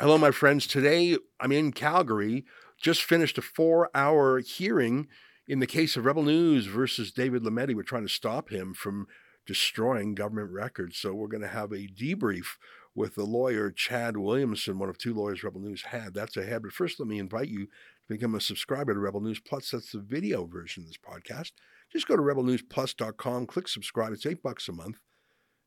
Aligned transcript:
Hello, 0.00 0.16
my 0.16 0.30
friends. 0.30 0.68
Today 0.68 1.16
I'm 1.40 1.50
in 1.50 1.72
Calgary. 1.72 2.44
Just 2.80 3.02
finished 3.02 3.36
a 3.36 3.42
four 3.42 3.90
hour 3.96 4.38
hearing 4.38 5.08
in 5.48 5.58
the 5.58 5.66
case 5.66 5.96
of 5.96 6.04
Rebel 6.04 6.22
News 6.22 6.66
versus 6.66 7.10
David 7.10 7.42
Lametti. 7.42 7.74
We're 7.74 7.82
trying 7.82 8.06
to 8.06 8.08
stop 8.08 8.50
him 8.50 8.74
from 8.74 9.08
destroying 9.44 10.14
government 10.14 10.52
records. 10.52 10.98
So 10.98 11.14
we're 11.14 11.26
going 11.26 11.42
to 11.42 11.48
have 11.48 11.72
a 11.72 11.88
debrief 11.88 12.46
with 12.94 13.16
the 13.16 13.24
lawyer 13.24 13.72
Chad 13.72 14.16
Williamson, 14.16 14.78
one 14.78 14.88
of 14.88 14.98
two 14.98 15.14
lawyers 15.14 15.42
Rebel 15.42 15.62
News 15.62 15.82
had. 15.82 16.14
That's 16.14 16.36
ahead. 16.36 16.62
But 16.62 16.70
first, 16.70 17.00
let 17.00 17.08
me 17.08 17.18
invite 17.18 17.48
you 17.48 17.66
to 17.66 17.68
become 18.08 18.36
a 18.36 18.40
subscriber 18.40 18.94
to 18.94 19.00
Rebel 19.00 19.20
News 19.20 19.40
Plus. 19.40 19.72
That's 19.72 19.90
the 19.90 19.98
video 19.98 20.46
version 20.46 20.84
of 20.84 20.86
this 20.86 20.96
podcast. 20.96 21.50
Just 21.92 22.06
go 22.06 22.14
to 22.14 22.22
rebelnewsplus.com, 22.22 23.46
click 23.46 23.66
subscribe. 23.66 24.12
It's 24.12 24.26
eight 24.26 24.44
bucks 24.44 24.68
a 24.68 24.72
month. 24.72 24.98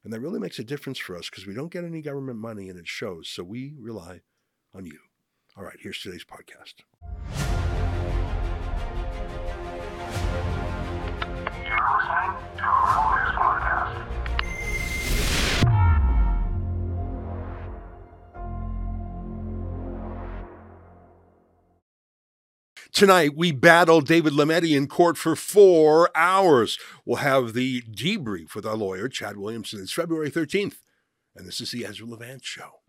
And 0.04 0.12
that 0.12 0.20
really 0.20 0.40
makes 0.40 0.58
a 0.60 0.64
difference 0.64 0.98
for 0.98 1.16
us 1.16 1.30
because 1.30 1.46
we 1.46 1.54
don't 1.54 1.72
get 1.72 1.84
any 1.84 2.02
government 2.02 2.40
money 2.40 2.70
and 2.70 2.80
it 2.80 2.88
shows. 2.88 3.30
So 3.30 3.44
we 3.44 3.76
rely 3.80 4.22
on 4.74 4.86
you. 4.86 5.00
All 5.56 5.64
right, 5.64 5.78
here's 5.80 6.02
today's 6.02 6.24
podcast. 6.24 6.76
You're 11.68 11.80
listening 11.98 12.34
to 12.58 13.41
Tonight, 22.94 23.38
we 23.38 23.54
battle 23.54 24.02
David 24.02 24.34
Lametti 24.34 24.76
in 24.76 24.86
court 24.86 25.18
for 25.18 25.34
four 25.36 26.10
hours. 26.14 26.78
We'll 27.06 27.18
have 27.18 27.54
the 27.54 27.82
debrief 27.84 28.54
with 28.54 28.66
our 28.66 28.76
lawyer, 28.76 29.08
Chad 29.08 29.38
Williamson. 29.38 29.80
It's 29.82 29.94
February 29.94 30.30
13th, 30.30 30.76
and 31.34 31.48
this 31.48 31.62
is 31.62 31.72
the 31.72 31.86
Ezra 31.86 32.06
Levant 32.06 32.44
Show. 32.44 32.82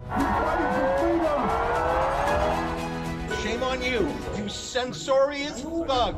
Shame 3.42 3.62
on 3.62 3.80
you, 3.80 4.12
you 4.36 4.48
censorious 4.48 5.62
thug. 5.62 6.16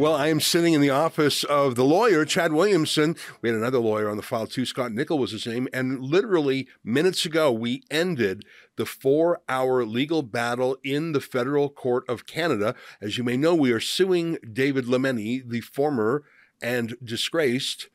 Well, 0.00 0.14
I 0.14 0.28
am 0.28 0.40
sitting 0.40 0.72
in 0.72 0.80
the 0.80 0.88
office 0.88 1.44
of 1.44 1.74
the 1.74 1.84
lawyer, 1.84 2.24
Chad 2.24 2.54
Williamson. 2.54 3.16
We 3.42 3.50
had 3.50 3.58
another 3.58 3.80
lawyer 3.80 4.08
on 4.08 4.16
the 4.16 4.22
file 4.22 4.46
too, 4.46 4.64
Scott 4.64 4.92
Nickel 4.92 5.18
was 5.18 5.32
his 5.32 5.46
name. 5.46 5.68
And 5.74 6.00
literally 6.00 6.68
minutes 6.82 7.26
ago, 7.26 7.52
we 7.52 7.82
ended 7.90 8.46
the 8.76 8.86
four 8.86 9.42
hour 9.46 9.84
legal 9.84 10.22
battle 10.22 10.78
in 10.82 11.12
the 11.12 11.20
federal 11.20 11.68
court 11.68 12.08
of 12.08 12.24
Canada. 12.24 12.74
As 13.02 13.18
you 13.18 13.24
may 13.24 13.36
know, 13.36 13.54
we 13.54 13.72
are 13.72 13.78
suing 13.78 14.38
David 14.50 14.86
Lametti, 14.86 15.46
the 15.46 15.60
former 15.60 16.24
and 16.62 16.96
disgraced 17.04 17.90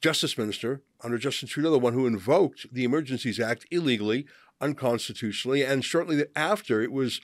justice 0.00 0.38
minister 0.38 0.82
under 1.00 1.18
Justin 1.18 1.48
Trudeau, 1.48 1.72
the 1.72 1.78
one 1.80 1.94
who 1.94 2.06
invoked 2.06 2.72
the 2.72 2.84
Emergencies 2.84 3.40
Act 3.40 3.66
illegally, 3.72 4.26
unconstitutionally. 4.60 5.64
And 5.64 5.84
shortly 5.84 6.24
after 6.36 6.80
it 6.82 6.92
was 6.92 7.20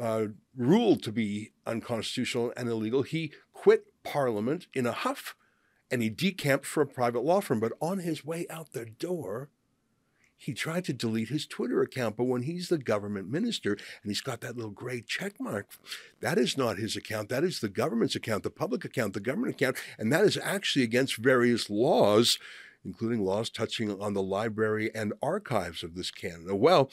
uh, 0.00 0.26
ruled 0.56 1.02
to 1.02 1.12
be 1.12 1.52
unconstitutional 1.66 2.52
and 2.56 2.68
illegal, 2.68 3.02
he 3.02 3.32
Parliament 4.06 4.66
in 4.74 4.86
a 4.86 4.92
huff 4.92 5.34
and 5.90 6.02
he 6.02 6.08
decamped 6.08 6.66
for 6.66 6.82
a 6.82 6.86
private 6.86 7.24
law 7.24 7.40
firm. 7.40 7.60
But 7.60 7.72
on 7.80 7.98
his 7.98 8.24
way 8.24 8.46
out 8.50 8.72
the 8.72 8.86
door, 8.86 9.48
he 10.36 10.52
tried 10.52 10.84
to 10.84 10.92
delete 10.92 11.28
his 11.28 11.46
Twitter 11.46 11.80
account. 11.80 12.16
But 12.16 12.24
when 12.24 12.42
he's 12.42 12.68
the 12.68 12.78
government 12.78 13.30
minister 13.30 13.72
and 13.72 14.10
he's 14.10 14.20
got 14.20 14.40
that 14.42 14.56
little 14.56 14.70
gray 14.70 15.00
check 15.00 15.34
mark, 15.40 15.68
that 16.20 16.38
is 16.38 16.58
not 16.58 16.78
his 16.78 16.96
account. 16.96 17.28
That 17.28 17.44
is 17.44 17.60
the 17.60 17.68
government's 17.68 18.14
account, 18.14 18.42
the 18.42 18.50
public 18.50 18.84
account, 18.84 19.14
the 19.14 19.20
government 19.20 19.54
account. 19.54 19.76
And 19.98 20.12
that 20.12 20.24
is 20.24 20.36
actually 20.36 20.84
against 20.84 21.16
various 21.16 21.70
laws, 21.70 22.38
including 22.84 23.24
laws 23.24 23.48
touching 23.48 24.00
on 24.00 24.12
the 24.12 24.22
library 24.22 24.90
and 24.94 25.12
archives 25.22 25.82
of 25.82 25.94
this 25.94 26.10
Canada. 26.10 26.54
Well, 26.54 26.90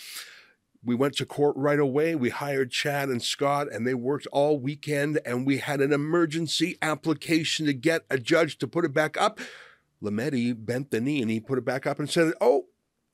we 0.86 0.96
went 0.96 1.16
to 1.16 1.26
court 1.26 1.56
right 1.56 1.80
away. 1.80 2.16
We 2.16 2.30
hired 2.30 2.72
Chad 2.72 3.10
and 3.10 3.22
Scott, 3.22 3.72
and 3.72 3.88
they 3.88 3.94
worked 3.94 4.28
all 4.32 4.60
weekend. 4.60 5.20
And 5.26 5.46
we 5.46 5.60
had 5.60 5.80
an 5.80 5.94
emergency 5.94 6.78
application 6.82 7.66
to 7.66 7.74
get 7.74 8.04
a 8.10 8.18
judge 8.18 8.58
to 8.58 8.68
put 8.68 8.86
it 8.86 8.94
back 8.94 9.16
up. 9.16 9.40
Lametti 10.04 10.54
bent 10.54 10.92
the 10.92 11.00
knee 11.00 11.22
and 11.22 11.32
he 11.32 11.40
put 11.40 11.58
it 11.58 11.66
back 11.66 11.88
up 11.88 11.98
and 11.98 12.10
said, 12.10 12.34
Oh, 12.42 12.66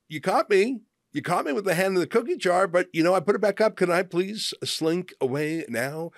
you 0.07 0.19
caught 0.19 0.50
me. 0.50 0.81
You 1.12 1.22
caught 1.22 1.46
me 1.46 1.53
with 1.53 1.66
the 1.66 1.75
hand 1.75 1.96
in 1.96 2.00
the 2.00 2.07
cookie 2.07 2.38
jar, 2.38 2.68
but 2.68 2.88
you 2.94 3.03
know, 3.03 3.13
I 3.13 3.19
put 3.19 3.35
it 3.35 3.41
back 3.41 3.62
up. 3.62 3.75
Can 3.75 3.91
I 3.91 4.03
please 4.03 4.53
slink 4.63 5.13
away 5.22 5.66
now? 5.69 6.12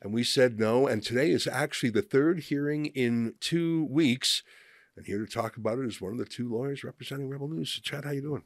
And 0.00 0.12
we 0.12 0.22
said 0.22 0.58
no. 0.58 0.86
And 0.86 1.02
today 1.02 1.30
is 1.30 1.46
actually 1.46 1.90
the 1.90 2.02
third 2.02 2.40
hearing 2.40 2.86
in 2.86 3.34
two 3.40 3.86
weeks. 3.90 4.42
And 4.96 5.06
here 5.06 5.24
to 5.24 5.30
talk 5.30 5.56
about 5.56 5.78
it 5.78 5.86
is 5.86 6.00
one 6.00 6.12
of 6.12 6.18
the 6.18 6.24
two 6.24 6.48
lawyers 6.48 6.84
representing 6.84 7.28
Rebel 7.28 7.48
News. 7.48 7.72
So 7.72 7.80
Chad, 7.82 8.04
how 8.04 8.10
you 8.12 8.22
doing? 8.22 8.44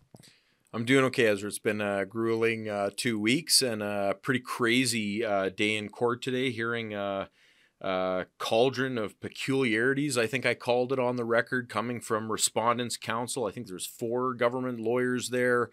I'm 0.74 0.86
doing 0.86 1.04
okay, 1.06 1.26
Ezra. 1.26 1.48
It's 1.48 1.58
been 1.58 1.82
a 1.82 2.06
grueling 2.06 2.66
uh, 2.66 2.88
two 2.96 3.18
weeks 3.18 3.60
and 3.60 3.82
a 3.82 4.16
pretty 4.22 4.40
crazy 4.40 5.22
uh, 5.22 5.50
day 5.50 5.76
in 5.76 5.90
court 5.90 6.22
today, 6.22 6.50
hearing 6.50 6.94
a, 6.94 7.28
a 7.82 8.24
cauldron 8.38 8.96
of 8.96 9.20
peculiarities. 9.20 10.16
I 10.16 10.26
think 10.26 10.46
I 10.46 10.54
called 10.54 10.90
it 10.90 10.98
on 10.98 11.16
the 11.16 11.26
record, 11.26 11.68
coming 11.68 12.00
from 12.00 12.32
Respondents 12.32 12.96
Counsel. 12.96 13.44
I 13.44 13.50
think 13.50 13.66
there's 13.66 13.84
four 13.84 14.32
government 14.32 14.80
lawyers 14.80 15.28
there 15.28 15.68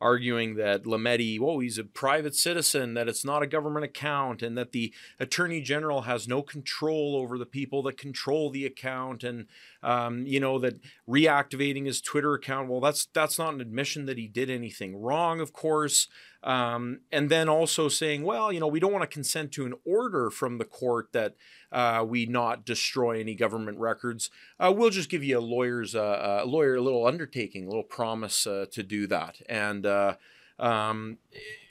arguing 0.00 0.54
that 0.56 0.84
Lametti, 0.84 1.38
oh, 1.40 1.60
he's 1.60 1.78
a 1.78 1.84
private 1.84 2.34
citizen, 2.34 2.94
that 2.94 3.08
it's 3.08 3.24
not 3.24 3.42
a 3.42 3.46
government 3.46 3.84
account, 3.84 4.42
and 4.42 4.56
that 4.58 4.72
the 4.72 4.92
attorney 5.18 5.60
general 5.60 6.02
has 6.02 6.28
no 6.28 6.42
control 6.42 7.16
over 7.16 7.38
the 7.38 7.46
people 7.46 7.82
that 7.82 7.96
control 7.96 8.50
the 8.50 8.66
account, 8.66 9.24
and 9.24 9.46
um, 9.84 10.26
you 10.26 10.40
know 10.40 10.58
that 10.58 10.80
reactivating 11.08 11.86
his 11.86 12.00
Twitter 12.00 12.34
account. 12.34 12.68
Well, 12.68 12.80
that's 12.80 13.06
that's 13.12 13.38
not 13.38 13.54
an 13.54 13.60
admission 13.60 14.06
that 14.06 14.18
he 14.18 14.26
did 14.26 14.50
anything 14.50 14.96
wrong, 14.96 15.40
of 15.40 15.52
course. 15.52 16.08
Um, 16.42 17.00
and 17.10 17.30
then 17.30 17.48
also 17.48 17.88
saying, 17.88 18.22
well, 18.22 18.52
you 18.52 18.60
know, 18.60 18.66
we 18.66 18.78
don't 18.78 18.92
want 18.92 19.02
to 19.02 19.14
consent 19.14 19.50
to 19.52 19.64
an 19.64 19.74
order 19.86 20.28
from 20.28 20.58
the 20.58 20.66
court 20.66 21.08
that 21.12 21.36
uh, 21.72 22.04
we 22.06 22.26
not 22.26 22.66
destroy 22.66 23.18
any 23.18 23.34
government 23.34 23.78
records. 23.78 24.30
Uh, 24.60 24.72
we'll 24.76 24.90
just 24.90 25.08
give 25.08 25.24
you 25.24 25.38
a 25.38 25.40
lawyer's 25.40 25.94
uh, 25.94 26.40
a 26.42 26.46
lawyer 26.46 26.76
a 26.76 26.82
little 26.82 27.06
undertaking, 27.06 27.64
a 27.64 27.68
little 27.68 27.82
promise 27.82 28.46
uh, 28.46 28.66
to 28.72 28.82
do 28.82 29.06
that. 29.06 29.36
And 29.48 29.86
uh, 29.86 30.16
um, 30.58 31.18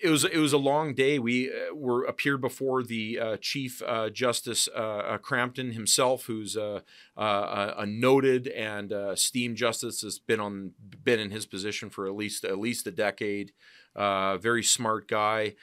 it 0.01 0.09
was 0.09 0.25
it 0.25 0.37
was 0.37 0.53
a 0.53 0.57
long 0.57 0.93
day. 0.93 1.17
We 1.19 1.49
uh, 1.49 1.73
were 1.73 2.03
appeared 2.03 2.41
before 2.41 2.83
the 2.83 3.19
uh, 3.19 3.37
Chief 3.37 3.81
uh, 3.85 4.09
Justice 4.09 4.67
uh, 4.75 4.79
uh, 4.79 5.17
Crampton 5.19 5.71
himself, 5.71 6.25
who's 6.25 6.55
a, 6.55 6.83
a, 7.15 7.73
a 7.77 7.85
noted 7.85 8.47
and 8.47 8.91
uh, 8.91 9.11
esteemed 9.11 9.55
justice, 9.57 10.01
has 10.01 10.19
been 10.19 10.39
on 10.39 10.71
been 11.03 11.19
in 11.19 11.31
his 11.31 11.45
position 11.45 11.89
for 11.89 12.07
at 12.07 12.15
least 12.15 12.43
at 12.43 12.59
least 12.59 12.87
a 12.87 12.91
decade. 12.91 13.53
Uh, 13.95 14.37
very 14.37 14.63
smart 14.63 15.07
guy. 15.07 15.55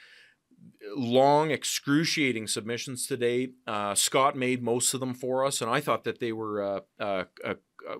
Long, 0.95 1.51
excruciating 1.51 2.47
submissions 2.47 3.07
today. 3.07 3.49
Uh, 3.67 3.95
Scott 3.95 4.35
made 4.35 4.61
most 4.61 4.93
of 4.93 4.99
them 4.99 5.13
for 5.13 5.45
us, 5.45 5.61
and 5.61 5.69
I 5.69 5.79
thought 5.79 6.03
that 6.03 6.19
they 6.19 6.31
were 6.31 6.61
uh, 6.61 6.79
uh, 6.99 7.23
uh, 7.43 7.55
uh, 7.89 7.95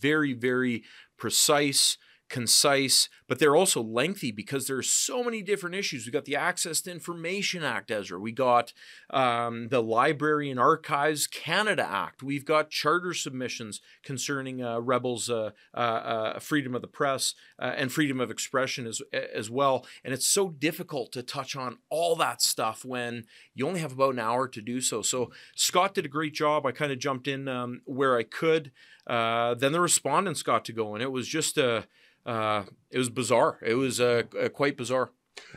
very, 0.00 0.32
very 0.32 0.84
precise, 1.16 1.98
concise, 2.28 3.08
but 3.26 3.38
they're 3.38 3.56
also 3.56 3.82
lengthy 3.82 4.30
because 4.30 4.66
there's 4.66 4.90
so 4.90 5.22
many 5.22 5.42
different 5.42 5.76
issues. 5.76 6.04
We've 6.04 6.12
got 6.12 6.24
the 6.24 6.36
Access 6.36 6.80
to 6.82 6.90
Information 6.90 7.62
Act, 7.62 7.90
Ezra. 7.90 8.18
We 8.18 8.32
got 8.32 8.72
um, 9.10 9.68
the 9.68 9.82
Library 9.82 10.50
and 10.50 10.60
Archives 10.60 11.26
Canada 11.26 11.86
Act. 11.88 12.22
We've 12.22 12.44
got 12.44 12.70
charter 12.70 13.14
submissions 13.14 13.80
concerning 14.02 14.62
uh, 14.62 14.80
rebels' 14.80 15.30
uh, 15.30 15.50
uh, 15.74 15.78
uh, 15.78 16.38
freedom 16.38 16.74
of 16.74 16.82
the 16.82 16.88
press 16.88 17.34
uh, 17.58 17.72
and 17.76 17.92
freedom 17.92 18.20
of 18.20 18.30
expression 18.30 18.86
as 18.86 19.00
as 19.12 19.50
well. 19.50 19.86
And 20.04 20.12
it's 20.12 20.26
so 20.26 20.50
difficult 20.50 21.12
to 21.12 21.22
touch 21.22 21.56
on 21.56 21.78
all 21.88 22.16
that 22.16 22.42
stuff 22.42 22.84
when 22.84 23.24
you 23.54 23.66
only 23.66 23.80
have 23.80 23.92
about 23.92 24.14
an 24.14 24.18
hour 24.18 24.48
to 24.48 24.60
do 24.60 24.80
so. 24.80 25.02
So 25.02 25.30
Scott 25.54 25.94
did 25.94 26.04
a 26.04 26.08
great 26.08 26.34
job. 26.34 26.66
I 26.66 26.72
kind 26.72 26.92
of 26.92 26.98
jumped 26.98 27.28
in 27.28 27.48
um, 27.48 27.82
where 27.84 28.16
I 28.16 28.22
could. 28.22 28.72
Uh, 29.06 29.54
then 29.54 29.72
the 29.72 29.80
respondents 29.80 30.42
got 30.42 30.66
to 30.66 30.72
go, 30.72 30.94
and 30.94 31.02
it 31.02 31.10
was 31.10 31.26
just 31.26 31.56
a 31.56 31.86
uh, 32.28 32.64
it 32.90 32.98
was 32.98 33.08
bizarre. 33.08 33.58
It 33.62 33.74
was 33.74 34.00
uh, 34.00 34.24
uh, 34.38 34.50
quite 34.50 34.76
bizarre. 34.76 35.10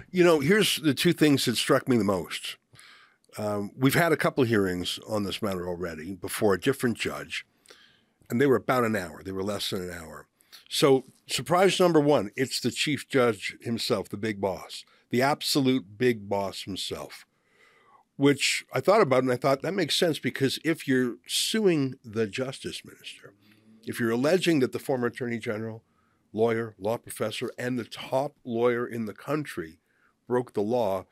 You 0.10 0.24
know, 0.24 0.40
here's 0.40 0.78
the 0.78 0.94
two 0.94 1.12
things 1.12 1.44
that 1.46 1.58
struck 1.58 1.90
me 1.90 1.98
the 1.98 2.04
most. 2.06 2.56
Um, 3.38 3.72
we've 3.76 3.96
had 3.96 4.14
a 4.14 4.18
couple 4.18 4.44
hearings 4.46 4.98
on 5.08 5.24
this 5.24 5.42
matter 5.42 5.68
already 5.68 6.16
before 6.16 6.54
a 6.54 6.60
different 6.60 6.98
judge, 6.98 7.46
and 8.30 8.40
they 8.40 8.46
were 8.46 8.56
about 8.56 8.86
an 8.86 8.96
hour. 8.96 9.22
They 9.22 9.34
were 9.34 9.44
less 9.44 9.70
than 9.70 9.82
an 9.82 9.92
hour. 9.92 10.28
So, 10.70 11.06
surprise 11.28 11.80
number 11.80 12.00
one 12.00 12.32
it's 12.38 12.62
the 12.62 12.72
chief 12.72 13.08
judge 13.10 13.58
himself, 13.62 14.08
the 14.08 14.18
big 14.18 14.40
boss, 14.40 14.86
the 15.10 15.22
absolute 15.22 15.98
big 15.98 16.30
boss 16.30 16.64
himself, 16.64 17.26
which 18.16 18.64
I 18.74 18.80
thought 18.80 19.02
about 19.02 19.24
and 19.24 19.32
I 19.32 19.38
thought 19.38 19.62
that 19.62 19.74
makes 19.74 19.98
sense 19.98 20.20
because 20.20 20.58
if 20.64 20.88
you're 20.88 21.16
suing 21.28 21.96
the 22.04 22.28
justice 22.28 22.84
minister, 22.86 23.34
if 23.86 24.00
you're 24.00 24.12
alleging 24.12 24.60
that 24.60 24.72
the 24.72 24.80
former 24.80 25.08
attorney 25.08 25.40
general, 25.40 25.84
lawyer, 26.34 26.76
law 26.78 26.98
professor, 26.98 27.52
and 27.58 27.78
the 27.78 27.86
top 27.86 28.36
lawyer 28.44 28.86
in 28.86 29.06
the 29.06 29.14
country 29.14 29.80
broke 30.28 30.54
the 30.54 30.62
law, 30.62 31.06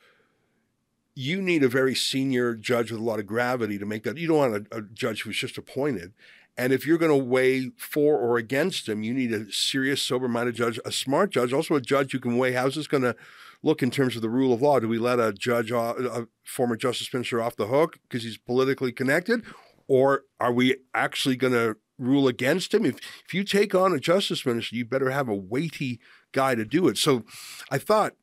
you 1.16 1.42
need 1.42 1.64
a 1.64 1.68
very 1.68 1.96
senior 1.96 2.56
judge 2.56 2.92
with 2.92 3.02
a 3.02 3.04
lot 3.04 3.20
of 3.20 3.26
gravity 3.26 3.78
to 3.78 3.86
make 3.86 4.04
that. 4.04 4.18
You 4.18 4.28
don't 4.28 4.38
want 4.38 4.68
a, 4.72 4.78
a 4.78 4.82
judge 4.82 5.24
who's 5.24 5.38
just 5.38 5.58
appointed. 5.58 6.14
And 6.58 6.74
if 6.74 6.86
you're 6.86 6.98
going 6.98 7.18
to 7.18 7.26
weigh 7.26 7.72
for 7.78 8.18
or 8.18 8.38
against 8.38 8.88
him, 8.88 9.04
you 9.04 9.14
need 9.14 9.32
a 9.32 9.52
serious, 9.52 10.02
sober-minded 10.02 10.56
judge, 10.56 10.80
a 10.84 10.92
smart 10.92 11.32
judge, 11.32 11.54
also 11.54 11.76
a 11.76 11.82
judge 11.82 12.12
who 12.12 12.20
can 12.20 12.38
weigh 12.38 12.54
how's 12.54 12.76
this 12.76 12.88
going 12.88 13.04
to 13.04 13.16
look 13.62 13.84
in 13.84 13.92
terms 13.92 14.16
of 14.16 14.22
the 14.22 14.30
rule 14.30 14.54
of 14.54 14.62
law. 14.62 14.80
Do 14.80 14.88
we 14.88 14.98
let 14.98 15.20
a 15.20 15.34
judge, 15.34 15.72
a 15.72 16.28
former 16.44 16.76
justice 16.76 17.14
minister, 17.14 17.42
off 17.42 17.56
the 17.56 17.68
hook 17.68 18.00
because 18.04 18.24
he's 18.24 18.38
politically 18.38 18.92
connected, 18.92 19.44
or 19.88 20.24
are 20.40 20.54
we 20.54 20.78
actually 20.94 21.36
going 21.36 21.54
to 21.54 21.78
rule 22.00 22.28
against 22.28 22.74
him? 22.74 22.86
If 22.86 22.98
if 23.26 23.34
you 23.34 23.44
take 23.44 23.76
on 23.76 23.94
a 23.94 24.00
justice 24.00 24.46
minister, 24.46 24.76
you 24.76 24.86
better 24.86 25.12
have 25.12 25.30
a 25.30 25.36
weighty 25.36 26.00
guy 26.32 26.56
to 26.56 26.66
do 26.66 26.88
it. 26.88 26.98
So, 26.98 27.26
I 27.70 27.78
thought 27.78 28.14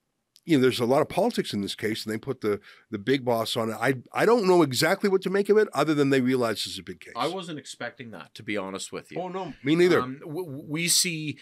you 0.46 0.56
know, 0.56 0.62
there's 0.62 0.78
a 0.78 0.86
lot 0.86 1.02
of 1.02 1.08
politics 1.08 1.52
in 1.52 1.60
this 1.60 1.74
case, 1.74 2.04
and 2.04 2.14
they 2.14 2.18
put 2.18 2.40
the 2.40 2.60
the 2.90 2.98
big 2.98 3.24
boss 3.24 3.56
on 3.56 3.70
it. 3.70 3.76
I 3.80 3.96
I 4.12 4.24
don't 4.24 4.46
know 4.46 4.62
exactly 4.62 5.10
what 5.10 5.20
to 5.22 5.30
make 5.30 5.48
of 5.48 5.58
it, 5.58 5.68
other 5.74 5.92
than 5.92 6.10
they 6.10 6.20
realize 6.20 6.64
this 6.64 6.74
is 6.74 6.78
a 6.78 6.84
big 6.84 7.00
case. 7.00 7.14
I 7.16 7.26
wasn't 7.26 7.58
expecting 7.58 8.12
that, 8.12 8.32
to 8.36 8.44
be 8.44 8.56
honest 8.56 8.92
with 8.92 9.10
you. 9.10 9.20
Oh 9.20 9.28
no, 9.28 9.54
me 9.64 9.74
neither. 9.74 10.00
Um, 10.00 10.20
w- 10.20 10.64
we 10.68 10.86
see 10.86 11.38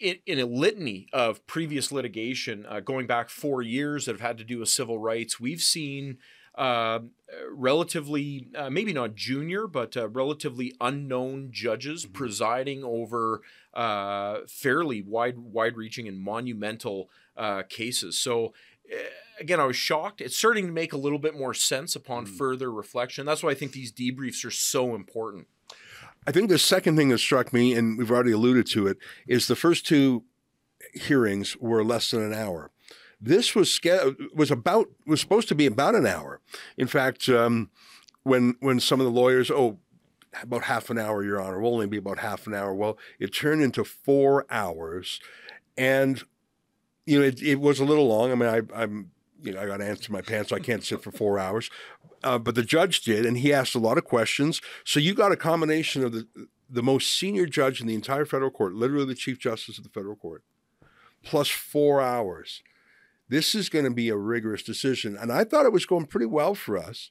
in, 0.00 0.16
in 0.26 0.38
a 0.38 0.46
litany 0.46 1.08
of 1.12 1.46
previous 1.46 1.92
litigation 1.92 2.64
uh, 2.66 2.80
going 2.80 3.06
back 3.06 3.28
four 3.28 3.60
years 3.60 4.06
that 4.06 4.12
have 4.12 4.22
had 4.22 4.38
to 4.38 4.44
do 4.44 4.60
with 4.60 4.70
civil 4.70 4.98
rights. 4.98 5.38
We've 5.38 5.60
seen 5.60 6.16
uh, 6.54 7.00
relatively, 7.50 8.48
uh, 8.54 8.68
maybe 8.70 8.92
not 8.92 9.14
junior, 9.14 9.66
but 9.66 9.96
uh, 9.96 10.08
relatively 10.08 10.74
unknown 10.80 11.48
judges 11.50 12.04
Mhm. 12.06 12.12
presiding 12.12 12.84
over 12.84 13.42
uh, 13.74 14.40
fairly 14.48 15.00
wide, 15.00 15.38
wide-reaching 15.38 16.06
and 16.06 16.20
monumental 16.20 17.10
uh, 17.36 17.62
cases. 17.68 18.18
So. 18.18 18.52
uh, 18.92 18.96
Again, 19.40 19.58
I 19.58 19.64
was 19.64 19.76
shocked. 19.76 20.20
It's 20.20 20.36
starting 20.36 20.66
to 20.66 20.72
make 20.72 20.92
a 20.92 20.96
little 20.98 21.18
bit 21.18 21.34
more 21.34 21.54
sense 21.54 21.96
upon 21.96 22.26
Mm. 22.26 22.36
further 22.36 22.70
reflection. 22.70 23.24
That's 23.26 23.42
why 23.42 23.50
I 23.50 23.54
think 23.54 23.72
these 23.72 23.90
debriefs 23.90 24.44
are 24.44 24.50
so 24.52 24.94
important. 24.94 25.48
I 26.26 26.32
think 26.32 26.48
the 26.50 26.58
second 26.58 26.96
thing 26.96 27.08
that 27.08 27.18
struck 27.18 27.50
me, 27.52 27.72
and 27.72 27.96
we've 27.98 28.10
already 28.10 28.32
alluded 28.32 28.66
to 28.72 28.86
it, 28.86 28.98
is 29.26 29.48
the 29.48 29.56
first 29.56 29.86
two 29.86 30.24
hearings 30.92 31.56
were 31.56 31.82
less 31.82 32.10
than 32.10 32.22
an 32.22 32.34
hour. 32.34 32.70
This 33.24 33.54
was 33.54 33.78
was 34.34 34.50
about 34.50 34.88
was 35.06 35.20
supposed 35.20 35.46
to 35.48 35.54
be 35.54 35.66
about 35.66 35.94
an 35.94 36.06
hour. 36.06 36.40
In 36.76 36.88
fact, 36.88 37.28
um, 37.28 37.70
when 38.24 38.56
when 38.58 38.80
some 38.80 39.00
of 39.00 39.04
the 39.04 39.12
lawyers, 39.12 39.48
oh, 39.48 39.78
about 40.42 40.64
half 40.64 40.90
an 40.90 40.98
hour, 40.98 41.22
Your 41.22 41.40
Honor, 41.40 41.60
will 41.60 41.72
only 41.72 41.86
be 41.86 41.98
about 41.98 42.18
half 42.18 42.48
an 42.48 42.54
hour. 42.54 42.74
Well, 42.74 42.98
it 43.20 43.28
turned 43.28 43.62
into 43.62 43.84
four 43.84 44.44
hours, 44.50 45.20
and 45.78 46.24
you 47.06 47.20
know 47.20 47.24
it, 47.24 47.40
it 47.40 47.60
was 47.60 47.78
a 47.78 47.84
little 47.84 48.08
long. 48.08 48.32
I 48.32 48.34
mean, 48.34 48.48
I, 48.48 48.82
I'm 48.82 49.12
you 49.40 49.52
know 49.52 49.60
I 49.60 49.66
got 49.66 49.80
ants 49.80 50.08
in 50.08 50.12
my 50.12 50.22
pants, 50.22 50.48
so 50.50 50.56
I 50.56 50.60
can't 50.60 50.82
sit 50.82 51.00
for 51.00 51.12
four 51.12 51.38
hours. 51.38 51.70
Uh, 52.24 52.38
but 52.38 52.56
the 52.56 52.64
judge 52.64 53.02
did, 53.02 53.24
and 53.24 53.38
he 53.38 53.52
asked 53.52 53.76
a 53.76 53.80
lot 53.80 53.98
of 53.98 54.04
questions. 54.04 54.60
So 54.84 54.98
you 54.98 55.14
got 55.14 55.30
a 55.30 55.36
combination 55.36 56.02
of 56.04 56.12
the 56.12 56.26
the 56.68 56.82
most 56.82 57.16
senior 57.16 57.46
judge 57.46 57.80
in 57.80 57.86
the 57.86 57.94
entire 57.94 58.24
federal 58.24 58.50
court, 58.50 58.72
literally 58.72 59.04
the 59.04 59.14
chief 59.14 59.38
justice 59.38 59.78
of 59.78 59.84
the 59.84 59.90
federal 59.90 60.16
court, 60.16 60.42
plus 61.22 61.48
four 61.48 62.00
hours. 62.00 62.62
This 63.32 63.54
is 63.54 63.70
going 63.70 63.86
to 63.86 63.90
be 63.90 64.10
a 64.10 64.16
rigorous 64.16 64.62
decision, 64.62 65.16
and 65.16 65.32
I 65.32 65.44
thought 65.44 65.64
it 65.64 65.72
was 65.72 65.86
going 65.86 66.04
pretty 66.04 66.26
well 66.26 66.54
for 66.54 66.76
us. 66.76 67.10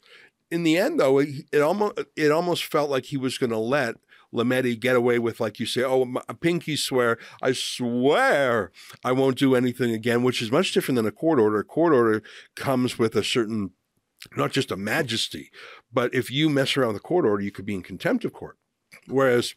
In 0.51 0.61
the 0.61 0.77
end, 0.77 0.99
though, 0.99 1.17
it, 1.17 1.29
it 1.51 1.63
almost 1.63 1.99
it 2.15 2.31
almost 2.31 2.63
felt 2.63 2.91
like 2.91 3.05
he 3.05 3.17
was 3.17 3.39
going 3.39 3.49
to 3.49 3.57
let 3.57 3.95
Lametti 4.31 4.79
get 4.79 4.95
away 4.95 5.17
with, 5.17 5.39
like 5.39 5.59
you 5.59 5.65
say, 5.65 5.81
oh, 5.83 6.13
a 6.29 6.35
pinky 6.35 6.75
swear. 6.75 7.17
I 7.41 7.53
swear 7.53 8.71
I 9.03 9.13
won't 9.13 9.35
do 9.35 9.55
anything 9.55 9.95
again, 9.95 10.21
which 10.21 10.43
is 10.43 10.51
much 10.51 10.73
different 10.73 10.97
than 10.97 11.07
a 11.07 11.11
court 11.11 11.39
order. 11.39 11.57
A 11.57 11.63
court 11.63 11.91
order 11.91 12.21
comes 12.53 12.99
with 12.99 13.15
a 13.15 13.23
certain, 13.23 13.71
not 14.37 14.51
just 14.51 14.69
a 14.69 14.77
majesty, 14.77 15.49
but 15.91 16.13
if 16.13 16.29
you 16.29 16.51
mess 16.51 16.77
around 16.77 16.89
with 16.89 16.97
a 16.97 16.99
court 16.99 17.25
order, 17.25 17.41
you 17.41 17.49
could 17.49 17.65
be 17.65 17.73
in 17.73 17.81
contempt 17.81 18.25
of 18.25 18.33
court. 18.33 18.59
Whereas 19.07 19.55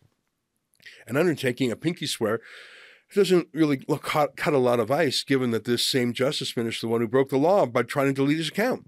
an 1.06 1.18
undertaking, 1.18 1.70
a 1.70 1.76
pinky 1.76 2.06
swear, 2.06 2.40
doesn't 3.12 3.48
really 3.52 3.84
look 3.88 4.02
cut, 4.02 4.36
cut 4.36 4.54
a 4.54 4.58
lot 4.58 4.80
of 4.80 4.90
ice, 4.90 5.22
given 5.22 5.50
that 5.50 5.64
this 5.64 5.86
same 5.86 6.12
justice 6.12 6.56
minister, 6.56 6.86
the 6.86 6.90
one 6.90 7.00
who 7.00 7.08
broke 7.08 7.28
the 7.28 7.36
law 7.36 7.66
by 7.66 7.82
trying 7.82 8.06
to 8.06 8.12
delete 8.12 8.38
his 8.38 8.48
account. 8.48 8.86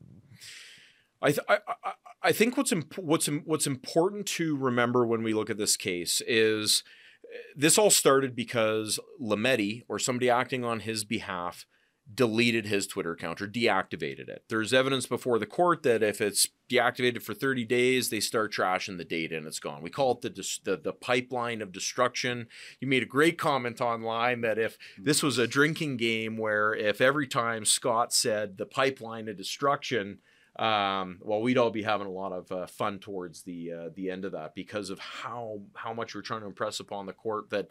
I, 1.23 1.29
th- 1.29 1.47
I, 1.49 1.59
I, 1.85 1.93
I 2.23 2.33
think 2.33 2.57
what's 2.57 2.73
imp- 2.73 2.99
what's 2.99 3.29
im- 3.29 3.43
what's 3.45 3.67
important 3.67 4.27
to 4.27 4.57
remember 4.57 5.07
when 5.07 5.23
we 5.23 5.33
look 5.33 5.49
at 5.49 5.59
this 5.59 5.77
case 5.77 6.21
is 6.27 6.83
uh, 7.25 7.39
this 7.55 7.79
all 7.79 7.91
started 7.91 8.35
because 8.35 8.99
Lametti 9.21 9.83
or 9.89 9.99
somebody 9.99 10.29
acting 10.29 10.65
on 10.65 10.81
his 10.81 11.05
behalf 11.05 11.67
deleted 12.13 12.67
his 12.67 12.87
Twitter 12.87 13.13
account 13.13 13.43
or 13.43 13.49
deactivated 13.49 14.29
it. 14.29 14.45
There's 14.49 14.73
evidence 14.73 15.07
before 15.07 15.39
the 15.39 15.47
court 15.47 15.83
that 15.83 16.03
if 16.03 16.21
it's 16.21 16.49
deactivated 16.71 17.23
for 17.23 17.35
30 17.35 17.65
days, 17.65 18.11
they 18.11 18.21
start 18.21 18.53
trashing 18.53 18.97
the 18.97 19.05
data 19.05 19.37
and 19.37 19.47
it's 19.47 19.59
gone. 19.59 19.83
We 19.83 19.91
call 19.91 20.13
it 20.13 20.21
the 20.21 20.59
the, 20.65 20.77
the 20.77 20.93
pipeline 20.93 21.61
of 21.61 21.73
destruction. 21.73 22.47
You 22.81 22.89
made 22.89 23.03
a 23.03 23.07
great 23.07 23.39
comment 23.39 23.81
online 23.81 24.41
that 24.43 24.59
if 24.59 24.79
this 24.97 25.23
was 25.23 25.39
a 25.39 25.47
drinking 25.47 25.97
game 25.97 26.37
where 26.37 26.75
if 26.75 27.01
every 27.01 27.27
time 27.27 27.65
Scott 27.65 28.13
said 28.13 28.57
the 28.57 28.67
pipeline 28.67 29.29
of 29.29 29.37
destruction, 29.37 30.19
um, 30.59 31.19
well, 31.23 31.43
we'd 31.43 31.59
all 31.59 31.71
be 31.71 31.83
having 31.83 32.07
a 32.07 32.11
lot 32.11 32.33
of 32.33 32.51
uh, 32.51 32.67
fun 32.67 32.99
towards 32.99 33.43
the 33.43 33.73
uh, 33.73 33.89
the 33.95 34.11
end 34.11 34.25
of 34.25 34.33
that 34.33 34.55
because 34.55 34.91
of 34.91 34.99
how 34.99 35.61
how 35.75 35.93
much 35.93 36.15
we're 36.15 36.23
trying 36.23 36.41
to 36.41 36.47
impress 36.47 36.81
upon 36.81 37.07
the 37.07 37.13
court 37.13 37.51
that 37.51 37.69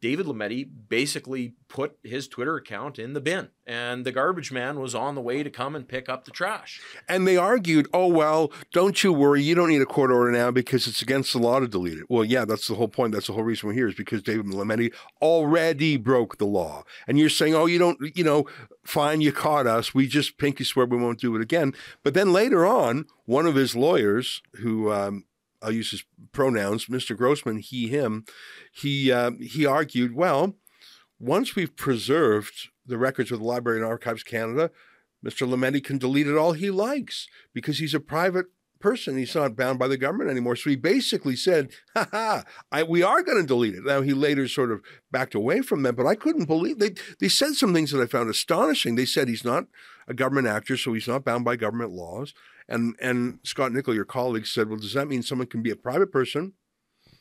David 0.00 0.26
Lametti 0.26 0.68
basically 0.88 1.54
put 1.68 1.98
his 2.04 2.28
Twitter 2.28 2.56
account 2.56 2.98
in 2.98 3.14
the 3.14 3.20
bin, 3.20 3.48
and 3.66 4.04
the 4.04 4.12
garbage 4.12 4.52
man 4.52 4.78
was 4.78 4.94
on 4.94 5.14
the 5.14 5.20
way 5.20 5.42
to 5.42 5.50
come 5.50 5.74
and 5.74 5.88
pick 5.88 6.08
up 6.08 6.24
the 6.24 6.30
trash. 6.30 6.80
And 7.08 7.26
they 7.26 7.36
argued, 7.36 7.88
oh, 7.92 8.08
well, 8.08 8.52
don't 8.72 9.02
you 9.02 9.12
worry. 9.12 9.42
You 9.42 9.54
don't 9.54 9.70
need 9.70 9.82
a 9.82 9.86
court 9.86 10.10
order 10.10 10.30
now 10.30 10.50
because 10.50 10.86
it's 10.86 11.02
against 11.02 11.32
the 11.32 11.38
law 11.38 11.60
to 11.60 11.66
delete 11.66 11.98
it. 11.98 12.10
Well, 12.10 12.24
yeah, 12.24 12.44
that's 12.44 12.68
the 12.68 12.74
whole 12.74 12.88
point. 12.88 13.12
That's 13.12 13.26
the 13.26 13.32
whole 13.32 13.42
reason 13.42 13.68
we're 13.68 13.74
here 13.74 13.88
is 13.88 13.94
because 13.94 14.22
David 14.22 14.46
Lametti 14.46 14.92
already 15.22 15.96
broke 15.96 16.38
the 16.38 16.46
law. 16.46 16.84
And 17.08 17.18
you're 17.18 17.30
saying, 17.30 17.54
oh, 17.54 17.66
you 17.66 17.78
don't, 17.78 17.98
you 18.16 18.24
know, 18.24 18.46
fine, 18.84 19.20
you 19.20 19.32
caught 19.32 19.66
us. 19.66 19.94
We 19.94 20.06
just 20.06 20.38
pinky 20.38 20.64
swear 20.64 20.86
we 20.86 20.98
won't 20.98 21.20
do 21.20 21.34
it 21.36 21.42
again. 21.42 21.74
But 22.02 22.14
then 22.14 22.32
later 22.32 22.66
on, 22.66 23.06
one 23.24 23.46
of 23.46 23.54
his 23.54 23.74
lawyers, 23.74 24.42
who 24.56 24.92
um, 24.92 25.24
I'll 25.62 25.72
use 25.72 25.90
his 25.90 26.04
pronouns, 26.32 26.86
Mr. 26.86 27.16
Grossman, 27.16 27.58
he, 27.58 27.88
him, 27.88 28.24
he, 28.72 29.10
uh, 29.10 29.32
he 29.40 29.66
argued, 29.66 30.14
well, 30.14 30.56
once 31.18 31.56
we've 31.56 31.76
preserved 31.76 32.68
the 32.84 32.98
records 32.98 33.32
of 33.32 33.38
the 33.38 33.44
Library 33.44 33.78
and 33.78 33.86
Archives 33.86 34.22
Canada, 34.22 34.70
Mr. 35.24 35.48
Lametti 35.48 35.82
can 35.82 35.98
delete 35.98 36.26
it 36.26 36.36
all 36.36 36.52
he 36.52 36.70
likes 36.70 37.26
because 37.52 37.78
he's 37.78 37.94
a 37.94 38.00
private 38.00 38.46
person. 38.78 39.16
He's 39.16 39.34
not 39.34 39.56
bound 39.56 39.78
by 39.78 39.88
the 39.88 39.96
government 39.96 40.30
anymore. 40.30 40.56
So 40.56 40.70
he 40.70 40.76
basically 40.76 41.36
said, 41.36 41.70
ha 41.94 42.08
ha, 42.10 42.84
we 42.84 43.02
are 43.02 43.22
going 43.22 43.40
to 43.40 43.46
delete 43.46 43.74
it. 43.74 43.84
Now, 43.84 44.02
he 44.02 44.12
later 44.12 44.46
sort 44.48 44.70
of 44.70 44.82
backed 45.10 45.34
away 45.34 45.62
from 45.62 45.82
that, 45.82 45.94
but 45.94 46.06
I 46.06 46.14
couldn't 46.14 46.44
believe 46.46 46.78
they, 46.78 46.94
they 47.18 47.28
said 47.28 47.54
some 47.54 47.74
things 47.74 47.90
that 47.90 48.02
I 48.02 48.06
found 48.06 48.30
astonishing. 48.30 48.94
They 48.94 49.06
said 49.06 49.28
he's 49.28 49.44
not 49.44 49.64
a 50.06 50.14
government 50.14 50.46
actor, 50.46 50.76
so 50.76 50.92
he's 50.92 51.08
not 51.08 51.24
bound 51.24 51.44
by 51.44 51.56
government 51.56 51.92
laws. 51.92 52.34
And, 52.68 52.96
and 53.00 53.38
Scott 53.44 53.72
Nickel, 53.72 53.94
your 53.94 54.04
colleague, 54.04 54.46
said, 54.46 54.68
well, 54.68 54.78
does 54.78 54.94
that 54.94 55.08
mean 55.08 55.22
someone 55.22 55.46
can 55.46 55.62
be 55.62 55.70
a 55.70 55.76
private 55.76 56.10
person, 56.10 56.54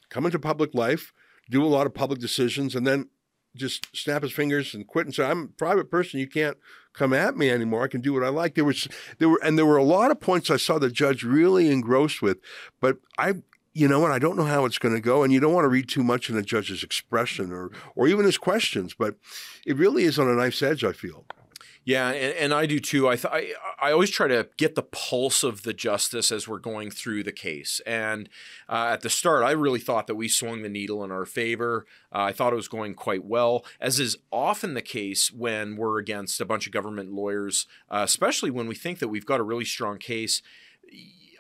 come 0.10 0.26
into 0.26 0.40
public 0.40 0.74
life, 0.74 1.14
do 1.50 1.64
a 1.64 1.68
lot 1.68 1.86
of 1.86 1.94
public 1.94 2.20
decisions, 2.20 2.76
and 2.76 2.86
then 2.86 3.10
just 3.56 3.88
snap 3.96 4.24
his 4.24 4.32
fingers 4.32 4.74
and 4.74 4.88
quit 4.88 5.06
and 5.06 5.16
say, 5.16 5.24
I'm 5.24 5.44
a 5.44 5.48
private 5.48 5.90
person. 5.90 6.20
You 6.20 6.28
can't 6.28 6.58
come 6.94 7.14
at 7.14 7.38
me 7.38 7.50
anymore. 7.50 7.84
I 7.84 7.88
can 7.88 8.02
do 8.02 8.14
what 8.14 8.24
I 8.24 8.30
like. 8.30 8.56
There 8.56 8.66
was, 8.66 8.88
there 9.18 9.30
were, 9.30 9.40
and 9.44 9.58
there 9.58 9.66
were 9.66 9.78
a 9.78 9.84
lot 9.84 10.12
of 10.12 10.20
points 10.20 10.50
I 10.50 10.58
saw 10.58 10.78
the 10.78 10.90
judge 10.90 11.24
really 11.24 11.70
engrossed 11.70 12.22
with, 12.22 12.38
but 12.82 12.98
I, 13.18 13.36
you 13.74 13.88
know 13.88 14.00
what? 14.00 14.12
I 14.12 14.20
don't 14.20 14.38
know 14.38 14.46
how 14.46 14.66
it's 14.66 14.78
going 14.78 14.96
to 14.96 15.02
go, 15.02 15.24
and 15.24 15.32
you 15.32 15.40
don't 15.40 15.54
want 15.54 15.66
to 15.66 15.70
read 15.70 15.90
too 15.90 16.04
much 16.04 16.30
in 16.30 16.38
a 16.38 16.42
judge's 16.42 16.84
expression 16.84 17.52
or, 17.52 17.72
or 17.96 18.08
even 18.08 18.26
his 18.26 18.38
questions, 18.38 18.94
but 18.94 19.16
it 19.66 19.78
really 19.78 20.04
is 20.04 20.18
on 20.18 20.30
a 20.30 20.34
knife's 20.34 20.62
edge. 20.62 20.84
I 20.84 20.92
feel. 20.92 21.26
Yeah, 21.86 22.10
and, 22.10 22.34
and 22.36 22.54
I 22.54 22.66
do 22.66 22.80
too. 22.80 23.08
I, 23.08 23.16
th- 23.16 23.32
I 23.32 23.54
I 23.80 23.92
always 23.92 24.10
try 24.10 24.28
to 24.28 24.50
get 24.58 24.74
the 24.74 24.82
pulse 24.82 25.44
of 25.44 25.62
the 25.62 25.74
justice 25.74 26.32
as 26.32 26.48
we're 26.48 26.58
going 26.58 26.90
through 26.90 27.24
the 27.24 27.32
case. 27.32 27.80
And 27.86 28.28
uh, 28.68 28.90
at 28.94 29.02
the 29.02 29.10
start, 29.10 29.44
I 29.44 29.52
really 29.52 29.80
thought 29.80 30.08
that 30.08 30.16
we 30.16 30.28
swung 30.28 30.64
the 30.64 30.70
needle 30.70 31.04
in 31.04 31.12
our 31.12 31.26
favor. 31.26 31.86
Uh, 32.12 32.22
I 32.24 32.32
thought 32.32 32.54
it 32.54 32.56
was 32.58 32.68
going 32.68 32.96
quite 32.96 33.24
well, 33.24 33.64
as 33.80 34.00
is 34.00 34.18
often 34.32 34.74
the 34.74 34.82
case 34.82 35.32
when 35.32 35.76
we're 35.76 36.00
against 36.00 36.42
a 36.42 36.46
bunch 36.46 36.66
of 36.66 36.74
government 36.74 37.14
lawyers, 37.14 37.68
uh, 37.92 38.02
especially 38.04 38.50
when 38.50 38.68
we 38.68 38.76
think 38.76 38.98
that 38.98 39.10
we've 39.10 39.26
got 39.26 39.40
a 39.40 39.44
really 39.44 39.66
strong 39.66 40.00
case. 40.00 40.42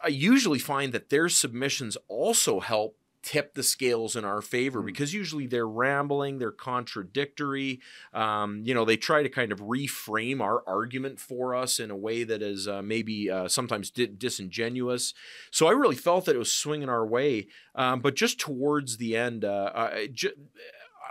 I 0.03 0.09
usually 0.09 0.59
find 0.59 0.93
that 0.93 1.09
their 1.09 1.27
submissions 1.27 1.97
also 2.07 2.59
help 2.59 2.97
tip 3.25 3.55
the 3.55 3.63
scales 3.63 4.15
in 4.15 4.23
our 4.23 4.39
favor 4.39 4.81
Mm. 4.83 4.85
because 4.85 5.11
usually 5.11 5.47
they're 5.47 5.67
rambling, 5.67 6.37
they're 6.37 6.51
contradictory. 6.51 7.79
Um, 8.13 8.61
you 8.63 8.73
know, 8.75 8.85
they 8.85 8.97
try 8.97 9.23
to 9.23 9.29
kind 9.29 9.51
of 9.51 9.59
reframe 9.61 10.41
our 10.41 10.63
argument 10.67 11.19
for 11.19 11.55
us 11.55 11.79
in 11.79 11.89
a 11.89 11.95
way 11.97 12.23
that 12.23 12.43
is 12.43 12.67
uh, 12.67 12.83
maybe 12.83 13.31
uh, 13.31 13.47
sometimes 13.47 13.89
di- 13.89 14.05
disingenuous. 14.05 15.13
So 15.49 15.65
I 15.65 15.71
really 15.71 15.95
felt 15.95 16.25
that 16.25 16.35
it 16.35 16.39
was 16.39 16.51
swinging 16.51 16.87
our 16.87 17.05
way. 17.05 17.47
Um, 17.73 17.99
but 17.99 18.15
just 18.15 18.39
towards 18.39 18.97
the 18.97 19.15
end, 19.17 19.43
uh, 19.43 19.71
I, 19.73 20.07
ju- 20.13 20.37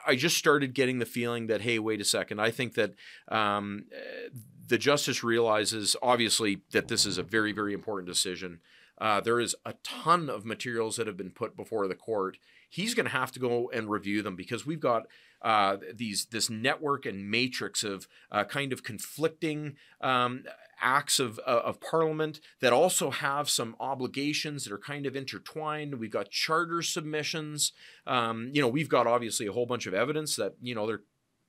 I 0.07 0.15
just 0.15 0.37
started 0.37 0.73
getting 0.73 1.01
the 1.01 1.07
feeling 1.07 1.49
that, 1.49 1.63
hey, 1.63 1.79
wait 1.81 2.01
a 2.01 2.05
second. 2.05 2.39
I 2.41 2.51
think 2.53 2.75
that 2.75 2.95
um, 3.29 3.87
uh, 3.93 4.29
the 4.67 4.79
justice 4.79 5.23
realizes 5.23 5.97
obviously 6.03 6.63
that 6.73 6.89
this 6.89 7.07
is 7.07 7.19
a 7.19 7.23
very 7.23 7.53
very 7.53 7.75
important 7.75 8.09
decision. 8.09 8.61
Uh, 8.99 9.21
there 9.21 9.41
is 9.41 9.57
a 9.65 9.75
ton 9.83 10.31
of 10.31 10.45
materials 10.45 10.97
that 10.97 11.07
have 11.07 11.17
been 11.17 11.31
put 11.31 11.57
before 11.57 11.89
the 11.89 11.97
court. 11.97 12.39
He's 12.71 12.95
going 12.95 13.07
to 13.07 13.13
have 13.13 13.33
to 13.33 13.41
go 13.41 13.69
and 13.71 13.91
review 13.91 14.23
them 14.23 14.37
because 14.37 14.65
we've 14.65 14.81
got 14.81 15.07
uh, 15.43 15.77
these 15.93 16.27
this 16.27 16.49
network 16.49 17.05
and 17.05 17.31
matrix 17.31 17.85
of 17.85 18.09
uh, 18.31 18.45
kind 18.45 18.73
of 18.73 18.83
conflicting 18.83 19.77
um, 20.01 20.45
acts 20.81 21.19
of, 21.19 21.39
uh, 21.47 21.63
of 21.65 21.81
parliament 21.81 22.41
that 22.61 22.73
also 22.73 23.11
have 23.11 23.49
some 23.49 23.77
obligations 23.81 24.65
that 24.65 24.73
are 24.73 24.79
kind 24.79 25.07
of 25.07 25.17
intertwined. 25.17 25.97
We've 25.97 26.11
got 26.11 26.31
charter 26.31 26.83
submissions. 26.83 27.73
Um, 28.07 28.51
you 28.53 28.61
know, 28.61 28.69
we've 28.69 28.89
got 28.89 29.07
obviously 29.07 29.47
a 29.47 29.53
whole 29.53 29.67
bunch 29.67 29.87
of 29.87 29.95
evidence 29.95 30.37
that 30.37 30.55
you 30.61 30.75
know 30.75 30.87
they're 30.87 31.03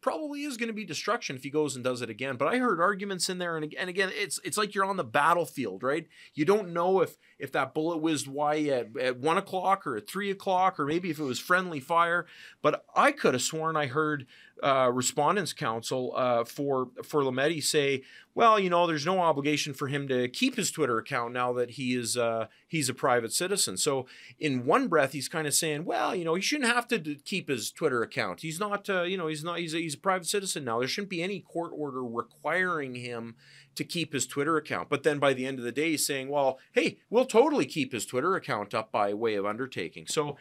probably 0.06 0.44
is 0.44 0.56
going 0.56 0.68
to 0.68 0.74
be 0.74 0.86
destruction 0.86 1.36
if 1.36 1.42
he 1.42 1.50
goes 1.50 1.74
and 1.74 1.84
does 1.84 2.04
it 2.04 2.12
again. 2.12 2.36
But 2.36 2.48
I 2.48 2.60
heard 2.60 2.80
arguments 2.80 3.28
in 3.28 3.40
there, 3.40 3.58
and, 3.58 3.74
and 3.74 3.90
again, 3.90 4.12
it's 4.14 4.40
it's 4.44 4.56
like 4.56 4.76
you're 4.76 4.86
on 4.86 4.98
the 4.98 5.04
battlefield, 5.04 5.82
right? 5.82 6.08
You 6.36 6.46
don't 6.46 6.74
know 6.74 7.02
if 7.02 7.18
if 7.40 7.52
that 7.54 7.74
bullet 7.74 7.98
whizzed 7.98 8.28
wide 8.28 8.68
at, 8.68 8.96
at 9.02 9.18
one 9.18 9.40
o'clock 9.40 9.88
or 9.88 9.98
at 9.98 10.08
three 10.08 10.30
o'clock, 10.30 10.80
or 10.80 10.86
maybe 10.86 11.10
if 11.10 11.18
it 11.18 11.24
was 11.24 11.40
friendly 11.40 11.80
fire. 11.80 12.28
But 12.62 12.86
I 12.96 13.14
could 13.14 13.34
have 13.34 13.42
sworn 13.42 13.76
I 13.76 13.88
heard 13.88 14.28
uh, 14.64 14.90
respondents 14.94 15.54
counsel 15.54 16.14
uh, 16.16 16.44
for 16.44 16.90
for 17.04 17.22
Lametti 17.22 17.64
say, 17.64 18.04
well, 18.34 18.60
you 18.60 18.70
know, 18.70 18.88
there's 18.88 19.06
no 19.06 19.20
obligation 19.20 19.74
for 19.74 19.88
him 19.88 20.08
to 20.08 20.28
keep 20.28 20.56
his 20.56 20.72
Twitter 20.72 20.98
account 20.98 21.34
now 21.34 21.54
that 21.54 21.72
he 21.72 21.96
is 21.96 22.18
uh, 22.18 22.48
he's 22.68 22.90
a 22.90 22.94
private 22.94 23.34
citizen. 23.34 23.78
So 23.78 24.06
in 24.40 24.66
one 24.66 24.88
breath, 24.88 25.14
he's 25.14 25.30
kind 25.30 25.48
of 25.48 25.54
saying, 25.54 25.86
well, 25.86 26.16
you 26.16 26.26
know, 26.26 26.36
he 26.36 26.42
shouldn't 26.42 26.72
have 26.74 26.88
to 26.90 27.00
d- 27.00 27.20
keep 27.24 27.50
his 27.50 27.72
Twitter 27.72 28.02
account. 28.02 28.42
He's 28.42 28.60
not, 28.60 28.90
uh, 28.90 29.04
you 29.04 29.18
know, 29.18 29.28
he's 29.28 29.44
not 29.44 29.60
he's 29.60 29.74
a, 29.74 29.78
he's 29.78 29.96
a 29.96 30.00
private 30.00 30.28
citizen 30.28 30.64
now. 30.64 30.80
There 30.80 30.88
shouldn't 30.88 31.10
be 31.10 31.24
any 31.24 31.42
court 31.42 31.72
order 31.74 32.04
requiring 32.04 32.96
him 32.96 33.36
to 33.76 33.84
keep 33.84 34.14
his 34.14 34.26
Twitter 34.26 34.58
account. 34.58 34.90
But 34.90 35.04
then 35.04 35.20
by 35.20 35.34
the 35.34 35.46
end 35.46 35.60
of 35.60 35.66
the 35.66 35.72
day, 35.72 35.92
he's 35.92 36.06
saying, 36.06 36.30
well, 36.30 36.60
hey, 36.72 37.00
we'll 37.10 37.26
totally 37.26 37.66
keep 37.66 37.92
his 37.92 38.06
Twitter 38.06 38.36
account 38.36 38.74
up 38.74 38.92
by 38.92 39.14
way 39.14 39.36
of 39.36 39.46
undertaking. 39.46 40.08
So 40.08 40.38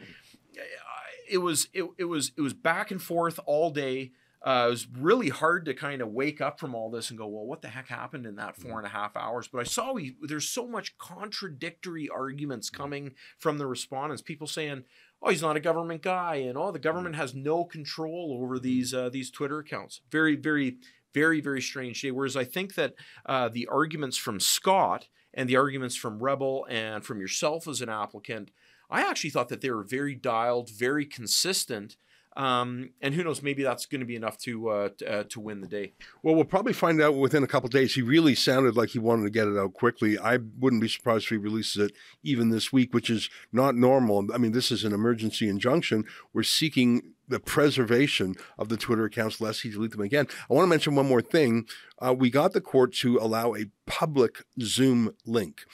it 1.29 1.39
was 1.39 1.67
it, 1.73 1.85
it 1.97 2.05
was 2.05 2.31
it 2.37 2.41
was 2.41 2.53
back 2.53 2.91
and 2.91 3.01
forth 3.01 3.39
all 3.45 3.71
day. 3.71 4.11
Uh, 4.45 4.65
it 4.67 4.69
was 4.69 4.87
really 4.99 5.29
hard 5.29 5.65
to 5.65 5.73
kind 5.73 6.03
of 6.03 6.09
wake 6.09 6.39
up 6.39 6.59
from 6.59 6.75
all 6.75 6.91
this 6.91 7.09
and 7.09 7.17
go, 7.17 7.25
well, 7.25 7.47
what 7.47 7.63
the 7.63 7.67
heck 7.67 7.87
happened 7.87 8.27
in 8.27 8.35
that 8.35 8.55
four 8.55 8.77
and 8.77 8.85
a 8.85 8.91
half 8.91 9.15
hours? 9.17 9.47
But 9.47 9.61
I 9.61 9.63
saw 9.63 9.93
we 9.93 10.15
there's 10.21 10.47
so 10.47 10.67
much 10.67 10.97
contradictory 10.99 12.07
arguments 12.09 12.69
coming 12.69 13.13
from 13.39 13.57
the 13.57 13.65
respondents. 13.65 14.21
People 14.21 14.45
saying, 14.45 14.83
oh, 15.21 15.31
he's 15.31 15.41
not 15.41 15.57
a 15.57 15.61
government 15.61 16.03
guy, 16.03 16.35
and 16.35 16.57
oh, 16.57 16.71
the 16.71 16.79
government 16.79 17.15
has 17.15 17.33
no 17.33 17.65
control 17.65 18.37
over 18.39 18.59
these 18.59 18.93
uh, 18.93 19.09
these 19.09 19.31
Twitter 19.31 19.59
accounts. 19.59 20.01
Very, 20.11 20.35
very, 20.35 20.77
very, 21.13 21.41
very 21.41 21.61
strange 21.61 22.01
day. 22.01 22.11
Whereas 22.11 22.37
I 22.37 22.43
think 22.43 22.75
that 22.75 22.93
uh, 23.25 23.49
the 23.49 23.67
arguments 23.67 24.17
from 24.17 24.39
Scott 24.39 25.07
and 25.33 25.49
the 25.49 25.57
arguments 25.57 25.95
from 25.95 26.23
Rebel 26.23 26.65
and 26.69 27.03
from 27.03 27.19
yourself 27.19 27.67
as 27.67 27.81
an 27.81 27.89
applicant 27.89 28.51
I 28.89 29.01
actually 29.01 29.31
thought 29.31 29.49
that 29.49 29.61
they 29.61 29.71
were 29.71 29.83
very 29.83 30.15
dialed, 30.15 30.69
very 30.69 31.05
consistent. 31.05 31.97
Um, 32.37 32.89
and 33.01 33.13
who 33.13 33.23
knows, 33.23 33.41
maybe 33.41 33.63
that's 33.63 33.85
going 33.85 34.01
to 34.01 34.05
be 34.05 34.17
enough 34.17 34.37
to 34.39 34.67
uh, 34.67 34.89
t- 34.97 35.05
uh, 35.05 35.23
to 35.29 35.39
win 35.39 35.61
the 35.61 35.67
day. 35.67 35.93
Well, 36.21 36.35
we'll 36.35 36.43
probably 36.43 36.73
find 36.73 37.01
out 37.01 37.15
within 37.15 37.43
a 37.43 37.47
couple 37.47 37.69
days. 37.69 37.95
He 37.95 38.01
really 38.01 38.35
sounded 38.35 38.75
like 38.75 38.89
he 38.89 38.99
wanted 38.99 39.23
to 39.23 39.29
get 39.29 39.47
it 39.47 39.57
out 39.57 39.73
quickly. 39.73 40.19
I 40.19 40.39
wouldn't 40.59 40.81
be 40.81 40.89
surprised 40.89 41.25
if 41.25 41.29
he 41.29 41.37
releases 41.37 41.81
it 41.81 41.95
even 42.23 42.49
this 42.49 42.73
week, 42.73 42.93
which 42.93 43.09
is 43.09 43.29
not 43.53 43.75
normal. 43.75 44.27
I 44.33 44.37
mean, 44.37 44.51
this 44.51 44.69
is 44.69 44.83
an 44.83 44.91
emergency 44.91 45.47
injunction. 45.47 46.03
We're 46.33 46.43
seeking 46.43 47.13
the 47.27 47.39
preservation 47.39 48.35
of 48.57 48.69
the 48.69 48.77
Twitter 48.77 49.05
accounts, 49.05 49.41
lest 49.41 49.61
he 49.61 49.69
delete 49.69 49.91
them 49.91 50.01
again. 50.01 50.27
I 50.49 50.53
want 50.53 50.65
to 50.65 50.69
mention 50.69 50.95
one 50.95 51.07
more 51.07 51.21
thing. 51.21 51.67
Uh, 51.99 52.13
we 52.13 52.29
got 52.29 52.53
the 52.53 52.61
court 52.61 52.93
to 52.95 53.17
allow 53.17 53.55
a 53.55 53.65
public 53.85 54.43
Zoom 54.61 55.15
link. 55.25 55.65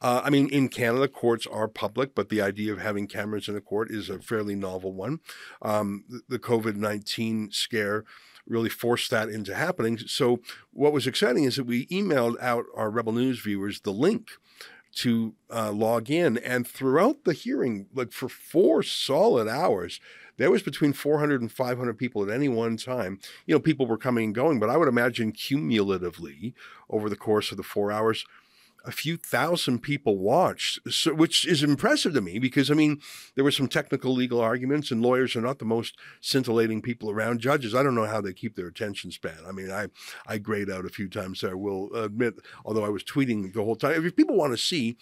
Uh, 0.00 0.22
I 0.24 0.30
mean, 0.30 0.48
in 0.48 0.68
Canada, 0.68 1.08
courts 1.08 1.46
are 1.46 1.68
public, 1.68 2.14
but 2.14 2.28
the 2.28 2.40
idea 2.40 2.72
of 2.72 2.80
having 2.80 3.06
cameras 3.06 3.48
in 3.48 3.56
a 3.56 3.60
court 3.60 3.90
is 3.90 4.08
a 4.08 4.18
fairly 4.18 4.54
novel 4.54 4.92
one. 4.92 5.20
Um, 5.60 6.04
the 6.28 6.38
COVID 6.38 6.76
19 6.76 7.50
scare 7.52 8.04
really 8.46 8.70
forced 8.70 9.10
that 9.10 9.28
into 9.28 9.54
happening. 9.54 9.98
So, 9.98 10.40
what 10.72 10.92
was 10.92 11.06
exciting 11.06 11.44
is 11.44 11.56
that 11.56 11.66
we 11.66 11.86
emailed 11.86 12.40
out 12.40 12.64
our 12.74 12.90
Rebel 12.90 13.12
News 13.12 13.40
viewers 13.40 13.80
the 13.80 13.92
link 13.92 14.30
to 14.92 15.34
uh, 15.52 15.72
log 15.72 16.10
in. 16.10 16.38
And 16.38 16.66
throughout 16.66 17.24
the 17.24 17.32
hearing, 17.32 17.86
like 17.94 18.12
for 18.12 18.28
four 18.28 18.82
solid 18.82 19.48
hours, 19.48 20.00
there 20.40 20.50
was 20.50 20.62
between 20.62 20.94
400 20.94 21.42
and 21.42 21.52
500 21.52 21.98
people 21.98 22.22
at 22.22 22.34
any 22.34 22.48
one 22.48 22.78
time. 22.78 23.20
You 23.44 23.54
know, 23.54 23.60
people 23.60 23.86
were 23.86 23.98
coming 23.98 24.24
and 24.24 24.34
going, 24.34 24.58
but 24.58 24.70
I 24.70 24.78
would 24.78 24.88
imagine 24.88 25.32
cumulatively 25.32 26.54
over 26.88 27.10
the 27.10 27.16
course 27.16 27.50
of 27.50 27.58
the 27.58 27.62
four 27.62 27.92
hours, 27.92 28.24
a 28.86 28.90
few 28.90 29.18
thousand 29.18 29.80
people 29.80 30.16
watched, 30.16 30.78
so, 30.90 31.12
which 31.12 31.46
is 31.46 31.62
impressive 31.62 32.14
to 32.14 32.22
me 32.22 32.38
because 32.38 32.70
I 32.70 32.74
mean 32.74 33.02
there 33.34 33.44
were 33.44 33.50
some 33.50 33.68
technical 33.68 34.14
legal 34.14 34.40
arguments, 34.40 34.90
and 34.90 35.02
lawyers 35.02 35.36
are 35.36 35.42
not 35.42 35.58
the 35.58 35.66
most 35.66 35.98
scintillating 36.22 36.80
people 36.80 37.10
around. 37.10 37.40
Judges, 37.40 37.74
I 37.74 37.82
don't 37.82 37.94
know 37.94 38.06
how 38.06 38.22
they 38.22 38.32
keep 38.32 38.56
their 38.56 38.68
attention 38.68 39.10
span. 39.10 39.40
I 39.46 39.52
mean, 39.52 39.70
I 39.70 39.88
I 40.26 40.38
grayed 40.38 40.70
out 40.70 40.86
a 40.86 40.88
few 40.88 41.10
times. 41.10 41.44
I 41.44 41.52
will 41.52 41.94
admit, 41.94 42.36
although 42.64 42.86
I 42.86 42.88
was 42.88 43.04
tweeting 43.04 43.52
the 43.52 43.62
whole 43.62 43.76
time. 43.76 44.06
If 44.06 44.16
people 44.16 44.36
want 44.36 44.54
to 44.54 44.58
see, 44.58 44.96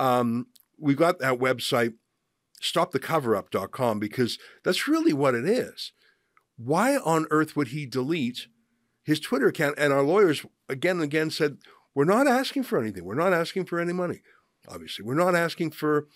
um, 0.00 0.48
we've 0.76 0.96
got 0.96 1.20
that 1.20 1.38
website, 1.38 1.94
stopthecoverup.com, 2.60 3.98
because 3.98 4.38
that's 4.64 4.88
really 4.88 5.12
what 5.12 5.34
it 5.34 5.46
is. 5.46 5.92
Why 6.56 6.96
on 6.98 7.26
earth 7.30 7.56
would 7.56 7.68
he 7.68 7.86
delete 7.86 8.46
his 9.02 9.20
Twitter 9.20 9.48
account? 9.48 9.76
And 9.78 9.92
our 9.92 10.02
lawyers 10.02 10.44
again 10.68 10.96
and 10.96 11.04
again 11.04 11.30
said 11.30 11.58
we're 11.94 12.04
not 12.04 12.26
asking 12.26 12.64
for 12.64 12.78
anything. 12.78 13.04
We're 13.04 13.14
not 13.14 13.32
asking 13.32 13.64
for 13.64 13.80
any 13.80 13.92
money. 13.92 14.20
Obviously, 14.68 15.04
we're 15.04 15.14
not 15.14 15.34
asking 15.34 15.70
for 15.70 16.06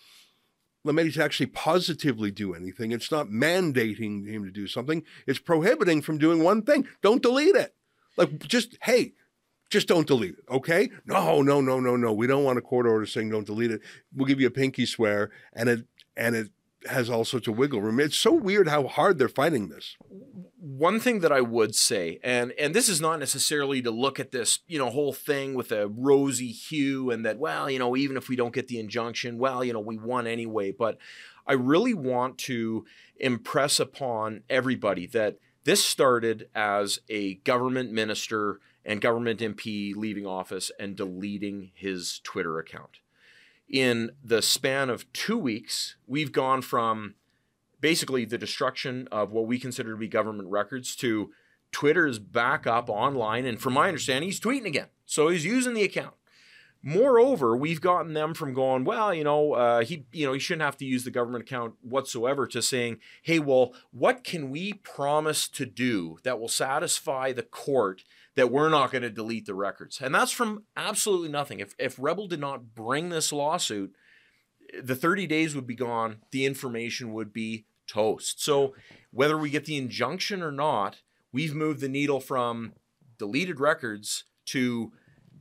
Lametti 0.86 1.14
to 1.14 1.24
actually 1.24 1.46
positively 1.46 2.30
do 2.30 2.54
anything. 2.54 2.92
It's 2.92 3.10
not 3.10 3.28
mandating 3.28 4.28
him 4.28 4.44
to 4.44 4.50
do 4.50 4.66
something. 4.66 5.02
It's 5.26 5.38
prohibiting 5.38 6.02
from 6.02 6.18
doing 6.18 6.42
one 6.42 6.62
thing. 6.62 6.86
Don't 7.02 7.22
delete 7.22 7.56
it. 7.56 7.74
Like 8.16 8.46
just 8.46 8.76
hey, 8.82 9.14
just 9.70 9.88
don't 9.88 10.06
delete 10.06 10.34
it. 10.34 10.44
Okay? 10.50 10.90
No, 11.06 11.42
no, 11.42 11.60
no, 11.60 11.80
no, 11.80 11.96
no. 11.96 12.12
We 12.12 12.26
don't 12.26 12.44
want 12.44 12.58
a 12.58 12.62
court 12.62 12.86
order 12.86 13.06
saying 13.06 13.30
don't 13.30 13.46
delete 13.46 13.70
it. 13.70 13.80
We'll 14.14 14.26
give 14.26 14.40
you 14.40 14.46
a 14.46 14.52
pinky 14.52 14.86
swear, 14.86 15.30
and 15.54 15.68
it 15.68 15.86
and 16.16 16.34
it 16.34 16.50
has 16.86 17.08
all 17.08 17.24
sorts 17.24 17.48
of 17.48 17.56
wiggle 17.56 17.80
room. 17.80 18.00
It's 18.00 18.16
so 18.16 18.32
weird 18.32 18.68
how 18.68 18.86
hard 18.86 19.18
they're 19.18 19.28
fighting 19.28 19.68
this. 19.68 19.96
One 20.58 21.00
thing 21.00 21.20
that 21.20 21.32
I 21.32 21.40
would 21.40 21.74
say, 21.74 22.18
and 22.22 22.52
and 22.58 22.74
this 22.74 22.88
is 22.88 23.00
not 23.00 23.18
necessarily 23.18 23.80
to 23.82 23.90
look 23.90 24.20
at 24.20 24.32
this, 24.32 24.60
you 24.66 24.78
know, 24.78 24.90
whole 24.90 25.12
thing 25.12 25.54
with 25.54 25.72
a 25.72 25.88
rosy 25.88 26.50
hue 26.50 27.10
and 27.10 27.24
that, 27.24 27.38
well, 27.38 27.70
you 27.70 27.78
know, 27.78 27.96
even 27.96 28.16
if 28.16 28.28
we 28.28 28.36
don't 28.36 28.54
get 28.54 28.68
the 28.68 28.78
injunction, 28.78 29.38
well, 29.38 29.64
you 29.64 29.72
know, 29.72 29.80
we 29.80 29.96
won 29.96 30.26
anyway. 30.26 30.72
But 30.72 30.98
I 31.46 31.54
really 31.54 31.94
want 31.94 32.38
to 32.38 32.84
impress 33.16 33.78
upon 33.80 34.42
everybody 34.48 35.06
that 35.08 35.38
this 35.64 35.84
started 35.84 36.48
as 36.54 36.98
a 37.08 37.34
government 37.36 37.90
minister 37.92 38.60
and 38.84 39.00
government 39.00 39.40
MP 39.40 39.94
leaving 39.96 40.26
office 40.26 40.70
and 40.78 40.96
deleting 40.96 41.70
his 41.74 42.20
Twitter 42.22 42.58
account 42.58 42.98
in 43.68 44.10
the 44.22 44.42
span 44.42 44.90
of 44.90 45.10
two 45.12 45.38
weeks, 45.38 45.96
we've 46.06 46.32
gone 46.32 46.62
from 46.62 47.14
basically 47.80 48.24
the 48.24 48.38
destruction 48.38 49.08
of 49.10 49.32
what 49.32 49.46
we 49.46 49.58
consider 49.58 49.92
to 49.92 49.96
be 49.96 50.08
government 50.08 50.48
records 50.48 50.96
to 50.96 51.30
Twitter's 51.72 52.18
back 52.18 52.66
up 52.66 52.88
online. 52.88 53.44
And 53.44 53.60
from 53.60 53.72
my 53.74 53.88
understanding, 53.88 54.28
he's 54.28 54.40
tweeting 54.40 54.64
again. 54.64 54.86
So 55.06 55.28
he's 55.28 55.44
using 55.44 55.74
the 55.74 55.82
account. 55.82 56.14
Moreover, 56.86 57.56
we've 57.56 57.80
gotten 57.80 58.12
them 58.12 58.34
from 58.34 58.52
going, 58.52 58.84
well, 58.84 59.14
you 59.14 59.24
know, 59.24 59.54
uh, 59.54 59.84
he, 59.84 60.04
you 60.12 60.26
know, 60.26 60.34
he 60.34 60.38
shouldn't 60.38 60.62
have 60.64 60.76
to 60.76 60.84
use 60.84 61.04
the 61.04 61.10
government 61.10 61.44
account 61.44 61.74
whatsoever, 61.80 62.46
to 62.46 62.60
saying, 62.60 62.98
hey, 63.22 63.38
well, 63.38 63.72
what 63.90 64.22
can 64.22 64.50
we 64.50 64.74
promise 64.74 65.48
to 65.48 65.64
do 65.64 66.18
that 66.24 66.38
will 66.38 66.48
satisfy 66.48 67.32
the 67.32 67.42
court 67.42 68.04
that 68.36 68.50
we're 68.50 68.68
not 68.68 68.90
going 68.90 69.02
to 69.02 69.10
delete 69.10 69.46
the 69.46 69.54
records. 69.54 70.00
And 70.00 70.14
that's 70.14 70.32
from 70.32 70.64
absolutely 70.76 71.28
nothing. 71.28 71.60
If, 71.60 71.74
if 71.78 71.96
Rebel 71.98 72.26
did 72.26 72.40
not 72.40 72.74
bring 72.74 73.08
this 73.08 73.32
lawsuit, 73.32 73.94
the 74.82 74.96
30 74.96 75.26
days 75.26 75.54
would 75.54 75.66
be 75.66 75.76
gone, 75.76 76.18
the 76.32 76.44
information 76.44 77.12
would 77.12 77.32
be 77.32 77.66
toast. 77.86 78.42
So 78.42 78.74
whether 79.10 79.38
we 79.38 79.50
get 79.50 79.66
the 79.66 79.76
injunction 79.76 80.42
or 80.42 80.52
not, 80.52 81.02
we've 81.32 81.54
moved 81.54 81.80
the 81.80 81.88
needle 81.88 82.20
from 82.20 82.72
deleted 83.18 83.60
records 83.60 84.24
to 84.46 84.92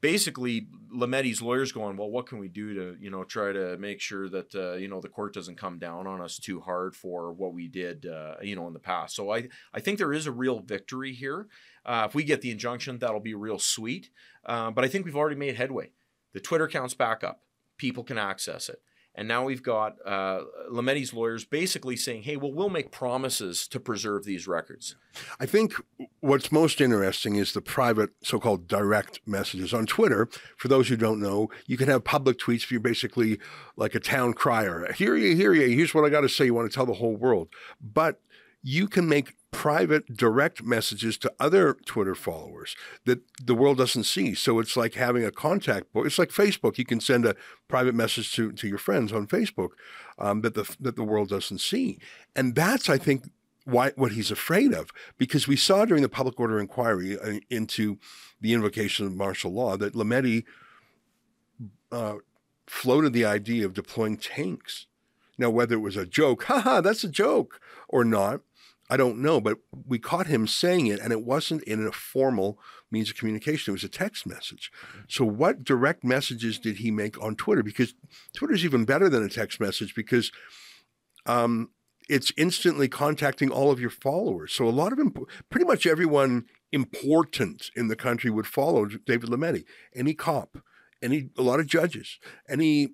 basically 0.03 0.67
Lametti's 0.93 1.41
lawyers 1.41 1.71
going, 1.71 1.95
well, 1.95 2.09
what 2.09 2.27
can 2.27 2.37
we 2.37 2.49
do 2.49 2.73
to, 2.73 2.97
you 2.99 3.09
know, 3.09 3.23
try 3.23 3.53
to 3.53 3.77
make 3.77 4.01
sure 4.01 4.27
that, 4.27 4.53
uh, 4.53 4.73
you 4.73 4.89
know, 4.89 4.99
the 4.99 5.07
court 5.07 5.33
doesn't 5.33 5.57
come 5.57 5.79
down 5.79 6.07
on 6.07 6.19
us 6.19 6.37
too 6.37 6.59
hard 6.59 6.93
for 6.93 7.31
what 7.31 7.53
we 7.53 7.69
did, 7.69 8.05
uh, 8.05 8.35
you 8.41 8.53
know, 8.53 8.67
in 8.67 8.73
the 8.73 8.79
past. 8.79 9.15
So 9.15 9.33
I, 9.33 9.47
I 9.73 9.79
think 9.79 9.97
there 9.97 10.11
is 10.11 10.27
a 10.27 10.31
real 10.31 10.59
victory 10.59 11.13
here. 11.13 11.47
Uh, 11.85 12.05
if 12.07 12.15
we 12.15 12.23
get 12.23 12.41
the 12.41 12.51
injunction, 12.51 12.99
that'll 12.99 13.19
be 13.19 13.33
real 13.33 13.59
sweet. 13.59 14.09
Uh, 14.45 14.71
but 14.71 14.83
I 14.83 14.87
think 14.87 15.05
we've 15.05 15.15
already 15.15 15.35
made 15.35 15.55
headway. 15.55 15.91
The 16.33 16.39
Twitter 16.39 16.65
account's 16.65 16.93
back 16.93 17.23
up. 17.23 17.41
People 17.77 18.03
can 18.03 18.17
access 18.17 18.69
it. 18.69 18.81
And 19.15 19.27
now 19.27 19.45
we've 19.45 19.61
got 19.61 19.97
uh, 20.05 20.41
Lametti's 20.71 21.13
lawyers 21.13 21.45
basically 21.45 21.95
saying, 21.95 22.23
hey, 22.23 22.35
well, 22.35 22.51
we'll 22.51 22.69
make 22.69 22.91
promises 22.91 23.67
to 23.67 23.79
preserve 23.79 24.23
these 24.23 24.47
records. 24.47 24.95
I 25.39 25.45
think 25.45 25.73
what's 26.19 26.51
most 26.51 26.81
interesting 26.81 27.35
is 27.35 27.53
the 27.53 27.61
private 27.61 28.09
so 28.23 28.39
called 28.39 28.67
direct 28.67 29.19
messages. 29.27 29.71
On 29.71 29.85
Twitter, 29.85 30.27
for 30.57 30.67
those 30.67 30.87
who 30.87 30.97
don't 30.97 31.19
know, 31.19 31.49
you 31.67 31.77
can 31.77 31.89
have 31.89 32.03
public 32.03 32.39
tweets. 32.39 32.63
If 32.63 32.71
you're 32.71 32.79
basically 32.81 33.39
like 33.75 33.93
a 33.93 33.99
town 33.99 34.33
crier. 34.33 34.91
Hear 34.93 35.15
you, 35.15 35.35
hear 35.35 35.53
you. 35.53 35.75
Here's 35.75 35.93
what 35.93 36.05
I 36.05 36.09
got 36.09 36.21
to 36.21 36.29
say. 36.29 36.45
You 36.45 36.55
want 36.55 36.71
to 36.71 36.75
tell 36.75 36.87
the 36.87 36.93
whole 36.93 37.15
world. 37.15 37.49
But 37.79 38.19
you 38.63 38.87
can 38.87 39.07
make 39.07 39.35
private 39.53 40.17
direct 40.17 40.63
messages 40.63 41.17
to 41.19 41.31
other 41.39 41.75
Twitter 41.85 42.15
followers 42.15 42.75
that 43.05 43.21
the 43.41 43.55
world 43.55 43.77
doesn't 43.77 44.03
see. 44.03 44.33
So 44.33 44.59
it's 44.59 44.75
like 44.75 44.95
having 44.95 45.23
a 45.23 45.31
contact 45.31 45.93
book. 45.93 46.05
It's 46.05 46.19
like 46.19 46.29
Facebook. 46.29 46.77
You 46.77 46.85
can 46.85 46.99
send 46.99 47.25
a 47.25 47.35
private 47.69 47.95
message 47.95 48.33
to, 48.33 48.51
to 48.51 48.67
your 48.67 48.77
friends 48.77 49.13
on 49.13 49.27
Facebook 49.27 49.69
um, 50.17 50.41
that 50.41 50.55
the 50.55 50.75
that 50.81 50.97
the 50.97 51.03
world 51.03 51.29
doesn't 51.29 51.59
see. 51.59 51.99
And 52.35 52.55
that's, 52.55 52.89
I 52.89 52.97
think, 52.97 53.29
why 53.63 53.91
what 53.95 54.11
he's 54.11 54.31
afraid 54.31 54.73
of 54.73 54.89
because 55.17 55.47
we 55.47 55.55
saw 55.55 55.85
during 55.85 56.03
the 56.03 56.09
public 56.09 56.37
order 56.39 56.59
inquiry 56.59 57.17
uh, 57.17 57.39
into 57.49 57.97
the 58.41 58.53
invocation 58.53 59.05
of 59.05 59.15
martial 59.15 59.53
law 59.53 59.77
that 59.77 59.93
Lametti 59.93 60.43
uh, 61.91 62.15
floated 62.67 63.13
the 63.13 63.25
idea 63.25 63.65
of 63.65 63.73
deploying 63.73 64.17
tanks. 64.17 64.87
Now, 65.37 65.49
whether 65.49 65.75
it 65.75 65.79
was 65.79 65.95
a 65.95 66.05
joke, 66.05 66.43
haha, 66.49 66.81
that's 66.81 67.03
a 67.03 67.09
joke, 67.09 67.61
or 67.87 68.03
not, 68.03 68.41
I 68.93 68.97
don't 68.97 69.23
know, 69.23 69.41
but 69.41 69.57
we 69.87 69.97
caught 69.97 70.27
him 70.27 70.45
saying 70.45 70.85
it, 70.85 70.99
and 70.99 71.11
it 71.11 71.23
wasn't 71.23 71.63
in 71.63 71.83
a 71.83 71.91
formal 71.91 72.59
means 72.91 73.09
of 73.09 73.17
communication. 73.17 73.71
It 73.71 73.73
was 73.73 73.83
a 73.83 73.89
text 73.89 74.27
message. 74.27 74.71
So, 75.07 75.25
what 75.25 75.63
direct 75.63 76.03
messages 76.03 76.59
did 76.59 76.77
he 76.77 76.91
make 76.91 77.19
on 77.19 77.35
Twitter? 77.35 77.63
Because 77.63 77.95
Twitter 78.35 78.53
is 78.53 78.63
even 78.63 78.85
better 78.85 79.09
than 79.09 79.23
a 79.23 79.29
text 79.29 79.59
message 79.59 79.95
because 79.95 80.31
um, 81.25 81.71
it's 82.07 82.31
instantly 82.37 82.87
contacting 82.87 83.49
all 83.49 83.71
of 83.71 83.79
your 83.79 83.89
followers. 83.89 84.53
So, 84.53 84.67
a 84.67 84.69
lot 84.69 84.93
of 84.93 84.99
imp- 84.99 85.27
pretty 85.49 85.65
much 85.65 85.87
everyone 85.87 86.45
important 86.71 87.71
in 87.75 87.87
the 87.87 87.95
country 87.95 88.29
would 88.29 88.45
follow 88.45 88.85
David 88.85 89.31
Lametti. 89.31 89.63
Any 89.95 90.13
cop, 90.13 90.59
any 91.01 91.31
a 91.35 91.41
lot 91.41 91.59
of 91.59 91.65
judges, 91.65 92.19
any 92.47 92.89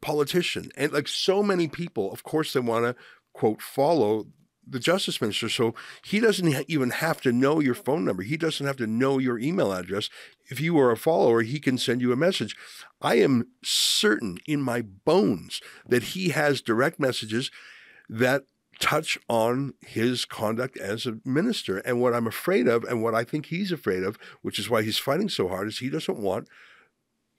politician, 0.00 0.70
and 0.78 0.94
like 0.94 1.08
so 1.08 1.42
many 1.42 1.68
people. 1.68 2.10
Of 2.10 2.22
course, 2.22 2.54
they 2.54 2.60
want 2.60 2.86
to 2.86 2.96
quote 3.34 3.60
follow 3.60 4.28
the 4.66 4.78
justice 4.78 5.20
minister. 5.20 5.48
So 5.48 5.74
he 6.04 6.20
doesn't 6.20 6.64
even 6.68 6.90
have 6.90 7.20
to 7.22 7.32
know 7.32 7.60
your 7.60 7.74
phone 7.74 8.04
number. 8.04 8.22
He 8.22 8.36
doesn't 8.36 8.66
have 8.66 8.76
to 8.76 8.86
know 8.86 9.18
your 9.18 9.38
email 9.38 9.72
address. 9.72 10.08
If 10.48 10.60
you 10.60 10.78
are 10.78 10.90
a 10.90 10.96
follower, 10.96 11.42
he 11.42 11.58
can 11.58 11.78
send 11.78 12.00
you 12.00 12.12
a 12.12 12.16
message. 12.16 12.56
I 13.00 13.16
am 13.16 13.48
certain 13.62 14.38
in 14.46 14.62
my 14.62 14.82
bones 14.82 15.60
that 15.86 16.02
he 16.02 16.30
has 16.30 16.60
direct 16.60 17.00
messages 17.00 17.50
that 18.08 18.44
touch 18.78 19.18
on 19.28 19.74
his 19.80 20.24
conduct 20.24 20.76
as 20.76 21.06
a 21.06 21.18
minister. 21.24 21.78
And 21.78 22.00
what 22.00 22.14
I'm 22.14 22.26
afraid 22.26 22.66
of, 22.66 22.84
and 22.84 23.02
what 23.02 23.14
I 23.14 23.24
think 23.24 23.46
he's 23.46 23.70
afraid 23.70 24.02
of, 24.02 24.18
which 24.42 24.58
is 24.58 24.68
why 24.68 24.82
he's 24.82 24.98
fighting 24.98 25.28
so 25.28 25.48
hard, 25.48 25.68
is 25.68 25.78
he 25.78 25.90
doesn't 25.90 26.18
want 26.18 26.48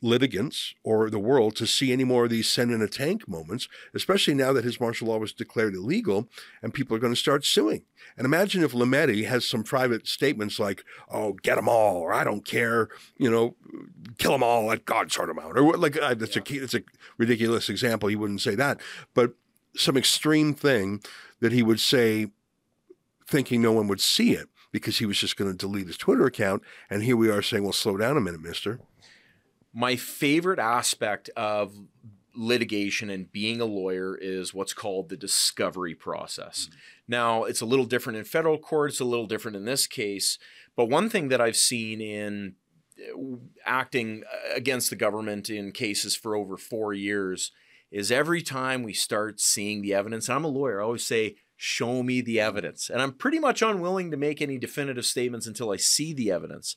litigants 0.03 0.75
or 0.83 1.09
the 1.09 1.17
world 1.17 1.55
to 1.55 1.65
see 1.65 1.93
any 1.93 2.03
more 2.03 2.25
of 2.25 2.29
these 2.29 2.51
send 2.51 2.71
in 2.71 2.81
a 2.81 2.87
tank 2.87 3.27
moments, 3.27 3.69
especially 3.93 4.33
now 4.33 4.51
that 4.51 4.65
his 4.65 4.79
martial 4.79 5.07
law 5.07 5.17
was 5.17 5.31
declared 5.31 5.73
illegal 5.73 6.27
and 6.61 6.73
people 6.73 6.95
are 6.95 6.99
going 6.99 7.13
to 7.13 7.19
start 7.19 7.45
suing. 7.45 7.85
And 8.17 8.25
imagine 8.25 8.63
if 8.63 8.73
Lametti 8.73 9.25
has 9.25 9.47
some 9.47 9.63
private 9.63 10.05
statements 10.05 10.59
like, 10.59 10.83
oh, 11.09 11.33
get 11.33 11.55
them 11.55 11.69
all, 11.69 11.95
or 11.95 12.13
I 12.13 12.25
don't 12.25 12.45
care, 12.45 12.89
you 13.17 13.31
know, 13.31 13.55
kill 14.17 14.33
them 14.33 14.43
all, 14.43 14.65
let 14.65 14.85
God 14.85 15.11
sort 15.11 15.29
them 15.29 15.39
out. 15.39 15.57
Or 15.57 15.77
like, 15.77 15.99
uh, 15.99 16.13
that's, 16.13 16.35
a, 16.35 16.41
that's 16.41 16.75
a 16.75 16.83
ridiculous 17.17 17.69
example. 17.69 18.09
He 18.09 18.17
wouldn't 18.17 18.41
say 18.41 18.55
that. 18.55 18.81
But 19.13 19.33
some 19.75 19.95
extreme 19.95 20.53
thing 20.53 21.01
that 21.39 21.53
he 21.53 21.63
would 21.63 21.79
say 21.79 22.27
thinking 23.25 23.61
no 23.61 23.71
one 23.71 23.87
would 23.87 24.01
see 24.01 24.33
it 24.33 24.49
because 24.73 24.97
he 24.97 25.05
was 25.05 25.17
just 25.17 25.37
going 25.37 25.49
to 25.49 25.57
delete 25.57 25.87
his 25.87 25.97
Twitter 25.97 26.25
account. 26.25 26.61
And 26.89 27.03
here 27.03 27.15
we 27.15 27.29
are 27.29 27.41
saying, 27.41 27.63
well, 27.63 27.71
slow 27.71 27.95
down 27.95 28.17
a 28.17 28.21
minute, 28.21 28.41
mister 28.41 28.81
my 29.73 29.95
favorite 29.95 30.59
aspect 30.59 31.29
of 31.35 31.73
litigation 32.35 33.09
and 33.09 33.31
being 33.31 33.61
a 33.61 33.65
lawyer 33.65 34.17
is 34.19 34.53
what's 34.53 34.73
called 34.73 35.09
the 35.09 35.17
discovery 35.17 35.95
process. 35.95 36.65
Mm-hmm. 36.65 36.79
Now, 37.07 37.43
it's 37.43 37.61
a 37.61 37.65
little 37.65 37.85
different 37.85 38.17
in 38.17 38.25
federal 38.25 38.57
court, 38.57 38.91
it's 38.91 38.99
a 38.99 39.05
little 39.05 39.27
different 39.27 39.57
in 39.57 39.65
this 39.65 39.87
case, 39.87 40.39
but 40.75 40.89
one 40.89 41.09
thing 41.09 41.27
that 41.29 41.41
I've 41.41 41.55
seen 41.55 42.01
in 42.01 42.55
uh, 42.99 43.37
acting 43.65 44.23
against 44.55 44.89
the 44.89 44.95
government 44.95 45.49
in 45.49 45.71
cases 45.71 46.15
for 46.15 46.35
over 46.35 46.57
4 46.57 46.93
years 46.93 47.51
is 47.91 48.11
every 48.11 48.41
time 48.41 48.81
we 48.81 48.93
start 48.93 49.39
seeing 49.39 49.81
the 49.81 49.93
evidence, 49.93 50.27
and 50.27 50.35
I'm 50.35 50.45
a 50.45 50.47
lawyer, 50.47 50.81
I 50.81 50.85
always 50.85 51.05
say 51.05 51.35
show 51.55 52.03
me 52.03 52.19
the 52.19 52.39
evidence. 52.39 52.89
And 52.89 53.01
I'm 53.01 53.13
pretty 53.13 53.39
much 53.39 53.61
unwilling 53.61 54.11
to 54.11 54.17
make 54.17 54.41
any 54.41 54.57
definitive 54.57 55.05
statements 55.05 55.47
until 55.47 55.71
I 55.71 55.77
see 55.77 56.13
the 56.13 56.31
evidence. 56.31 56.75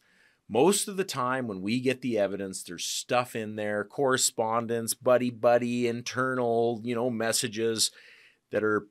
Most 0.48 0.86
of 0.86 0.96
the 0.96 1.04
time, 1.04 1.48
when 1.48 1.60
we 1.60 1.80
get 1.80 2.02
the 2.02 2.18
evidence, 2.18 2.62
there's 2.62 2.84
stuff 2.84 3.34
in 3.34 3.56
there, 3.56 3.82
correspondence, 3.84 4.94
buddy 4.94 5.30
buddy, 5.30 5.88
internal, 5.88 6.80
you 6.84 6.94
know, 6.94 7.10
messages 7.10 7.90
that 8.52 8.62
are 8.62 8.86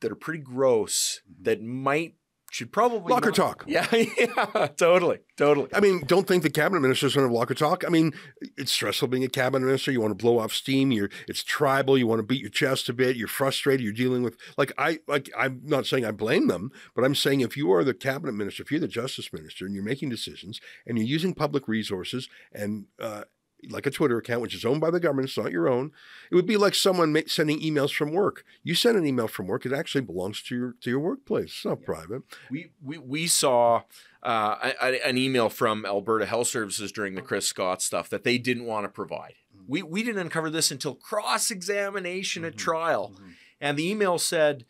that 0.00 0.10
are 0.10 0.16
pretty 0.16 0.42
gross 0.42 1.20
mm-hmm. 1.24 1.44
that 1.44 1.62
might 1.62 2.14
should 2.56 2.72
probably 2.72 3.12
locker 3.12 3.28
not, 3.28 3.34
talk. 3.34 3.64
Yeah, 3.66 3.86
yeah, 3.92 4.68
totally, 4.76 5.18
totally. 5.36 5.68
I 5.74 5.80
mean, 5.80 6.02
don't 6.06 6.26
think 6.26 6.42
the 6.42 6.50
cabinet 6.50 6.80
ministers 6.80 7.14
going 7.14 7.26
to 7.26 7.28
have 7.28 7.38
locker 7.38 7.54
talk. 7.54 7.84
I 7.84 7.90
mean, 7.90 8.14
it's 8.56 8.72
stressful 8.72 9.08
being 9.08 9.24
a 9.24 9.28
cabinet 9.28 9.66
minister. 9.66 9.92
You 9.92 10.00
want 10.00 10.18
to 10.18 10.22
blow 10.22 10.38
off 10.38 10.52
steam. 10.52 10.90
You're 10.90 11.10
it's 11.28 11.44
tribal. 11.44 11.98
You 11.98 12.06
want 12.06 12.20
to 12.20 12.22
beat 12.22 12.40
your 12.40 12.50
chest 12.50 12.88
a 12.88 12.94
bit. 12.94 13.16
You're 13.16 13.28
frustrated. 13.28 13.84
You're 13.84 13.92
dealing 13.92 14.22
with 14.22 14.38
like 14.56 14.72
I 14.78 15.00
like. 15.06 15.30
I'm 15.36 15.60
not 15.64 15.86
saying 15.86 16.06
I 16.06 16.12
blame 16.12 16.48
them, 16.48 16.72
but 16.94 17.04
I'm 17.04 17.14
saying 17.14 17.42
if 17.42 17.56
you 17.56 17.70
are 17.72 17.84
the 17.84 17.94
cabinet 17.94 18.32
minister, 18.32 18.62
if 18.62 18.70
you're 18.70 18.80
the 18.80 18.88
justice 18.88 19.32
minister, 19.32 19.66
and 19.66 19.74
you're 19.74 19.84
making 19.84 20.08
decisions 20.08 20.60
and 20.86 20.96
you're 20.96 21.06
using 21.06 21.34
public 21.34 21.68
resources 21.68 22.28
and 22.52 22.86
uh, 22.98 23.24
like 23.68 23.86
a 23.86 23.90
Twitter 23.90 24.18
account, 24.18 24.42
which 24.42 24.54
is 24.54 24.64
owned 24.64 24.80
by 24.80 24.90
the 24.90 25.00
government, 25.00 25.28
it's 25.28 25.38
not 25.38 25.50
your 25.50 25.68
own. 25.68 25.92
It 26.30 26.34
would 26.34 26.46
be 26.46 26.56
like 26.56 26.74
someone 26.74 27.16
sending 27.26 27.60
emails 27.60 27.94
from 27.94 28.12
work. 28.12 28.44
You 28.62 28.74
send 28.74 28.96
an 28.96 29.06
email 29.06 29.28
from 29.28 29.46
work; 29.46 29.66
it 29.66 29.72
actually 29.72 30.02
belongs 30.02 30.42
to 30.42 30.56
your 30.56 30.74
to 30.80 30.90
your 30.90 31.00
workplace. 31.00 31.46
It's 31.46 31.64
not 31.64 31.80
yeah. 31.80 31.86
private. 31.86 32.22
We 32.50 32.70
we 32.82 32.98
we 32.98 33.26
saw 33.26 33.82
uh, 34.22 34.72
an 34.80 35.18
email 35.18 35.48
from 35.48 35.84
Alberta 35.86 36.26
Health 36.26 36.48
Services 36.48 36.92
during 36.92 37.14
the 37.14 37.22
Chris 37.22 37.46
Scott 37.46 37.82
stuff 37.82 38.08
that 38.10 38.24
they 38.24 38.38
didn't 38.38 38.66
want 38.66 38.84
to 38.84 38.88
provide. 38.88 39.34
Mm-hmm. 39.56 39.64
We 39.68 39.82
we 39.82 40.02
didn't 40.02 40.22
uncover 40.22 40.50
this 40.50 40.70
until 40.70 40.94
cross 40.94 41.50
examination 41.50 42.42
mm-hmm. 42.42 42.48
at 42.48 42.56
trial, 42.56 43.12
mm-hmm. 43.14 43.30
and 43.60 43.78
the 43.78 43.88
email 43.90 44.18
said, 44.18 44.64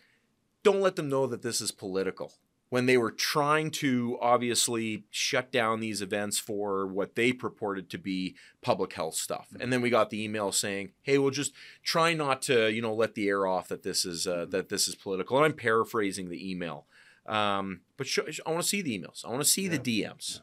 "Don't 0.62 0.80
let 0.80 0.96
them 0.96 1.08
know 1.08 1.26
that 1.26 1.42
this 1.42 1.60
is 1.60 1.70
political." 1.70 2.32
When 2.68 2.86
they 2.86 2.96
were 2.96 3.10
trying 3.10 3.70
to 3.70 4.18
obviously 4.20 5.04
shut 5.10 5.52
down 5.52 5.80
these 5.80 6.02
events 6.02 6.38
for 6.38 6.86
what 6.86 7.14
they 7.14 7.32
purported 7.32 7.88
to 7.90 7.98
be 7.98 8.34
public 8.60 8.92
health 8.92 9.14
stuff. 9.14 9.48
And 9.60 9.72
then 9.72 9.80
we 9.80 9.90
got 9.90 10.10
the 10.10 10.22
email 10.22 10.50
saying, 10.50 10.92
"Hey, 11.02 11.18
we'll 11.18 11.30
just 11.30 11.52
try 11.82 12.12
not 12.12 12.42
to, 12.42 12.70
you 12.70 12.82
know, 12.82 12.94
let 12.94 13.14
the 13.14 13.28
air 13.28 13.46
off 13.46 13.68
that 13.68 13.82
this 13.82 14.04
is 14.04 14.26
uh, 14.26 14.46
that 14.50 14.68
this 14.68 14.88
is 14.88 14.94
political." 14.94 15.36
And 15.36 15.46
I'm 15.46 15.52
paraphrasing 15.52 16.28
the 16.28 16.50
email, 16.50 16.86
um, 17.26 17.82
but 17.96 18.06
sh- 18.06 18.40
I 18.44 18.50
want 18.50 18.62
to 18.62 18.68
see 18.68 18.82
the 18.82 18.98
emails. 18.98 19.24
I 19.24 19.28
want 19.28 19.42
to 19.42 19.48
see 19.48 19.64
yeah. 19.64 19.76
the 19.76 20.02
DMs. 20.02 20.40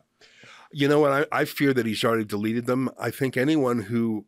You 0.71 0.88
know 0.88 0.99
what? 0.99 1.12
I, 1.12 1.41
I 1.41 1.45
fear 1.45 1.73
that 1.73 1.86
he's 1.86 2.03
already 2.03 2.25
deleted 2.25 2.65
them. 2.65 2.89
I 2.97 3.12
think 3.12 3.38
anyone 3.38 3.83
who 3.83 4.25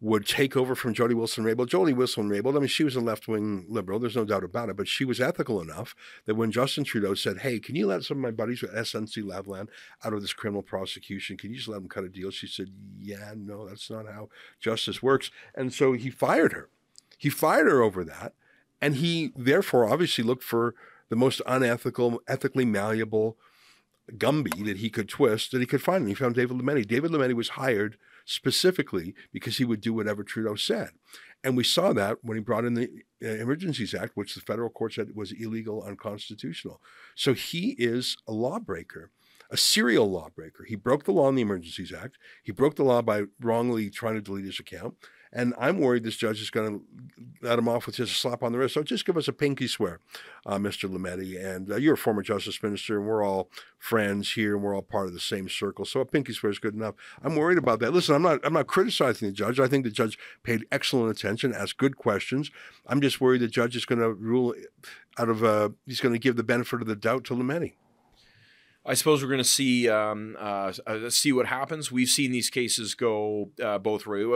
would 0.00 0.26
take 0.26 0.56
over 0.56 0.76
from 0.76 0.94
Jody 0.94 1.14
Wilson-Raybould. 1.14 1.68
Jody 1.68 1.92
Wilson-Raybould, 1.92 2.56
I 2.56 2.60
mean, 2.60 2.68
she 2.68 2.84
was 2.84 2.94
a 2.94 3.00
left-wing 3.00 3.66
liberal. 3.68 3.98
There's 3.98 4.14
no 4.14 4.24
doubt 4.24 4.44
about 4.44 4.68
it. 4.68 4.76
But 4.76 4.86
she 4.86 5.04
was 5.04 5.20
ethical 5.20 5.60
enough 5.60 5.96
that 6.26 6.36
when 6.36 6.52
Justin 6.52 6.84
Trudeau 6.84 7.14
said, 7.14 7.38
"Hey, 7.38 7.58
can 7.58 7.74
you 7.74 7.86
let 7.86 8.04
some 8.04 8.18
of 8.18 8.22
my 8.22 8.30
buddies 8.30 8.62
with 8.62 8.72
SNC 8.72 9.22
Lavalin 9.22 9.66
out 10.04 10.12
of 10.12 10.20
this 10.20 10.32
criminal 10.32 10.62
prosecution? 10.62 11.36
Can 11.36 11.50
you 11.50 11.56
just 11.56 11.68
let 11.68 11.80
them 11.80 11.88
cut 11.88 12.04
a 12.04 12.08
deal?" 12.08 12.30
She 12.30 12.46
said, 12.46 12.68
"Yeah, 13.00 13.34
no, 13.36 13.68
that's 13.68 13.90
not 13.90 14.06
how 14.06 14.28
justice 14.60 15.02
works." 15.02 15.32
And 15.54 15.72
so 15.72 15.94
he 15.94 16.10
fired 16.10 16.52
her. 16.52 16.68
He 17.16 17.28
fired 17.28 17.66
her 17.66 17.82
over 17.82 18.04
that, 18.04 18.34
and 18.80 18.96
he 18.96 19.32
therefore 19.34 19.90
obviously 19.90 20.22
looked 20.22 20.44
for 20.44 20.76
the 21.08 21.16
most 21.16 21.42
unethical, 21.44 22.22
ethically 22.28 22.64
malleable 22.64 23.36
Gumby 24.12 24.64
that 24.64 24.78
he 24.78 24.90
could 24.90 25.08
twist 25.08 25.50
that 25.50 25.60
he 25.60 25.66
could 25.66 25.82
find. 25.82 26.02
And 26.02 26.08
he 26.08 26.14
found 26.14 26.36
David 26.36 26.58
Lametti. 26.58 26.86
David 26.86 27.10
Lametti 27.10 27.34
was 27.34 27.50
hired 27.50 27.96
specifically 28.28 29.14
because 29.32 29.56
he 29.56 29.64
would 29.64 29.80
do 29.80 29.94
whatever 29.94 30.22
Trudeau 30.22 30.54
said. 30.54 30.90
And 31.42 31.56
we 31.56 31.64
saw 31.64 31.94
that 31.94 32.18
when 32.20 32.36
he 32.36 32.42
brought 32.42 32.66
in 32.66 32.74
the 32.74 32.90
uh, 33.24 33.26
Emergencies 33.26 33.94
Act, 33.94 34.12
which 34.16 34.34
the 34.34 34.42
federal 34.42 34.68
court 34.68 34.92
said 34.92 35.14
was 35.14 35.32
illegal, 35.32 35.82
unconstitutional. 35.82 36.82
So 37.14 37.32
he 37.32 37.70
is 37.78 38.18
a 38.26 38.32
lawbreaker, 38.32 39.10
a 39.50 39.56
serial 39.56 40.10
lawbreaker. 40.10 40.64
He 40.64 40.76
broke 40.76 41.04
the 41.04 41.12
law 41.12 41.30
in 41.30 41.36
the 41.36 41.42
Emergencies 41.42 41.92
Act. 41.92 42.18
He 42.42 42.52
broke 42.52 42.76
the 42.76 42.84
law 42.84 43.00
by 43.00 43.22
wrongly 43.40 43.88
trying 43.88 44.16
to 44.16 44.20
delete 44.20 44.44
his 44.44 44.60
account. 44.60 44.96
And 45.32 45.54
I'm 45.58 45.78
worried 45.78 46.04
this 46.04 46.16
judge 46.16 46.40
is 46.40 46.50
going 46.50 46.78
to 46.78 46.84
let 47.42 47.58
him 47.58 47.68
off 47.68 47.86
with 47.86 47.96
just 47.96 48.12
a 48.12 48.14
slap 48.14 48.42
on 48.42 48.52
the 48.52 48.58
wrist. 48.58 48.74
So 48.74 48.82
just 48.82 49.04
give 49.04 49.16
us 49.16 49.28
a 49.28 49.32
pinky 49.32 49.66
swear, 49.66 50.00
uh, 50.46 50.56
Mr. 50.56 50.88
Lametti. 50.88 51.42
And 51.42 51.70
uh, 51.70 51.76
you're 51.76 51.94
a 51.94 51.98
former 51.98 52.22
justice 52.22 52.62
minister, 52.62 52.98
and 52.98 53.06
we're 53.06 53.22
all 53.22 53.50
friends 53.78 54.32
here, 54.32 54.54
and 54.54 54.64
we're 54.64 54.74
all 54.74 54.82
part 54.82 55.06
of 55.06 55.12
the 55.12 55.20
same 55.20 55.48
circle. 55.48 55.84
So 55.84 56.00
a 56.00 56.06
pinky 56.06 56.32
swear 56.32 56.50
is 56.50 56.58
good 56.58 56.74
enough. 56.74 56.94
I'm 57.22 57.36
worried 57.36 57.58
about 57.58 57.80
that. 57.80 57.92
Listen, 57.92 58.14
I'm 58.14 58.22
not 58.22 58.40
I'm 58.44 58.54
not 58.54 58.66
criticizing 58.66 59.28
the 59.28 59.34
judge. 59.34 59.60
I 59.60 59.68
think 59.68 59.84
the 59.84 59.90
judge 59.90 60.18
paid 60.42 60.66
excellent 60.72 61.16
attention, 61.16 61.54
asked 61.54 61.76
good 61.76 61.96
questions. 61.96 62.50
I'm 62.86 63.00
just 63.00 63.20
worried 63.20 63.42
the 63.42 63.48
judge 63.48 63.76
is 63.76 63.84
going 63.84 64.00
to 64.00 64.12
rule 64.12 64.54
out 65.18 65.28
of 65.28 65.44
uh, 65.44 65.70
he's 65.86 66.00
going 66.00 66.14
to 66.14 66.18
give 66.18 66.36
the 66.36 66.42
benefit 66.42 66.80
of 66.80 66.88
the 66.88 66.96
doubt 66.96 67.24
to 67.24 67.34
Lametti. 67.34 67.74
I 68.88 68.94
suppose 68.94 69.22
we're 69.22 69.28
going 69.28 69.38
to 69.38 69.44
see 69.44 69.88
um, 69.88 70.34
uh, 70.40 70.72
uh, 70.86 71.10
see 71.10 71.30
what 71.30 71.46
happens. 71.46 71.92
We've 71.92 72.08
seen 72.08 72.32
these 72.32 72.48
cases 72.48 72.94
go 72.94 73.50
uh, 73.62 73.76
both 73.78 74.06
ways. 74.06 74.26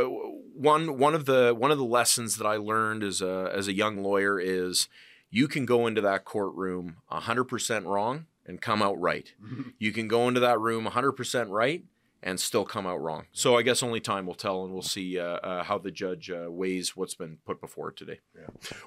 One 0.55 0.99
one 0.99 1.15
of 1.15 1.25
the 1.25 1.55
one 1.59 1.71
of 1.71 1.79
the 1.79 1.85
lessons 1.85 2.37
that 2.37 2.47
I 2.47 2.57
learned 2.57 3.03
as 3.03 3.23
a 3.23 3.51
as 3.55 3.67
a 3.67 3.73
young 3.73 4.03
lawyer 4.03 4.39
is 4.39 4.89
you 5.31 5.49
can 5.49 5.65
go 5.65 5.87
into 5.87 6.03
that 6.03 6.27
courtroom 6.27 6.97
100% 7.11 7.87
wrong 7.87 8.27
and 8.45 8.61
come 8.61 8.83
out 8.83 9.01
right. 9.01 9.33
you 9.79 9.91
can 9.91 10.07
go 10.07 10.29
into 10.29 10.41
that 10.41 10.61
room 10.61 10.85
100% 10.85 11.47
right 11.49 11.85
and 12.23 12.39
still 12.39 12.65
come 12.65 12.87
out 12.87 13.01
wrong. 13.01 13.27
So 13.33 13.57
I 13.57 13.63
guess 13.63 13.83
only 13.83 14.01
time 14.01 14.27
will 14.27 14.35
tell, 14.35 14.65
and 14.65 14.73
we'll 14.73 14.83
see 14.83 15.19
uh, 15.19 15.25
uh, 15.25 15.65
how 15.65 15.79
the 15.79 15.91
judge 15.91 16.31
uh, 16.31 16.47
weighs 16.49 16.97
what's 16.97 17.15
been 17.15 17.39
put 17.45 17.61
before 17.61 17.91
today. 17.91 18.21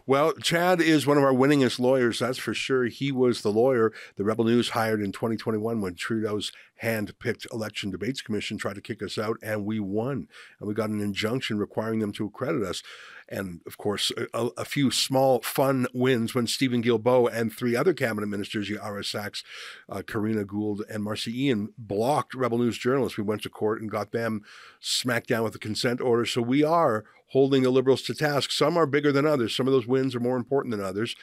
Well, 0.05 0.33
Chad 0.33 0.81
is 0.81 1.05
one 1.05 1.17
of 1.17 1.23
our 1.23 1.33
winningest 1.33 1.79
lawyers, 1.79 2.19
that's 2.19 2.37
for 2.37 2.53
sure. 2.53 2.85
He 2.85 3.11
was 3.11 3.41
the 3.41 3.51
lawyer 3.51 3.91
the 4.15 4.23
Rebel 4.23 4.45
News 4.45 4.69
hired 4.69 5.01
in 5.01 5.11
2021 5.11 5.81
when 5.81 5.95
Trudeau's 5.95 6.51
hand-picked 6.77 7.47
election 7.51 7.91
debates 7.91 8.21
commission 8.21 8.57
tried 8.57 8.75
to 8.75 8.81
kick 8.81 9.01
us 9.01 9.17
out, 9.17 9.37
and 9.41 9.65
we 9.65 9.79
won. 9.79 10.27
And 10.59 10.67
we 10.67 10.73
got 10.73 10.89
an 10.89 11.01
injunction 11.01 11.57
requiring 11.57 11.99
them 11.99 12.11
to 12.13 12.25
accredit 12.25 12.63
us. 12.63 12.83
And 13.27 13.61
of 13.65 13.77
course, 13.77 14.11
a, 14.33 14.49
a 14.57 14.65
few 14.65 14.91
small, 14.91 15.41
fun 15.41 15.87
wins 15.93 16.35
when 16.35 16.45
Stephen 16.45 16.83
Guilbeault 16.83 17.33
and 17.33 17.51
three 17.51 17.75
other 17.75 17.93
cabinet 17.93 18.27
ministers, 18.27 18.69
Yara 18.69 19.03
Sachs, 19.03 19.43
uh, 19.89 20.03
Karina 20.05 20.45
Gould, 20.45 20.83
and 20.89 21.03
Marci 21.03 21.33
Ien, 21.33 21.73
blocked 21.77 22.35
Rebel 22.35 22.59
News 22.59 22.77
journalists. 22.77 23.17
We 23.17 23.23
went 23.23 23.41
to 23.43 23.49
court 23.49 23.81
and 23.81 23.89
got 23.89 24.11
them 24.11 24.43
smacked 24.79 25.27
down 25.27 25.43
with 25.43 25.55
a 25.55 25.59
consent 25.59 26.01
order. 26.01 26.25
So 26.25 26.41
we 26.41 26.63
are 26.63 27.05
holding 27.29 27.63
the 27.63 27.71
liberals 27.71 28.03
to 28.03 28.13
task. 28.13 28.51
Some 28.51 28.77
are 28.77 28.85
bigger 28.85 29.11
than 29.11 29.25
others. 29.25 29.55
Some 29.55 29.67
of 29.67 29.73
those 29.73 29.87
wins 29.87 30.15
are 30.15 30.19
more 30.19 30.37
important 30.37 30.71
than 30.71 30.85
others. 30.85 31.15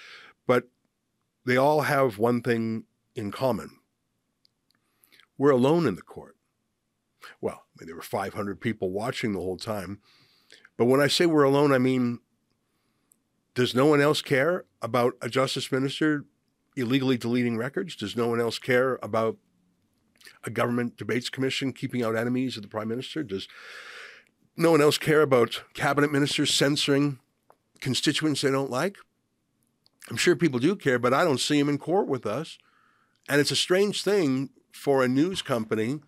But 0.46 0.64
they 1.46 1.56
all 1.56 1.82
have 1.82 2.18
one 2.18 2.42
thing 2.42 2.84
in 3.14 3.30
common 3.30 3.78
we're 5.38 5.50
alone 5.50 5.88
in 5.88 5.96
the 5.96 6.02
court. 6.02 6.36
Well, 7.40 7.64
I 7.64 7.80
mean, 7.80 7.86
there 7.88 7.96
were 7.96 8.02
500 8.02 8.60
people 8.60 8.92
watching 8.92 9.32
the 9.32 9.40
whole 9.40 9.56
time. 9.56 10.00
But 10.82 10.88
when 10.88 11.00
I 11.00 11.06
say 11.06 11.26
we're 11.26 11.44
alone, 11.44 11.70
I 11.70 11.78
mean, 11.78 12.18
does 13.54 13.72
no 13.72 13.86
one 13.86 14.00
else 14.00 14.20
care 14.20 14.64
about 14.82 15.14
a 15.22 15.28
justice 15.28 15.70
minister 15.70 16.24
illegally 16.74 17.16
deleting 17.16 17.56
records? 17.56 17.94
Does 17.94 18.16
no 18.16 18.26
one 18.26 18.40
else 18.40 18.58
care 18.58 18.98
about 19.00 19.36
a 20.42 20.50
government 20.50 20.96
debates 20.96 21.30
commission 21.30 21.72
keeping 21.72 22.02
out 22.02 22.16
enemies 22.16 22.56
of 22.56 22.64
the 22.64 22.68
prime 22.68 22.88
minister? 22.88 23.22
Does 23.22 23.46
no 24.56 24.72
one 24.72 24.80
else 24.80 24.98
care 24.98 25.22
about 25.22 25.62
cabinet 25.72 26.10
ministers 26.10 26.52
censoring 26.52 27.20
constituents 27.78 28.40
they 28.40 28.50
don't 28.50 28.68
like? 28.68 28.96
I'm 30.10 30.16
sure 30.16 30.34
people 30.34 30.58
do 30.58 30.74
care, 30.74 30.98
but 30.98 31.14
I 31.14 31.22
don't 31.22 31.38
see 31.38 31.60
them 31.60 31.68
in 31.68 31.78
court 31.78 32.08
with 32.08 32.26
us. 32.26 32.58
And 33.28 33.40
it's 33.40 33.52
a 33.52 33.56
strange 33.56 34.02
thing 34.02 34.50
for 34.72 35.04
a 35.04 35.06
news 35.06 35.42
company 35.42 36.00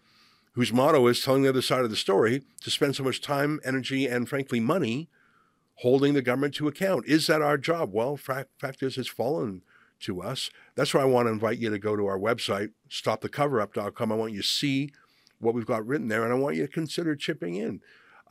whose 0.54 0.72
motto 0.72 1.06
is 1.06 1.22
telling 1.22 1.42
the 1.42 1.48
other 1.48 1.62
side 1.62 1.84
of 1.84 1.90
the 1.90 1.96
story 1.96 2.42
to 2.62 2.70
spend 2.70 2.96
so 2.96 3.02
much 3.02 3.20
time, 3.20 3.60
energy, 3.64 4.06
and 4.06 4.28
frankly, 4.28 4.60
money 4.60 5.08
holding 5.78 6.14
the 6.14 6.22
government 6.22 6.54
to 6.54 6.68
account. 6.68 7.06
Is 7.06 7.26
that 7.26 7.42
our 7.42 7.58
job? 7.58 7.92
Well, 7.92 8.16
fact, 8.16 8.50
fact 8.58 8.82
is, 8.82 8.96
it's 8.96 9.08
fallen 9.08 9.62
to 10.00 10.22
us. 10.22 10.50
That's 10.76 10.94
why 10.94 11.00
I 11.00 11.06
want 11.06 11.26
to 11.26 11.32
invite 11.32 11.58
you 11.58 11.70
to 11.70 11.78
go 11.78 11.96
to 11.96 12.06
our 12.06 12.18
website, 12.18 12.70
stopthecoverup.com. 12.88 14.12
I 14.12 14.14
want 14.14 14.32
you 14.32 14.42
to 14.42 14.46
see 14.46 14.90
what 15.38 15.54
we've 15.54 15.66
got 15.66 15.86
written 15.86 16.08
there, 16.08 16.22
and 16.22 16.32
I 16.32 16.36
want 16.36 16.56
you 16.56 16.66
to 16.66 16.72
consider 16.72 17.16
chipping 17.16 17.56
in. 17.56 17.80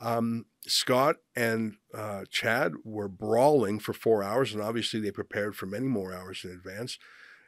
Um, 0.00 0.46
Scott 0.66 1.16
and 1.36 1.76
uh, 1.92 2.24
Chad 2.30 2.72
were 2.84 3.08
brawling 3.08 3.78
for 3.78 3.92
four 3.92 4.22
hours, 4.22 4.54
and 4.54 4.62
obviously 4.62 5.00
they 5.00 5.10
prepared 5.10 5.56
for 5.56 5.66
many 5.66 5.86
more 5.86 6.12
hours 6.12 6.42
in 6.44 6.50
advance. 6.50 6.98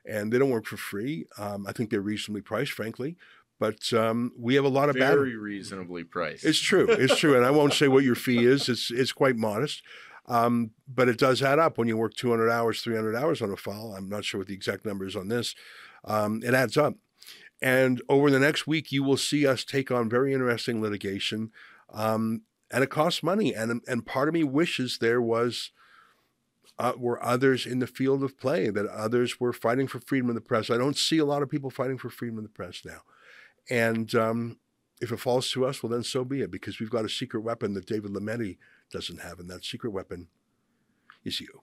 And 0.08 0.32
they 0.32 0.38
don't 0.38 0.50
work 0.50 0.66
for 0.66 0.76
free. 0.76 1.26
Um, 1.36 1.66
I 1.66 1.72
think 1.72 1.90
they're 1.90 2.00
reasonably 2.00 2.42
priced, 2.42 2.72
frankly. 2.72 3.16
But 3.58 3.92
um, 3.94 4.32
we 4.38 4.54
have 4.56 4.64
a 4.64 4.68
lot 4.68 4.90
of 4.90 4.96
Very 4.96 5.30
bad. 5.30 5.38
reasonably 5.38 6.04
priced. 6.04 6.44
It's 6.44 6.58
true. 6.60 6.86
It's 6.88 7.18
true, 7.18 7.34
and 7.36 7.44
I 7.44 7.50
won't 7.50 7.72
say 7.72 7.88
what 7.88 8.04
your 8.04 8.14
fee 8.14 8.44
is. 8.44 8.68
It's 8.68 8.90
it's 8.90 9.12
quite 9.12 9.36
modest, 9.36 9.82
um, 10.26 10.72
but 10.86 11.08
it 11.08 11.18
does 11.18 11.42
add 11.42 11.58
up 11.58 11.78
when 11.78 11.88
you 11.88 11.96
work 11.96 12.14
200 12.14 12.50
hours, 12.50 12.82
300 12.82 13.16
hours 13.16 13.40
on 13.40 13.50
a 13.50 13.56
file. 13.56 13.94
I'm 13.96 14.08
not 14.08 14.24
sure 14.24 14.40
what 14.40 14.48
the 14.48 14.54
exact 14.54 14.84
number 14.84 15.06
is 15.06 15.16
on 15.16 15.28
this. 15.28 15.54
Um, 16.04 16.42
it 16.44 16.52
adds 16.52 16.76
up, 16.76 16.94
and 17.62 18.02
over 18.10 18.30
the 18.30 18.38
next 18.38 18.66
week, 18.66 18.92
you 18.92 19.02
will 19.02 19.16
see 19.16 19.46
us 19.46 19.64
take 19.64 19.90
on 19.90 20.10
very 20.10 20.34
interesting 20.34 20.82
litigation, 20.82 21.50
um, 21.94 22.42
and 22.70 22.84
it 22.84 22.90
costs 22.90 23.22
money. 23.22 23.54
And 23.54 23.80
and 23.88 24.04
part 24.04 24.28
of 24.28 24.34
me 24.34 24.44
wishes 24.44 24.98
there 24.98 25.22
was. 25.22 25.70
Uh, 26.78 26.92
were 26.98 27.24
others 27.24 27.64
in 27.64 27.78
the 27.78 27.86
field 27.86 28.22
of 28.22 28.36
play 28.36 28.68
that 28.68 28.84
others 28.88 29.40
were 29.40 29.54
fighting 29.54 29.86
for 29.86 29.98
freedom 29.98 30.28
of 30.28 30.34
the 30.34 30.42
press. 30.42 30.68
I 30.68 30.76
don't 30.76 30.94
see 30.98 31.16
a 31.16 31.24
lot 31.24 31.40
of 31.40 31.48
people 31.48 31.70
fighting 31.70 31.96
for 31.96 32.10
freedom 32.10 32.36
of 32.36 32.42
the 32.42 32.50
press 32.50 32.82
now. 32.84 33.00
And 33.70 34.14
um, 34.14 34.58
if 35.00 35.12
it 35.12 35.18
falls 35.18 35.50
to 35.52 35.66
us, 35.66 35.82
well, 35.82 35.90
then 35.90 36.02
so 36.02 36.24
be 36.24 36.40
it, 36.40 36.50
because 36.50 36.80
we've 36.80 36.90
got 36.90 37.04
a 37.04 37.08
secret 37.08 37.40
weapon 37.40 37.74
that 37.74 37.86
David 37.86 38.12
Lametti 38.12 38.58
doesn't 38.92 39.20
have, 39.20 39.38
and 39.38 39.50
that 39.50 39.64
secret 39.64 39.90
weapon 39.90 40.28
is 41.24 41.40
you. 41.40 41.62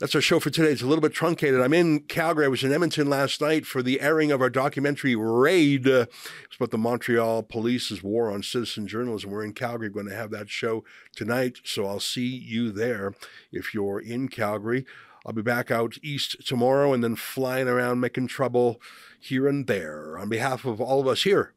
That's 0.00 0.14
our 0.14 0.20
show 0.20 0.38
for 0.38 0.50
today. 0.50 0.70
It's 0.70 0.82
a 0.82 0.86
little 0.86 1.00
bit 1.00 1.12
truncated. 1.12 1.60
I'm 1.60 1.72
in 1.72 2.00
Calgary. 2.00 2.44
I 2.44 2.48
was 2.48 2.64
in 2.64 2.72
Edmonton 2.72 3.08
last 3.08 3.40
night 3.40 3.64
for 3.64 3.82
the 3.82 4.00
airing 4.00 4.30
of 4.30 4.42
our 4.42 4.50
documentary 4.50 5.16
Raid. 5.16 5.86
It's 5.86 6.56
about 6.56 6.70
the 6.70 6.78
Montreal 6.78 7.44
Police's 7.44 8.02
war 8.02 8.30
on 8.30 8.42
citizen 8.42 8.86
journalism. 8.86 9.30
We're 9.30 9.44
in 9.44 9.54
Calgary. 9.54 9.88
Going 9.88 10.08
to 10.08 10.16
have 10.16 10.30
that 10.32 10.50
show 10.50 10.84
tonight, 11.14 11.58
so 11.64 11.86
I'll 11.86 12.00
see 12.00 12.26
you 12.26 12.70
there 12.70 13.14
if 13.50 13.72
you're 13.72 14.00
in 14.00 14.28
Calgary. 14.28 14.84
I'll 15.24 15.32
be 15.32 15.42
back 15.42 15.70
out 15.70 15.98
east 16.02 16.46
tomorrow 16.46 16.92
and 16.92 17.02
then 17.02 17.16
flying 17.16 17.68
around 17.68 18.00
making 18.00 18.26
trouble 18.26 18.80
here 19.20 19.46
and 19.46 19.66
there. 19.66 20.18
On 20.18 20.28
behalf 20.28 20.64
of 20.64 20.80
all 20.80 21.00
of 21.00 21.06
us 21.06 21.22
here 21.22 21.52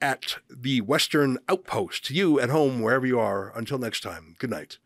at 0.00 0.36
the 0.50 0.80
Western 0.82 1.38
Outpost, 1.48 2.10
you 2.10 2.38
at 2.38 2.50
home, 2.50 2.80
wherever 2.80 3.06
you 3.06 3.18
are, 3.18 3.52
until 3.56 3.78
next 3.78 4.02
time, 4.02 4.36
good 4.38 4.50
night 4.50 4.78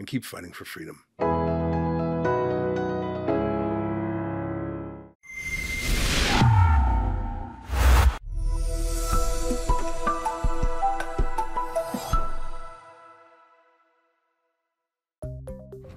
and 0.00 0.06
keep 0.06 0.24
fighting 0.24 0.50
for 0.50 0.64
freedom. 0.64 1.04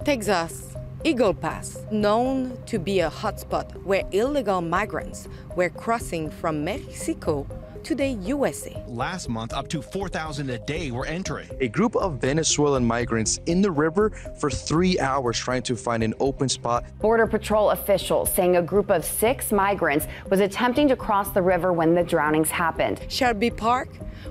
Texas, 0.03 0.72
Eagle 1.05 1.33
Pass, 1.33 1.83
known 1.91 2.57
to 2.65 2.79
be 2.79 3.01
a 3.01 3.09
hotspot 3.09 3.83
where 3.83 4.03
illegal 4.11 4.61
migrants 4.61 5.27
were 5.53 5.69
crossing 5.69 6.31
from 6.31 6.63
Mexico 6.63 7.45
to 7.83 7.93
the 7.93 8.07
USA. 8.07 8.81
Last 8.87 9.27
month, 9.27 9.51
up 9.51 9.67
to 9.67 9.81
4,000 9.81 10.49
a 10.49 10.59
day 10.59 10.91
were 10.91 11.05
entering. 11.05 11.49
A 11.59 11.67
group 11.67 11.97
of 11.97 12.21
Venezuelan 12.21 12.85
migrants 12.85 13.41
in 13.47 13.61
the 13.61 13.69
river 13.69 14.11
for 14.39 14.49
three 14.49 14.97
hours 14.97 15.37
trying 15.37 15.63
to 15.63 15.75
find 15.75 16.03
an 16.03 16.13
open 16.21 16.47
spot. 16.47 16.85
Border 16.99 17.27
Patrol 17.27 17.71
officials 17.71 18.33
saying 18.33 18.55
a 18.55 18.61
group 18.61 18.89
of 18.89 19.03
six 19.03 19.51
migrants 19.51 20.07
was 20.29 20.39
attempting 20.39 20.87
to 20.87 20.95
cross 20.95 21.31
the 21.31 21.41
river 21.41 21.73
when 21.73 21.95
the 21.95 22.03
drownings 22.03 22.49
happened. 22.49 23.01
Shelby 23.09 23.49
Park, 23.49 23.89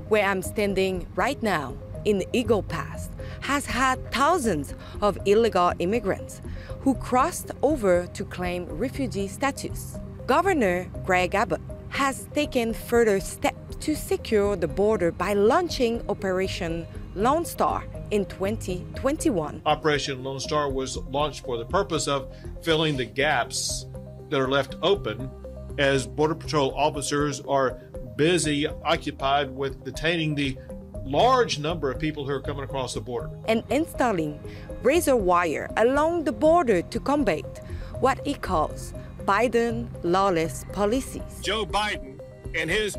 where 0.08 0.24
I'm 0.24 0.40
standing 0.40 1.06
right 1.16 1.42
now 1.42 1.74
in 2.04 2.18
the 2.18 2.28
Eagle 2.32 2.62
Pass, 2.62 3.10
has 3.40 3.66
had 3.66 4.12
thousands 4.12 4.74
of 5.00 5.18
illegal 5.24 5.72
immigrants 5.78 6.40
who 6.80 6.94
crossed 6.94 7.50
over 7.62 8.06
to 8.14 8.24
claim 8.24 8.66
refugee 8.66 9.28
status. 9.28 9.98
Governor 10.26 10.88
Greg 11.04 11.34
Abbott 11.34 11.60
has 11.88 12.24
taken 12.34 12.72
further 12.72 13.20
steps 13.20 13.76
to 13.76 13.94
secure 13.94 14.56
the 14.56 14.68
border 14.68 15.12
by 15.12 15.34
launching 15.34 16.02
Operation 16.08 16.86
Lone 17.14 17.44
Star 17.44 17.84
in 18.10 18.24
2021. 18.26 19.62
Operation 19.66 20.22
Lone 20.22 20.40
Star 20.40 20.70
was 20.70 20.96
launched 20.96 21.44
for 21.44 21.58
the 21.58 21.64
purpose 21.64 22.08
of 22.08 22.32
filling 22.62 22.96
the 22.96 23.04
gaps 23.04 23.86
that 24.30 24.40
are 24.40 24.48
left 24.48 24.76
open 24.82 25.30
as 25.78 26.06
Border 26.06 26.34
Patrol 26.34 26.72
officers 26.76 27.40
are 27.42 27.80
busy, 28.16 28.66
occupied 28.66 29.50
with 29.50 29.84
detaining 29.84 30.34
the 30.34 30.56
large 31.04 31.58
number 31.58 31.90
of 31.90 31.98
people 31.98 32.24
who 32.24 32.32
are 32.32 32.40
coming 32.40 32.64
across 32.64 32.94
the 32.94 33.00
border. 33.00 33.30
And 33.46 33.62
installing 33.70 34.40
razor 34.82 35.16
wire 35.16 35.70
along 35.76 36.24
the 36.24 36.32
border 36.32 36.82
to 36.82 37.00
combat 37.00 37.60
what 38.00 38.20
he 38.26 38.34
calls 38.34 38.92
Biden 39.24 39.88
lawless 40.02 40.64
policies. 40.72 41.40
Joe 41.42 41.64
Biden 41.64 42.20
and 42.54 42.68
his 42.68 42.96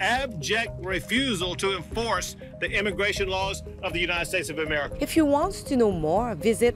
abject 0.00 0.72
refusal 0.84 1.54
to 1.54 1.76
enforce 1.76 2.36
the 2.60 2.64
the 2.64 2.78
immigration 2.78 3.28
laws 3.28 3.62
of 3.82 3.92
the 3.92 4.00
United 4.00 4.24
States 4.24 4.48
of 4.48 4.58
America. 4.58 4.96
If 4.98 5.16
you 5.16 5.26
want 5.26 5.52
to 5.66 5.76
know 5.76 5.92
more, 5.92 6.34
visit 6.34 6.74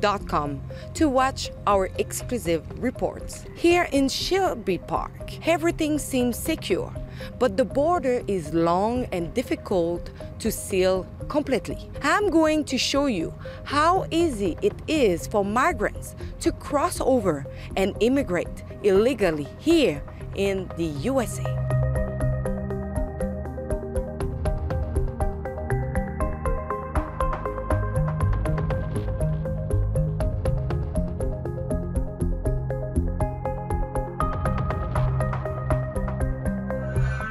texasborderreports.com 0.00 0.60
to 0.94 1.08
watch 1.08 1.50
our 1.66 1.90
exclusive 1.98 2.62
reports. 2.82 3.44
Here 3.56 3.88
in 3.92 4.08
Shelby 4.08 4.78
Park, 4.78 5.46
everything 5.46 5.98
seems 5.98 6.38
secure, 6.38 6.92
but 7.38 7.56
the 7.56 7.64
border 7.64 8.22
is 8.26 8.54
long 8.54 9.06
and 9.12 9.32
difficult 9.34 10.10
to 10.38 10.50
seal 10.50 11.06
completely. 11.28 11.90
I'm 12.02 12.30
going 12.30 12.64
to 12.64 12.78
show 12.78 13.06
you 13.06 13.34
how 13.64 14.06
easy 14.10 14.56
it 14.62 14.74
is 14.86 15.26
for 15.26 15.44
migrants 15.44 16.14
to 16.40 16.52
cross 16.52 17.00
over 17.00 17.46
and 17.76 17.94
immigrate 18.00 18.64
illegally 18.82 19.48
here 19.58 20.02
in 20.34 20.70
the 20.76 20.84
USA. 20.84 21.77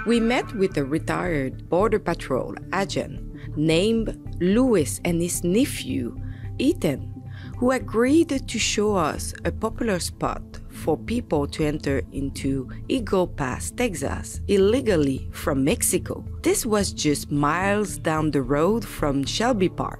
We 0.08 0.22
met 0.22 0.56
with 0.56 0.78
a 0.78 0.86
retired 0.86 1.68
Border 1.68 2.00
Patrol 2.00 2.56
agent 2.74 3.20
named 3.58 4.18
Lewis 4.40 5.02
and 5.04 5.22
his 5.22 5.44
nephew, 5.44 6.16
Ethan, 6.60 7.30
who 7.58 7.72
agreed 7.72 8.30
to 8.48 8.58
show 8.58 8.96
us 8.96 9.34
a 9.44 9.52
popular 9.52 10.00
spot 10.00 10.42
for 10.70 10.98
people 10.98 11.46
to 11.48 11.66
enter 11.66 12.04
into 12.14 12.70
Eagle 12.88 13.28
Pass, 13.28 13.72
Texas, 13.72 14.40
illegally 14.48 15.28
from 15.34 15.66
Mexico. 15.66 16.24
This 16.42 16.66
was 16.66 16.94
just 16.94 17.30
miles 17.30 17.98
down 17.98 18.32
the 18.32 18.44
road 18.44 18.86
from 18.86 19.26
Shelby 19.26 19.68
Park. 19.68 20.00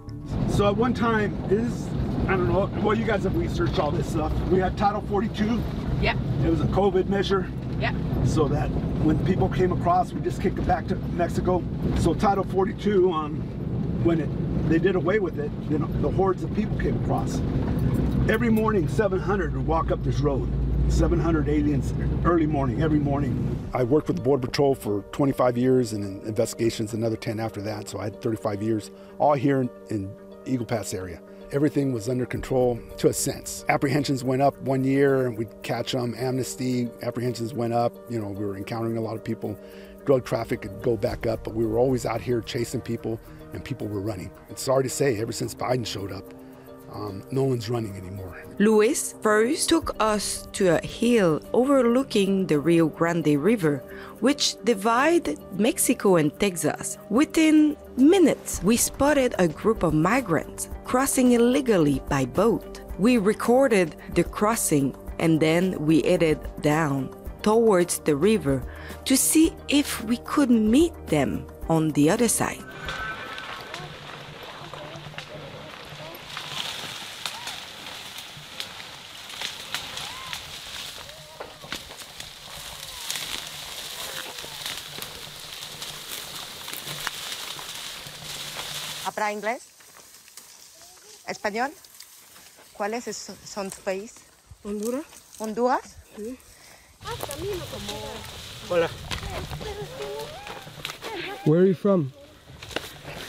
So 0.52 0.70
at 0.70 0.78
one 0.78 0.94
time, 0.94 1.36
is 1.50 1.86
I 2.30 2.38
don't 2.38 2.48
know. 2.48 2.72
Well, 2.82 2.98
you 2.98 3.04
guys 3.04 3.24
have 3.24 3.36
researched 3.36 3.78
all 3.78 3.92
this 3.92 4.08
stuff. 4.08 4.32
We 4.48 4.60
had 4.60 4.78
Title 4.78 5.02
42. 5.02 5.62
Yeah. 6.02 6.18
It 6.46 6.50
was 6.50 6.62
a 6.62 6.68
COVID 6.68 7.10
measure. 7.10 7.50
Yeah. 7.80 7.94
So 8.26 8.48
that 8.48 8.68
when 9.04 9.24
people 9.26 9.50
came 9.50 9.72
across, 9.72 10.12
we 10.12 10.22
just 10.22 10.42
kicked 10.42 10.58
it 10.58 10.68
back 10.68 10.88
to 10.88 10.96
Mexico. 10.96 11.64
So 11.98 12.14
Title 12.14 12.44
42, 12.44 13.12
um, 13.12 13.42
when 14.04 14.22
it 14.22 14.30
they 14.70 14.80
did 14.80 14.96
away 14.96 15.20
with 15.20 15.40
it, 15.40 15.50
you 15.70 15.80
know, 15.80 15.88
the 16.02 16.12
hordes 16.12 16.44
of 16.44 16.54
people 16.54 16.78
came 16.78 17.02
across. 17.04 17.40
Every 18.30 18.50
morning, 18.50 18.88
700 18.88 19.56
would 19.56 19.66
walk 19.66 19.92
up 19.92 20.04
this 20.04 20.20
road. 20.20 20.50
700 20.90 21.48
aliens 21.48 21.94
early 22.26 22.48
morning, 22.48 22.82
every 22.82 23.00
morning. 23.00 23.58
I 23.74 23.84
worked 23.84 24.08
with 24.08 24.18
the 24.18 24.24
Border 24.24 24.48
Patrol 24.48 24.76
for 24.76 25.04
25 25.12 25.58
years 25.58 25.94
and 25.94 26.04
in 26.04 26.28
investigations 26.28 26.94
another 26.94 27.16
10 27.16 27.40
after 27.40 27.62
that, 27.62 27.90
so 27.90 28.00
I 28.00 28.06
had 28.06 28.22
35 28.22 28.62
years, 28.62 28.92
all 29.20 29.34
here 29.34 29.62
in, 29.62 29.70
in 29.90 30.16
Eagle 30.46 30.66
Pass 30.66 30.94
area. 30.94 31.22
Everything 31.52 31.94
was 31.94 32.10
under 32.10 32.26
control 32.26 32.80
to 32.98 33.08
a 33.08 33.14
sense. 33.14 33.64
Apprehensions 33.70 34.24
went 34.24 34.42
up 34.42 34.60
one 34.62 34.84
year, 34.84 35.28
and 35.28 35.38
we'd 35.38 35.64
catch 35.64 35.94
them. 35.94 36.14
Amnesty, 36.18 36.90
apprehensions 37.04 37.54
went 37.54 37.74
up. 37.74 37.94
You 38.10 38.20
know, 38.20 38.30
we 38.30 38.46
were 38.46 38.58
encountering 38.58 38.98
a 38.98 39.02
lot 39.02 39.16
of 39.16 39.24
people. 39.24 39.58
Drug 40.06 40.26
traffic 40.26 40.62
could 40.62 40.82
go 40.82 40.98
back 40.98 41.26
up, 41.26 41.44
but 41.44 41.54
we 41.54 41.66
were 41.66 41.78
always 41.78 42.06
out 42.06 42.22
here 42.22 42.42
chasing 42.42 42.82
people, 42.82 43.20
and 43.54 43.64
people 43.64 43.88
were 43.88 44.02
running. 44.02 44.30
It's 44.50 44.62
sorry 44.62 44.84
to 44.84 44.90
say, 44.90 45.20
ever 45.20 45.32
since 45.32 45.56
Biden 45.56 45.86
showed 45.86 46.12
up, 46.12 46.34
um, 46.94 47.24
no 47.32 47.44
one's 47.44 47.70
running 47.70 47.96
anymore. 47.96 48.44
Luis 48.60 49.14
first 49.22 49.70
took 49.70 49.96
us 50.00 50.48
to 50.54 50.78
a 50.78 50.86
hill 50.86 51.42
overlooking 51.54 52.48
the 52.48 52.60
Rio 52.60 52.88
Grande 52.88 53.38
River, 53.38 53.84
which 54.20 54.56
divided 54.64 55.40
Mexico 55.60 56.16
and 56.16 56.38
Texas. 56.40 56.98
Within 57.10 57.76
minutes, 57.98 58.62
we 58.64 58.78
spotted 58.78 59.36
a 59.38 59.48
group 59.48 59.84
of 59.84 59.94
migrants 59.94 60.70
crossing 60.86 61.34
illegally 61.34 62.02
by 62.08 62.26
boat. 62.26 62.82
We 62.98 63.18
recorded 63.18 63.96
the 64.14 64.24
crossing 64.24 64.96
and 65.20 65.40
then 65.40 65.78
we 65.86 66.02
headed 66.04 66.40
down 66.62 67.10
towards 67.42 68.00
the 68.00 68.16
river 68.16 68.64
to 69.06 69.18
see 69.18 69.54
if 69.68 70.04
we 70.04 70.18
could 70.18 70.50
meet 70.50 70.94
them 71.08 71.48
on 71.70 71.92
the 71.92 72.10
other 72.10 72.28
side. 72.28 72.64
¿Habla 89.28 89.40
inglés? 89.40 89.64
¿Español? 91.28 91.72
¿Cuáles 92.72 93.34
son 93.44 93.70
tu 93.70 93.82
país? 93.82 94.14
Honduras. 94.64 95.04
¿Honduras? 95.40 95.98
Sí. 96.16 96.40
Hola. 98.70 98.90
Where 101.46 101.60
are 101.60 101.68
you 101.68 101.76
from? 101.76 102.10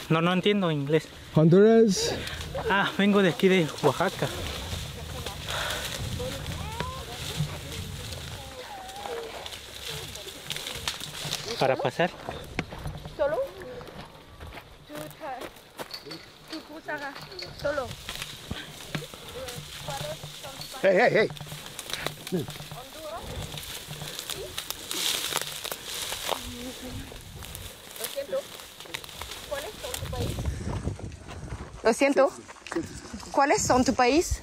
No, 0.09 0.21
no 0.21 0.33
entiendo 0.33 0.71
inglés. 0.71 1.09
Honduras. 1.35 2.15
Ah, 2.71 2.93
vengo 2.97 3.21
de 3.21 3.31
aquí 3.31 3.49
de 3.49 3.67
Oaxaca. 3.83 4.29
Para 11.59 11.75
pasar. 11.75 12.13
¿Solo? 13.17 13.39
¿Tú 16.89 16.95
cruzas 16.95 17.15
solo? 17.61 17.87
Hey, 20.81 20.97
hey, 20.99 21.11
hey. 21.13 22.47
Lo 28.01 28.05
siento. 28.15 28.41
¿Cuáles 29.51 29.73
son 29.83 29.93
tu 29.93 30.11
país? 30.11 30.33
Lo 31.83 31.93
siento. 31.93 32.33
¿Cuáles 33.33 33.63
son 33.63 33.85
tu 33.85 33.95
país? 33.95 34.41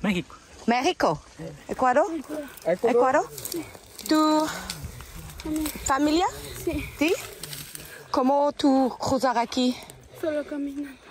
México. 0.00 0.36
México. 0.66 1.22
¿Ecuador? 1.68 2.06
¿Ecuador? 2.64 3.28
¿Tu 4.08 4.46
familia? 5.84 6.26
Sí. 6.64 6.88
¿Sí? 6.98 7.14
¿Cómo 8.10 8.52
tú 8.52 8.96
cruzar 8.98 9.36
aquí? 9.36 9.76
Solo 10.18 10.42
caminando. 10.46 11.05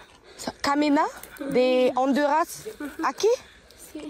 ¿Camina 0.65 1.05
de 1.51 1.91
Honduras 1.95 2.67
aquí? 3.03 3.27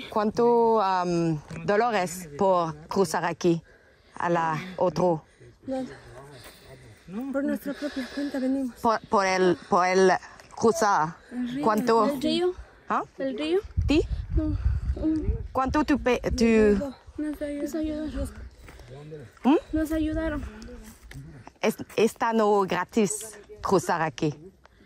¿Cuánto 0.10 0.78
um, 0.78 1.38
dólares 1.65 2.30
por 2.38 2.74
cruzar 2.88 3.26
aquí 3.26 3.62
a 4.13 4.30
la 4.30 4.58
otro? 4.78 5.26
Por 7.34 7.44
nuestra 7.44 7.74
propia 7.74 8.08
cuenta 8.15 8.39
venimos. 8.39 8.80
Por, 8.80 9.02
por 9.10 9.26
el 9.26 9.58
por 9.68 9.86
el 9.86 10.13
cruzar. 10.56 11.18
El 11.30 11.56
río. 11.56 11.65
¿Cuánto? 11.65 12.06
¿El 12.06 12.22
río? 12.22 12.54
¿Ah? 12.88 13.04
¿El 13.18 13.38
río? 13.38 13.60
¿Sí? 13.89 14.08
No. 14.38 14.58
Um, 15.04 15.24
¿Cuánto 15.52 15.84
tú 15.84 16.00
tú 16.00 16.46
Nos 17.18 17.76
ayudaron. 17.76 18.32
¿Mm? 19.44 19.56
Nos 19.74 19.91
ayudaron. 19.91 20.41
es, 21.62 21.76
está 21.98 22.32
no 22.32 22.62
gratis 22.62 23.38
cruzar 23.62 24.02
aquí? 24.02 24.34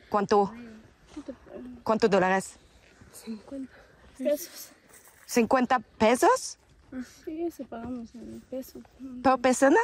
¿Cuánto 0.09 0.51
cuánto 1.83 2.07
dólares? 2.07 2.57
50 3.13 3.71
pesos. 4.17 4.71
50 5.25 5.79
pesos 5.97 6.57
Sí, 7.23 7.43
eso 7.43 7.63
pagamos 7.65 8.13
en 8.15 8.41
peso. 8.49 8.79
por 9.23 9.39
persona? 9.39 9.77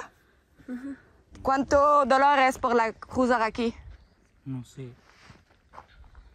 Ajá. 0.64 0.98
¿Cuánto 1.44 2.06
dólares 2.06 2.58
por 2.58 2.74
la 2.76 2.94
cruzar 2.94 3.42
aquí? 3.44 3.74
No 4.44 4.64
sé. 4.64 4.90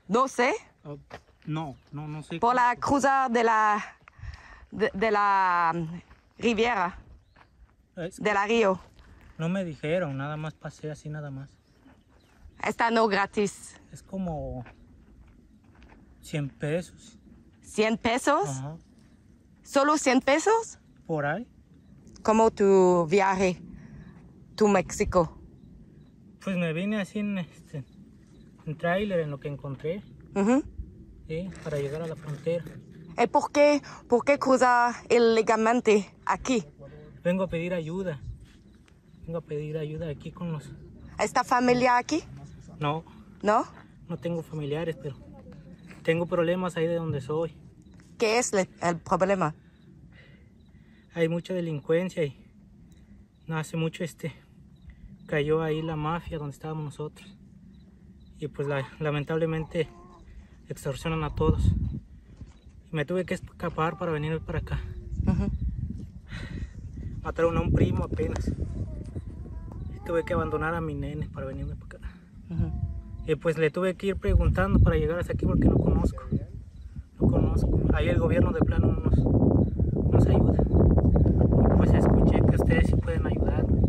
No 0.07 0.29
sé. 0.29 0.53
Ah, 0.85 0.95
no, 1.47 1.77
no, 1.91 2.07
no 2.07 2.23
sé. 2.23 2.39
Por 2.39 2.55
la 2.55 2.77
cruzar 2.77 3.31
de 3.33 3.43
la 3.43 3.83
de, 4.71 4.91
de 4.95 5.11
la 5.11 5.73
riviera, 6.39 6.97
Es- 7.97 8.23
de 8.23 8.33
la 8.33 8.47
río. 8.47 8.79
No 9.39 9.49
me 9.49 9.65
dijeron, 9.65 10.17
nada 10.17 10.37
más 10.37 10.55
pasé 10.55 10.91
así, 10.93 11.09
nada 11.09 11.31
más. 11.33 11.51
Está 12.63 12.91
no 12.93 13.09
gratis. 13.09 13.75
Es 13.91 14.03
como 14.05 14.65
100 16.23 16.49
pesos. 16.51 17.19
100 17.63 17.99
pesos. 17.99 18.49
Ajá. 18.49 18.77
¿Solo 19.63 19.97
100 19.97 20.21
pesos? 20.21 20.79
Por 21.07 21.27
ahí. 21.27 21.47
Como 22.23 22.51
tu 22.51 23.07
viaje, 23.09 23.61
tu 24.57 24.69
México. 24.69 25.39
Pues 26.43 26.57
me 26.57 26.73
vine 26.73 27.01
así 27.01 27.19
en, 27.21 27.39
este, 27.39 27.85
en 28.67 28.77
tráiler, 28.77 29.21
en 29.21 29.31
lo 29.31 29.39
que 29.41 29.49
encontré, 29.49 30.03
Ujú. 30.35 30.63
¿sí? 31.29 31.49
Para 31.63 31.79
llegar 31.79 32.03
a 32.03 32.07
la 32.07 32.17
frontera. 32.17 32.65
¿Y 33.23 33.27
por 33.27 33.53
qué, 33.53 33.83
por 34.09 34.25
qué 34.25 34.39
cruzar 34.39 34.95
ilegalmente 35.11 36.11
aquí? 36.25 36.65
Vengo 37.23 37.45
a 37.45 37.49
pedir 37.49 37.75
ayuda. 37.75 38.21
Vengo 39.27 39.39
a 39.39 39.43
pedir 39.43 39.77
ayuda 39.79 40.09
aquí 40.09 40.33
con 40.33 40.53
los... 40.53 40.71
¿Está 41.19 41.45
familia 41.45 41.99
aquí? 41.99 42.23
No, 42.79 43.05
¿No? 43.43 43.67
no 44.09 44.17
tengo 44.17 44.43
familiares, 44.43 44.97
pero 45.01 45.17
tengo 46.03 46.27
problemas 46.27 46.77
ahí 46.77 46.87
de 46.87 46.95
donde 46.97 47.21
soy. 47.21 47.55
¿Qué 48.19 48.39
es 48.39 48.53
el 48.53 48.99
problema? 48.99 49.55
Hay 51.15 51.29
mucha 51.29 51.55
delincuencia 51.55 52.25
y 52.25 52.37
no 53.47 53.57
hace 53.59 53.77
mucho 53.77 54.05
este 54.05 54.33
cayó 55.27 55.63
ahí 55.63 55.81
la 55.83 55.97
mafia 55.97 56.39
donde 56.39 56.53
estábamos 56.55 56.85
nosotros. 56.85 57.37
Y 58.39 58.49
pues 58.49 58.67
la- 58.67 58.89
lamentablemente 58.99 59.89
extorsionan 60.69 61.23
a 61.25 61.35
todos. 61.35 61.73
Me 62.91 63.05
tuve 63.05 63.25
que 63.25 63.35
escapar 63.35 63.97
para 63.99 64.11
venir 64.13 64.41
para 64.41 64.59
acá. 64.59 64.81
Mataron 67.23 67.57
a 67.59 67.61
un 67.61 67.73
primo 67.73 68.05
apenas. 68.05 68.49
Y 69.95 70.05
tuve 70.05 70.25
que 70.25 70.33
abandonar 70.33 70.75
a 70.75 70.81
mi 70.81 70.95
nene 70.95 71.29
para 71.29 71.47
venirme 71.47 71.77
para 71.77 71.99
acá. 71.99 72.15
Y 73.31 73.37
pues 73.37 73.57
le 73.59 73.71
tuve 73.71 73.95
que 73.95 74.09
ir 74.09 74.17
preguntando 74.17 74.81
para 74.81 74.97
llegar 74.97 75.21
hasta 75.21 75.35
aquí 75.35 75.47
porque 75.47 75.69
no 75.69 75.79
conozco. 75.79 76.25
No 77.21 77.29
conozco. 77.29 77.81
Ahí 77.95 78.09
el 78.09 78.19
gobierno 78.19 78.51
de 78.51 78.59
plano 78.59 78.89
no 78.89 79.03
nos, 79.03 79.17
no 79.19 80.11
nos 80.11 80.27
ayuda. 80.27 80.59
Y 81.63 81.77
pues 81.77 81.95
escuché 81.95 82.41
que 82.45 82.57
ustedes 82.57 82.89
sí 82.89 82.97
pueden 82.97 83.25
ayudarme. 83.29 83.83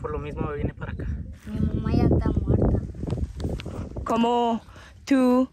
Por 0.00 0.10
lo 0.10 0.18
mismo 0.18 0.48
me 0.48 0.56
vine 0.56 0.74
para 0.74 0.90
acá. 0.90 1.06
Mi 1.46 1.60
mamá 1.60 1.92
ya 1.92 2.06
está 2.06 2.32
muerta. 2.32 2.82
¿Cómo 4.02 4.60
tú 5.04 5.48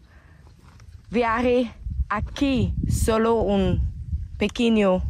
viajes 1.08 1.68
aquí 2.08 2.74
solo 2.88 3.42
un 3.42 3.80
pequeño? 4.38 5.04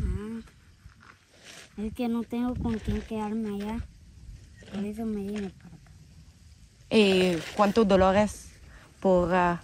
Ah, 0.00 0.40
es 1.76 1.94
que 1.94 2.08
no 2.08 2.24
tengo 2.24 2.56
con 2.56 2.76
quién 2.80 3.00
quedarme 3.02 3.50
allá. 3.50 3.86
Por 4.76 4.84
eso 4.84 5.06
me 5.06 5.22
vine 5.22 5.48
para 5.48 5.74
acá. 5.74 5.90
¿Y 6.90 7.36
cuántos 7.56 7.88
dólares 7.88 8.50
por 9.00 9.34
ah, 9.34 9.62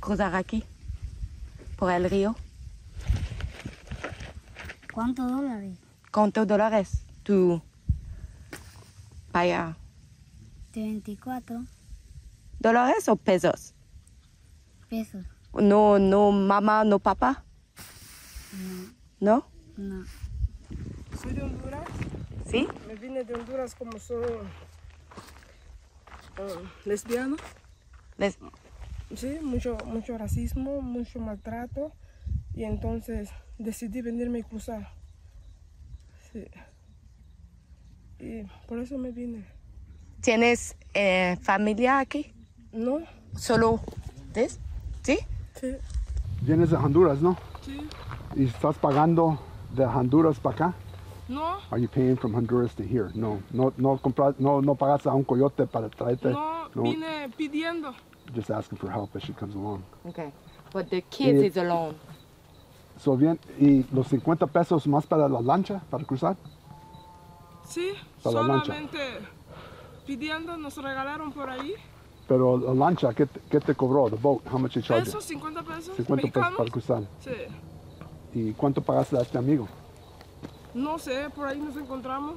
cruzar 0.00 0.34
aquí? 0.34 0.64
Por 1.76 1.92
el 1.92 2.10
río. 2.10 2.34
¿Cuántos 4.92 5.30
dólares? 5.30 5.78
¿Cuántos 6.10 6.44
dólares 6.48 7.04
tú 7.22 7.62
pagas? 9.30 9.76
De 10.72 10.80
24 10.80 11.64
¿Dólares 12.58 13.08
o 13.08 13.14
pesos? 13.14 13.74
pesos. 14.88 15.24
No, 15.54 16.00
no 16.00 16.32
mamá, 16.32 16.82
no 16.82 16.98
papá, 16.98 17.44
¿no? 19.20 19.46
No. 19.76 20.04
Soy 21.22 21.32
de 21.32 21.42
Honduras. 21.42 21.84
¿Sí? 22.46 22.68
Me 22.86 22.94
vine 22.94 23.24
de 23.24 23.34
Honduras 23.34 23.74
como 23.74 23.98
soy 23.98 24.24
ah, 26.38 26.60
lesbiana. 26.84 27.36
Les- 28.18 28.38
Sí, 29.14 29.38
mucho, 29.40 29.78
mucho 29.86 30.18
racismo, 30.18 30.80
mucho 30.82 31.20
maltrato. 31.20 31.92
Y 32.54 32.64
entonces 32.64 33.30
decidí 33.58 34.02
venirme 34.02 34.40
y 34.40 34.42
cruzar. 34.42 34.88
Sí. 36.32 36.44
Y 38.18 38.42
por 38.66 38.80
eso 38.80 38.98
me 38.98 39.12
vine. 39.12 39.44
¿Tienes 40.22 40.74
eh, 40.94 41.36
familia 41.42 42.00
aquí? 42.00 42.34
No. 42.72 42.98
¿Solo 43.36 43.80
this? 44.32 44.58
¿Sí? 45.02 45.18
Sí. 45.60 45.76
Vienes 46.42 46.70
de 46.70 46.76
Honduras, 46.76 47.20
¿no? 47.20 47.36
Sí. 47.64 47.86
¿Y 48.34 48.46
estás 48.46 48.76
pagando 48.78 49.38
de 49.72 49.84
Honduras 49.84 50.40
para 50.40 50.54
acá? 50.56 50.74
No. 51.28 51.58
Are 51.72 51.78
you 51.78 51.88
paying 51.88 52.16
from 52.16 52.34
Honduras 52.34 52.74
to 52.76 52.84
here? 52.84 53.10
No, 53.14 53.42
no, 53.52 53.72
no, 53.76 53.98
compras, 53.98 54.34
no, 54.38 54.60
no 54.60 54.74
pagaste 54.76 55.08
a 55.08 55.14
un 55.14 55.24
coyote 55.24 55.66
para 55.66 55.88
traerte. 55.88 56.30
No, 56.30 56.68
vine 56.74 57.28
pidiendo. 57.36 57.92
just 58.34 58.50
asking 58.50 58.78
for 58.78 58.90
help 58.90 59.14
as 59.16 59.22
she 59.22 59.32
comes 59.32 59.54
along. 59.54 59.82
Okay. 60.08 60.32
But 60.72 60.88
the 60.90 61.00
kids 61.02 61.42
Eh, 61.42 61.46
is 61.46 61.56
alone. 61.56 61.94
So 62.98 63.16
bien, 63.16 63.38
¿y 63.58 63.84
los 63.92 64.06
50 64.08 64.46
pesos 64.46 64.86
más 64.86 65.06
para 65.06 65.28
la 65.28 65.40
lancha, 65.40 65.80
para 65.90 66.04
cruzar? 66.04 66.36
Sí, 67.64 67.92
Para 68.22 68.36
la 68.36 68.42
lancha. 68.46 68.64
solamente 68.66 68.98
pidiendo, 70.06 70.56
nos 70.56 70.76
regalaron 70.76 71.32
por 71.32 71.50
ahí. 71.50 71.74
Pero 72.28 72.56
la 72.58 72.74
lancha, 72.74 73.12
¿qué 73.14 73.26
te, 73.26 73.40
qué 73.50 73.60
te 73.60 73.74
cobró? 73.74 74.08
The 74.10 74.16
boat, 74.16 74.42
how 74.50 74.58
much 74.58 74.76
it 74.76 74.84
charged? 74.84 75.06
Pesos, 75.06 75.24
50 75.24 75.62
pesos. 75.62 75.96
50 75.96 76.04
pesos 76.06 76.16
mexicanos. 76.16 76.56
para 76.56 76.70
cruzar. 76.70 77.02
Sí. 77.20 77.30
¿Y 78.34 78.52
cuánto 78.52 78.80
pagaste 78.80 79.16
a 79.18 79.22
este 79.22 79.38
amigo? 79.38 79.68
No 80.76 80.98
sé, 80.98 81.30
por 81.34 81.48
ahí 81.48 81.58
nos 81.58 81.76
encontramos. 81.76 82.34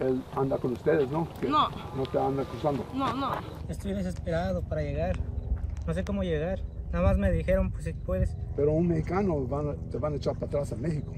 Él 0.00 0.22
anda 0.36 0.56
con 0.58 0.72
ustedes, 0.72 1.10
¿no? 1.10 1.28
Que 1.40 1.48
No. 1.48 1.68
No 1.96 2.04
te 2.10 2.18
anda 2.18 2.44
cruzando. 2.44 2.84
No, 2.94 3.12
no. 3.14 3.30
Estoy 3.68 3.92
desesperado 3.94 4.62
para 4.62 4.82
llegar. 4.82 5.18
No 5.86 5.92
sé 5.92 6.04
cómo 6.04 6.22
llegar. 6.22 6.60
Nada 6.92 7.04
más 7.08 7.18
me 7.18 7.32
dijeron, 7.32 7.72
pues 7.72 7.84
si 7.84 7.92
puedes. 7.92 8.36
Pero 8.56 8.72
un 8.72 8.86
mexicano 8.88 9.44
van 9.46 9.70
a- 9.70 9.74
te 9.90 9.98
van 9.98 10.12
a 10.12 10.16
echar 10.16 10.34
para 10.34 10.46
atrás 10.46 10.72
a 10.72 10.76
México. 10.76 11.12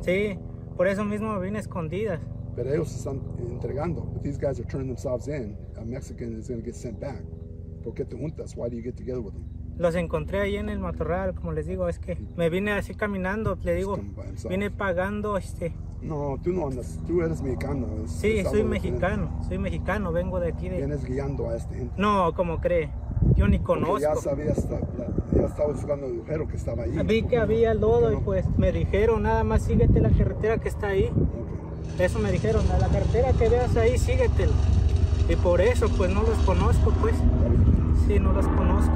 Sí, 0.00 0.38
por 0.76 0.86
eso 0.88 1.04
mismo 1.04 1.38
vine 1.38 1.58
escondidas. 1.58 2.20
Pero 2.56 2.72
ellos 2.72 2.88
se 2.88 2.96
están 2.98 3.20
entregando. 3.38 4.02
But 4.02 4.22
these 4.22 4.38
guys 4.38 4.58
are 4.58 4.66
turning 4.68 4.88
themselves 4.88 5.28
in. 5.28 5.56
A 5.78 5.84
Mexican 5.84 6.38
is 6.38 6.48
going 6.48 6.60
to 6.60 6.64
get 6.66 6.74
sent 6.74 6.98
back. 6.98 7.22
¿Por 7.84 7.92
qué 7.94 8.04
te 8.06 8.16
juntas? 8.16 8.54
Why 8.56 8.70
do 8.70 8.76
you 8.76 8.82
get 8.82 8.96
together 8.96 9.20
with 9.20 9.32
them? 9.34 9.44
Los 9.80 9.94
encontré 9.94 10.40
ahí 10.40 10.56
en 10.56 10.68
el 10.68 10.78
matorral, 10.78 11.32
como 11.34 11.52
les 11.52 11.66
digo, 11.66 11.88
es 11.88 11.98
que 11.98 12.18
me 12.36 12.50
vine 12.50 12.72
así 12.72 12.94
caminando, 12.94 13.56
le 13.62 13.74
digo, 13.74 13.98
vine 14.46 14.70
pagando 14.70 15.38
este. 15.38 15.72
No, 16.02 16.36
tú 16.44 16.52
no 16.52 16.66
andas. 16.66 16.98
Tú 17.06 17.22
eres 17.22 17.40
mexicano. 17.40 17.86
es- 18.04 18.10
Sí, 18.10 18.38
es 18.40 18.50
soy 18.50 18.62
mexicano, 18.62 19.30
soy 19.48 19.56
mexicano, 19.56 20.12
vengo 20.12 20.38
de 20.38 20.48
aquí 20.48 20.68
de. 20.68 20.76
Vienes 20.76 21.02
guiando 21.06 21.48
a 21.48 21.56
este 21.56 21.76
gente. 21.76 21.94
No, 21.96 22.34
como 22.34 22.60
cree, 22.60 22.90
yo 23.36 23.48
ni 23.48 23.58
Porque 23.58 23.80
conozco. 23.82 23.98
ya 24.00 24.14
la- 24.14 24.44
ya 25.40 25.46
estabas 25.46 25.76
buscando 25.76 26.08
el 26.08 26.12
agujero 26.16 26.46
que 26.46 26.56
estaba 26.58 26.82
ahí. 26.82 26.98
Vi 27.06 27.22
que 27.22 27.38
había 27.38 27.72
lodo 27.72 28.12
y 28.12 28.16
pues 28.16 28.44
me 28.58 28.72
dijeron, 28.72 29.22
nada 29.22 29.44
más 29.44 29.62
síguete 29.62 29.98
la 30.00 30.10
carretera 30.10 30.58
que 30.58 30.68
está 30.68 30.88
ahí. 30.88 31.10
Eso 31.98 32.18
me 32.18 32.30
dijeron, 32.32 32.70
a 32.70 32.76
la 32.78 32.88
carretera 32.88 33.32
que 33.32 33.48
veas 33.48 33.74
ahí, 33.78 33.96
síguetela. 33.96 34.52
Y 35.26 35.36
por 35.36 35.62
eso 35.62 35.88
pues 35.96 36.12
no 36.12 36.22
los 36.22 36.36
conozco 36.40 36.90
pues. 37.00 37.14
Sí, 38.06 38.18
no 38.20 38.32
los 38.34 38.46
conozco. 38.46 38.92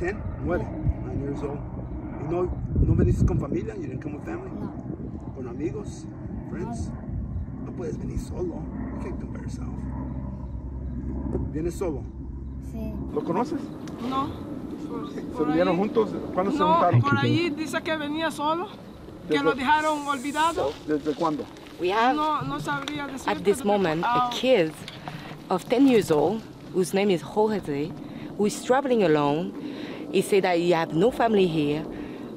10, 0.00 0.16
9 0.46 1.20
years 1.20 1.42
old. 1.42 1.60
You 2.22 2.28
know, 2.28 2.50
no 2.86 2.94
venís 2.94 3.22
con 3.26 3.38
familia? 3.38 3.74
You 3.76 3.86
didn't 3.86 4.02
come 4.02 4.14
with 4.14 4.24
family? 4.24 4.50
No. 4.50 4.72
¿Con 5.36 5.46
amigos? 5.48 6.06
Friends? 6.48 6.88
No. 6.88 7.66
no 7.66 7.72
puedes 7.76 7.98
venir 7.98 8.18
solo. 8.18 8.62
You 8.94 8.98
can't 9.02 9.20
come 9.20 9.32
by 9.32 9.40
yourself. 9.42 9.68
¿Vienes 11.52 11.74
solo? 11.74 12.02
Sí. 12.72 12.94
¿Lo 13.14 13.22
conoces? 13.22 13.60
No. 14.08 14.30
Pues, 14.88 15.36
¿Se 15.36 15.44
vinieron 15.44 15.76
juntos? 15.76 16.10
¿Cuándo 16.34 16.52
no, 16.52 16.58
se 16.58 16.64
juntaron? 16.64 17.02
por 17.02 17.18
allí 17.18 17.50
dice 17.50 17.82
que 17.82 17.96
venía 17.96 18.30
solo. 18.30 18.68
Que 19.28 19.38
lo 19.38 19.52
dejaron 19.52 20.06
olvidado. 20.08 20.72
¿Desde 20.88 21.14
cuándo? 21.14 21.44
We 21.78 21.92
have, 21.92 22.14
no, 22.14 22.42
no 22.42 22.58
sabría 22.60 23.08
at 23.26 23.38
this 23.42 23.64
moment, 23.64 24.04
a 24.04 24.30
kid 24.32 24.72
of 25.48 25.64
10 25.68 25.86
years 25.86 26.10
old, 26.10 26.42
whose 26.74 26.92
name 26.92 27.10
is 27.10 27.22
Jorge, 27.22 27.90
who 28.36 28.46
is 28.46 28.62
traveling 28.62 29.04
alone, 29.04 29.52
he 30.12 30.22
said 30.22 30.44
that 30.44 30.58
he 30.58 30.70
have 30.72 30.94
no 30.94 31.10
family 31.10 31.46
here. 31.46 31.84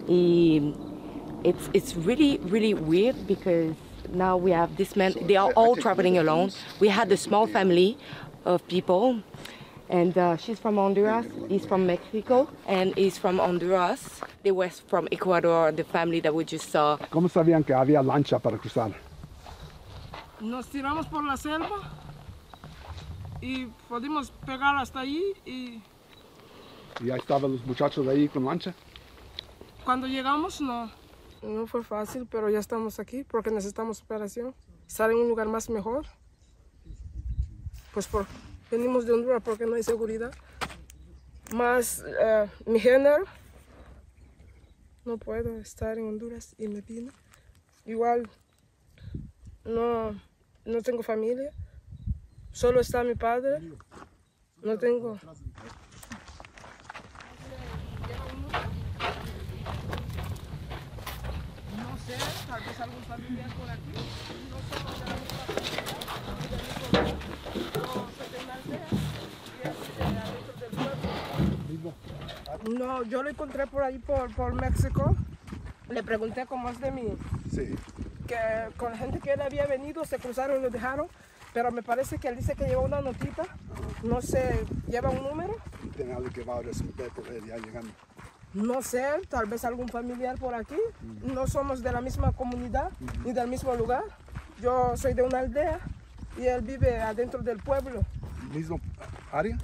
He, 0.08 0.74
it's, 1.44 1.70
it's 1.74 1.96
really, 1.96 2.38
really 2.44 2.74
weird 2.74 3.28
because 3.28 3.76
now 4.14 4.38
we 4.38 4.52
have 4.52 4.78
this 4.78 4.96
man, 4.96 5.14
they 5.22 5.36
are 5.36 5.52
all 5.54 5.76
traveling 5.76 6.18
alone. 6.18 6.52
We 6.80 6.90
had 6.90 7.12
a 7.12 7.18
small 7.18 7.48
family 7.48 7.98
of 8.46 8.68
people. 8.68 9.22
And 9.90 10.18
uh, 10.18 10.38
she's 10.38 10.58
from 10.60 10.78
Honduras, 10.78 11.28
he's 11.50 11.66
from 11.66 11.86
Mexico, 11.86 12.50
and 12.66 12.96
he's 12.96 13.18
from 13.18 13.38
Honduras. 13.38 14.22
They 14.42 14.52
were 14.52 14.70
from 14.70 15.08
Ecuador, 15.12 15.72
the 15.72 15.84
family 15.84 16.20
that 16.22 16.34
we 16.34 16.46
just 16.46 16.72
saw. 16.72 16.98
¿Cómo 17.12 17.30
sabían 17.30 17.64
que 17.64 17.76
había 17.76 18.02
lancha 18.02 18.40
para 18.40 18.58
cruzar? 18.58 18.94
Nos 20.40 20.68
tiramos 20.68 21.06
por 21.08 21.24
la 21.24 21.38
selva 21.38 21.82
y 23.42 23.68
pudimos 23.88 24.32
pegar 24.46 24.78
hasta 24.78 25.02
ahí 25.02 25.22
y 25.46 25.82
¿Y 27.00 27.12
ahí 27.12 27.20
estaban 27.20 27.54
los 27.54 27.66
muchachos 27.66 28.08
ahí 28.08 28.28
con 28.28 28.46
lancha? 28.46 28.74
cuando 29.84 30.08
llegamos 30.08 30.62
no. 30.62 30.90
No 31.42 31.68
fue 31.68 31.84
fácil, 31.84 32.26
pero 32.30 32.50
ya 32.50 32.60
estamos 32.60 33.00
aquí 33.00 33.24
porque 33.26 33.52
necesitamos 33.52 34.02
operación. 34.02 34.56
Estar 34.88 35.12
en 35.12 35.18
un 35.18 35.28
lugar 35.28 35.48
más 35.50 35.70
mejor. 35.70 36.06
Pues 37.94 38.08
por, 38.08 38.26
venimos 38.72 39.06
de 39.06 39.12
Honduras 39.12 39.42
porque 39.44 39.66
no 39.66 39.76
hay 39.76 39.84
seguridad. 39.84 40.34
Más 41.54 42.04
eh, 42.20 42.50
mi 42.66 42.80
género. 42.80 43.26
No 45.04 45.18
puedo 45.18 45.58
estar 45.58 45.98
en 45.98 46.08
Honduras 46.08 46.56
y 46.58 46.70
me 46.70 46.80
vine. 46.80 47.12
Igual 47.86 48.30
No, 49.66 50.16
no 50.64 50.82
tengo 50.82 51.04
familia. 51.04 51.52
Solo 52.54 52.80
está 52.80 53.04
mi 53.04 53.16
padre. 53.16 53.60
No 54.62 54.78
tengo. 54.78 55.20
No 62.06 62.10
sé, 62.10 62.18
tal 62.50 62.62
vez 62.62 62.80
algún 62.82 63.04
familiar 63.04 63.50
por 63.56 63.70
aquí. 63.70 63.94
No 64.50 64.58
somos 64.70 65.00
de 65.00 65.06
la 65.08 65.16
misma 65.16 65.44
comunidad. 65.48 66.68
No 67.78 68.08
soy 68.12 68.28
de 68.30 68.40
una 68.44 68.54
aldea 68.56 68.88
y 69.48 69.68
es 69.68 69.78
de 69.98 70.04
adentro 70.04 70.54
del 70.60 70.72
pueblo. 71.80 72.78
No, 72.78 73.04
yo 73.04 73.24
lo 73.24 73.30
encontré 73.30 73.68
por 73.68 73.84
ahí 73.84 74.00
por, 74.00 74.36
por 74.36 74.54
México. 74.54 75.16
Le 75.90 76.04
pregunté 76.04 76.46
cómo 76.46 76.70
es 76.70 76.82
de 76.82 76.92
mí. 76.92 77.16
Sí. 77.50 77.76
Que 78.28 78.68
con 78.76 78.92
la 78.92 78.98
gente 78.98 79.20
que 79.20 79.32
él 79.32 79.42
había 79.42 79.66
venido 79.66 80.04
se 80.04 80.20
cruzaron 80.20 80.60
y 80.60 80.64
lo 80.64 80.70
dejaron. 80.70 81.08
Pero 81.54 81.72
me 81.72 81.84
parece 81.84 82.18
que 82.18 82.28
él 82.28 82.36
dice 82.36 82.56
que 82.56 82.66
lleva 82.66 82.82
una 82.82 83.00
notita. 83.00 83.44
No 84.04 84.22
sé, 84.22 84.66
lleva 84.88 85.10
un 85.10 85.24
número. 85.24 85.56
Tiene 85.96 86.14
alguien 86.14 86.34
que 86.34 86.44
va 86.44 86.58
a 86.58 86.62
responder 86.64 87.10
por 87.12 87.28
él 87.28 87.46
ya 87.46 87.56
llegando. 87.58 87.92
No 88.54 88.82
sé, 88.84 89.04
tal 89.30 89.48
vez 89.48 89.66
algún 89.66 89.90
familiar 89.90 90.38
por 90.38 90.54
aquí. 90.54 90.76
No 91.24 91.48
somos 91.48 91.82
de 91.82 91.92
la 91.92 92.02
misma 92.02 92.32
comunidad 92.34 92.92
ni 93.26 93.34
del 93.34 93.48
mismo 93.48 93.74
lugar. 93.76 94.04
Yo 94.62 94.96
soy 94.96 95.14
de 95.14 95.24
una 95.24 95.40
aldea 95.40 95.80
y 96.38 96.44
él 96.46 96.62
vive 96.62 97.00
adentro 97.00 97.42
del 97.42 97.58
pueblo. 97.58 98.02
¿Mismo 98.54 98.80
área? 99.32 99.58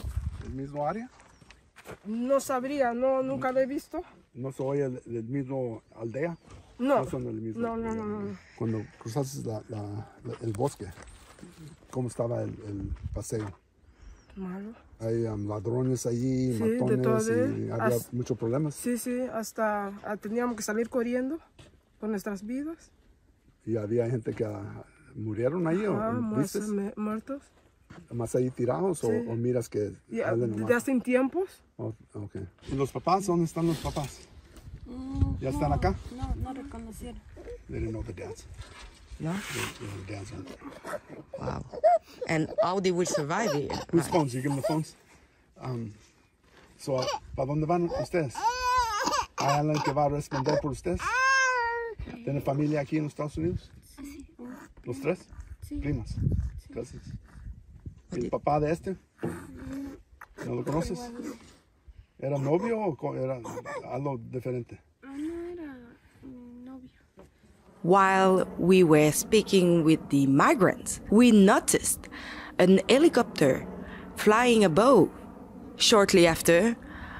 ¿El 0.43 0.53
mismo 0.53 0.87
área? 0.87 1.09
No 2.05 2.39
sabría, 2.39 2.93
no, 2.93 3.21
nunca 3.23 3.51
lo 3.51 3.59
he 3.59 3.65
visto. 3.65 4.01
¿No 4.33 4.51
soy 4.51 4.79
el, 4.79 5.01
del 5.05 5.23
mismo 5.23 5.83
aldea? 5.95 6.35
No. 6.79 7.05
son 7.09 7.25
del 7.25 7.35
mismo. 7.41 7.61
No, 7.61 7.77
no, 7.77 7.93
no, 7.93 8.05
no. 8.05 8.19
no. 8.21 8.37
Cuando 8.57 8.81
cruzaste 8.99 9.47
la- 9.47 9.61
la- 9.69 10.07
la- 10.23 10.37
el 10.41 10.53
bosque, 10.53 10.85
¿cómo 11.91 12.07
estaba 12.07 12.41
el, 12.43 12.49
el 12.67 12.91
paseo? 13.13 13.51
Malo. 14.35 14.73
Hay 14.99 15.23
um, 15.25 15.47
ladrones 15.47 16.05
allí, 16.05 16.53
Sí, 16.57 16.59
de 16.63 16.79
matones, 16.81 17.01
todo, 17.25 17.57
y 17.57 17.69
había 17.71 17.85
As- 17.97 18.11
muchos 18.13 18.37
problemas. 18.37 18.75
Sí, 18.75 18.97
sí, 18.97 19.21
hasta 19.33 19.87
ah, 20.03 20.17
teníamos 20.17 20.55
que 20.57 20.63
salir 20.63 20.89
corriendo 20.89 21.39
por 21.99 22.09
nuestras 22.09 22.45
vidas. 22.45 22.91
Y 23.65 23.77
había 23.77 24.09
gente 24.09 24.33
que 24.33 24.43
ah, 24.45 24.83
murieron 25.15 25.67
ahí, 25.67 25.85
o 25.85 25.95
Ah, 26.01 26.11
más, 26.11 26.53
me- 26.69 26.93
muertos. 26.97 27.41
¿Más 28.11 28.35
ahí 28.35 28.49
tirados 28.51 29.03
o, 29.03 29.07
Sí. 29.07 29.25
o 29.27 29.35
miras 29.35 29.67
que 29.69 29.93
Y, 30.09 30.19
ah, 30.21 30.35
nomás? 30.35 30.71
hace 30.71 30.99
tiempos. 30.99 31.49
Oh, 31.77 31.93
ok. 32.13 32.35
¿Y 32.71 32.75
los 32.75 32.91
papás? 32.91 33.25
¿Dónde 33.25 33.45
están 33.45 33.67
los 33.67 33.77
papás? 33.77 34.19
¿Ya 35.39 35.49
están 35.49 35.71
acá? 35.71 35.95
No, 36.15 36.35
no 36.35 36.53
reconocieron. 36.53 37.21
They 37.69 37.79
didn't 37.79 37.91
know 37.91 38.03
the 38.03 38.13
dads. 38.13 38.45
No? 39.19 39.33
The, 39.33 40.13
dads 40.13 40.31
aren't. 40.31 40.49
Wow. 41.37 41.65
And 42.27 42.47
they 42.81 42.91
will 42.91 43.05
survive 43.05 43.51
here? 43.51 43.69
Whose 43.91 44.07
phones? 44.07 44.33
You 44.33 44.41
give 44.41 44.51
them 44.51 44.61
the 44.61 44.67
phones? 44.67 44.95
Um, 45.61 45.93
so, 46.77 47.05
¿para 47.35 47.47
dónde 47.47 47.67
van 47.67 47.89
ustedes? 48.01 48.35
¿Hay 49.37 49.59
alguien 49.59 49.81
que 49.83 49.91
va 49.91 50.05
a 50.05 50.09
responder 50.09 50.59
por 50.61 50.71
ustedes? 50.71 51.01
¿Tienen 52.23 52.41
familia 52.41 52.81
aquí 52.81 52.97
en 52.97 53.03
los 53.03 53.11
Estados 53.11 53.37
Unidos? 53.37 53.69
¿Los 54.83 54.99
tres? 55.01 55.19
Primas. 55.81 56.15
Cousins. 56.73 57.13
¿Y 58.13 58.25
el 58.25 58.29
papá 58.29 58.59
de 58.59 58.71
este? 58.71 58.95
¿No 60.45 60.55
lo 60.55 60.63
conoces? 60.63 61.11
¿Era 62.17 62.37
novio 62.37 62.79
o 62.79 63.15
era 63.15 63.39
algo 63.91 64.17
diferente? 64.17 64.79
No 67.83 67.95
era 67.97 68.25
novio. 68.25 68.45
While 68.45 68.47
we 68.57 68.83
were 68.83 69.11
speaking 69.11 69.83
with 69.83 70.09
the 70.09 70.27
migrants, 70.27 71.01
we 71.09 71.31
noticed 71.31 72.09
an 72.57 72.81
helicopter 72.89 73.65
flying 74.15 74.63
above. 74.63 75.09
Shortly 75.77 76.27
after, 76.27 76.75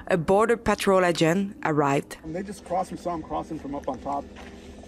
a 0.08 0.18
border 0.18 0.56
patrol 0.56 1.04
agent 1.04 1.56
arrived. 1.64 2.18
And 2.24 2.34
they 2.34 2.42
just 2.42 2.64
crossed. 2.64 2.90
We 2.92 2.98
saw 2.98 3.12
them 3.12 3.22
crossing 3.22 3.58
from 3.58 3.74
up 3.74 3.88
on 3.88 3.98
top. 4.00 4.24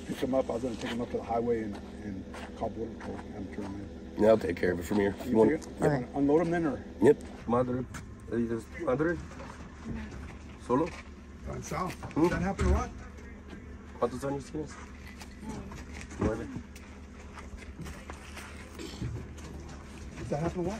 Picked 0.06 0.20
them 0.20 0.34
up. 0.34 0.50
I 0.50 0.54
was 0.54 0.62
going 0.62 0.76
to 0.76 0.80
take 0.80 0.90
them 0.90 1.00
up 1.00 1.10
to 1.12 1.16
the 1.16 1.22
highway 1.22 1.62
and, 1.62 1.78
and 2.04 2.24
call 2.58 2.68
border 2.70 2.92
patrol. 2.98 3.16
Have 3.16 3.32
them 3.34 3.46
turn 3.54 3.62
them 3.64 3.88
in. 4.16 4.22
Yeah, 4.22 4.28
I'll 4.30 4.38
take 4.38 4.56
care 4.56 4.72
of 4.72 4.80
it 4.80 4.84
from 4.84 4.98
here. 4.98 5.14
You? 5.24 5.30
You 5.30 5.36
wanna 5.38 6.06
Unload 6.14 6.40
them 6.42 6.50
then 6.50 6.66
or? 6.66 6.84
Yep. 7.00 7.22
Madre. 7.46 7.84
Dices, 8.30 8.64
Madre. 8.84 9.16
¿Solo? 10.66 10.86
Down 11.46 11.62
south. 11.62 11.96
Does 12.14 12.30
that 12.30 12.42
happen 12.42 12.66
a 12.66 12.72
lot? 12.72 12.90
¿Cuántos 14.00 14.24
años 14.24 14.50
tienes? 14.50 14.74
Nueve. 16.20 16.48
Does 20.18 20.28
that 20.28 20.40
happen 20.40 20.60
a 20.60 20.68
lot? 20.68 20.78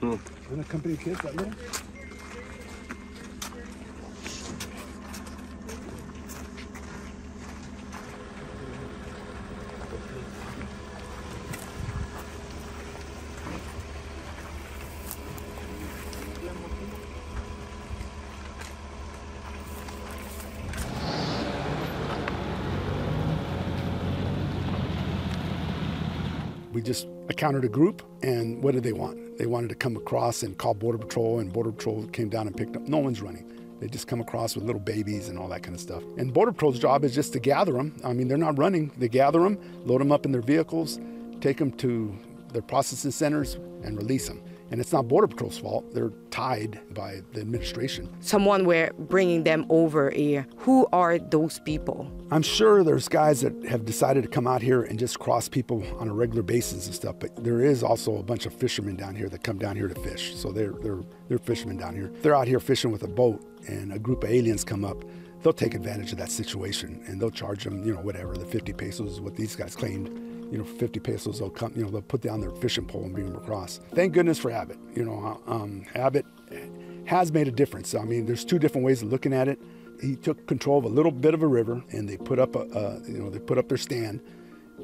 Hmm. 0.00 0.14
Unaccompanied 0.52 1.00
kids 1.00 1.20
that 1.20 1.36
little? 1.36 1.52
We 26.74 26.82
just 26.82 27.06
encountered 27.30 27.64
a 27.64 27.68
group 27.68 28.02
and 28.22 28.62
what 28.62 28.74
did 28.74 28.82
they 28.82 28.92
want? 28.92 29.38
They 29.38 29.46
wanted 29.46 29.68
to 29.68 29.74
come 29.74 29.96
across 29.96 30.42
and 30.42 30.58
call 30.58 30.74
border 30.74 30.98
patrol 30.98 31.38
and 31.38 31.52
border 31.52 31.72
patrol 31.72 32.06
came 32.08 32.28
down 32.28 32.46
and 32.46 32.56
picked 32.56 32.76
up. 32.76 32.82
No 32.82 32.98
one's 32.98 33.22
running. 33.22 33.50
They 33.80 33.88
just 33.88 34.06
come 34.06 34.20
across 34.20 34.54
with 34.54 34.64
little 34.64 34.80
babies 34.80 35.28
and 35.28 35.38
all 35.38 35.48
that 35.48 35.62
kind 35.62 35.74
of 35.74 35.80
stuff. 35.80 36.02
And 36.18 36.32
border 36.32 36.52
patrol's 36.52 36.78
job 36.78 37.04
is 37.04 37.14
just 37.14 37.32
to 37.32 37.38
gather 37.38 37.72
them 37.72 37.96
i 38.04 38.12
mean 38.12 38.28
they're 38.28 38.36
not 38.36 38.58
running. 38.58 38.92
They 38.98 39.08
gather 39.08 39.40
them 39.40 39.58
load 39.86 40.00
them 40.00 40.12
up 40.12 40.26
in 40.26 40.32
their 40.32 40.42
vehicles 40.42 40.98
take 41.40 41.58
them 41.58 41.70
to 41.72 42.16
their 42.52 42.62
processing 42.62 43.10
centers 43.10 43.54
and 43.82 43.96
release 43.96 44.28
them 44.28 44.42
and 44.74 44.80
it's 44.80 44.92
not 44.92 45.06
border 45.06 45.28
patrol's 45.28 45.56
fault 45.56 45.84
they're 45.94 46.10
tied 46.30 46.80
by 46.94 47.20
the 47.32 47.40
administration 47.40 48.10
Someone 48.20 48.64
were 48.64 48.90
bringing 48.98 49.44
them 49.44 49.64
over 49.68 50.10
here. 50.10 50.44
Who 50.56 50.88
are 50.92 51.20
those 51.20 51.60
people? 51.60 52.10
I'm 52.32 52.42
sure 52.42 52.82
there's 52.82 53.06
guys 53.06 53.42
that 53.42 53.52
have 53.66 53.84
decided 53.84 54.24
to 54.24 54.28
come 54.28 54.48
out 54.48 54.60
here 54.60 54.82
and 54.82 54.98
just 54.98 55.20
cross 55.20 55.48
people 55.48 55.84
on 56.00 56.08
a 56.08 56.12
regular 56.12 56.42
basis 56.42 56.86
and 56.86 56.94
stuff, 56.96 57.16
but 57.20 57.44
there 57.44 57.60
is 57.60 57.84
also 57.84 58.16
a 58.16 58.24
bunch 58.24 58.44
of 58.44 58.52
fishermen 58.52 58.96
down 58.96 59.14
here 59.14 59.28
that 59.28 59.44
come 59.44 59.58
down 59.58 59.76
here 59.76 59.86
to 59.86 60.00
fish. 60.00 60.34
So 60.34 60.50
they're 60.50 60.72
they're 60.72 61.02
they're 61.28 61.38
fishermen 61.38 61.76
down 61.76 61.94
here. 61.94 62.10
They're 62.22 62.34
out 62.34 62.48
here 62.48 62.58
fishing 62.58 62.90
with 62.90 63.04
a 63.04 63.08
boat 63.08 63.40
and 63.68 63.92
a 63.92 64.00
group 64.00 64.24
of 64.24 64.30
aliens 64.30 64.64
come 64.64 64.84
up. 64.84 65.04
They'll 65.42 65.52
take 65.52 65.74
advantage 65.74 66.10
of 66.10 66.18
that 66.18 66.30
situation 66.30 67.04
and 67.06 67.20
they'll 67.20 67.30
charge 67.30 67.62
them, 67.62 67.86
you 67.86 67.94
know, 67.94 68.00
whatever, 68.00 68.34
the 68.34 68.46
50 68.46 68.72
pesos 68.72 69.12
is 69.12 69.20
what 69.20 69.36
these 69.36 69.54
guys 69.54 69.76
claimed. 69.76 70.33
You 70.50 70.58
know, 70.58 70.64
50 70.64 71.00
pesos, 71.00 71.38
they'll 71.38 71.50
come, 71.50 71.72
you 71.74 71.84
know, 71.84 71.90
they'll 71.90 72.02
put 72.02 72.20
down 72.20 72.40
their 72.40 72.50
fishing 72.50 72.86
pole 72.86 73.04
and 73.04 73.14
beam 73.14 73.34
across. 73.34 73.80
Thank 73.94 74.12
goodness 74.12 74.38
for 74.38 74.50
Abbott. 74.50 74.78
You 74.94 75.04
know, 75.04 75.40
um, 75.46 75.84
Abbott 75.94 76.26
has 77.06 77.32
made 77.32 77.48
a 77.48 77.50
difference. 77.50 77.94
I 77.94 78.04
mean, 78.04 78.26
there's 78.26 78.44
two 78.44 78.58
different 78.58 78.84
ways 78.84 79.02
of 79.02 79.08
looking 79.08 79.32
at 79.32 79.48
it. 79.48 79.60
He 80.00 80.16
took 80.16 80.46
control 80.46 80.78
of 80.78 80.84
a 80.84 80.88
little 80.88 81.12
bit 81.12 81.34
of 81.34 81.42
a 81.42 81.46
river, 81.46 81.82
and 81.90 82.08
they 82.08 82.16
put 82.16 82.38
up 82.38 82.56
a, 82.56 82.60
a 82.60 83.00
you 83.06 83.18
know, 83.18 83.30
they 83.30 83.38
put 83.38 83.58
up 83.58 83.68
their 83.68 83.78
stand, 83.78 84.20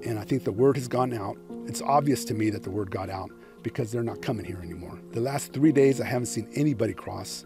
and 0.04 0.18
I 0.18 0.24
think 0.24 0.44
the 0.44 0.52
word 0.52 0.76
has 0.76 0.88
gone 0.88 1.12
out. 1.12 1.36
It's 1.66 1.82
obvious 1.82 2.24
to 2.26 2.34
me 2.34 2.50
that 2.50 2.62
the 2.62 2.70
word 2.70 2.90
got 2.90 3.10
out 3.10 3.30
because 3.62 3.92
they're 3.92 4.02
not 4.02 4.22
coming 4.22 4.44
here 4.44 4.60
anymore. 4.62 4.98
The 5.12 5.20
last 5.20 5.52
three 5.52 5.72
days, 5.72 6.00
I 6.00 6.06
haven't 6.06 6.26
seen 6.26 6.48
anybody 6.54 6.94
cross 6.94 7.44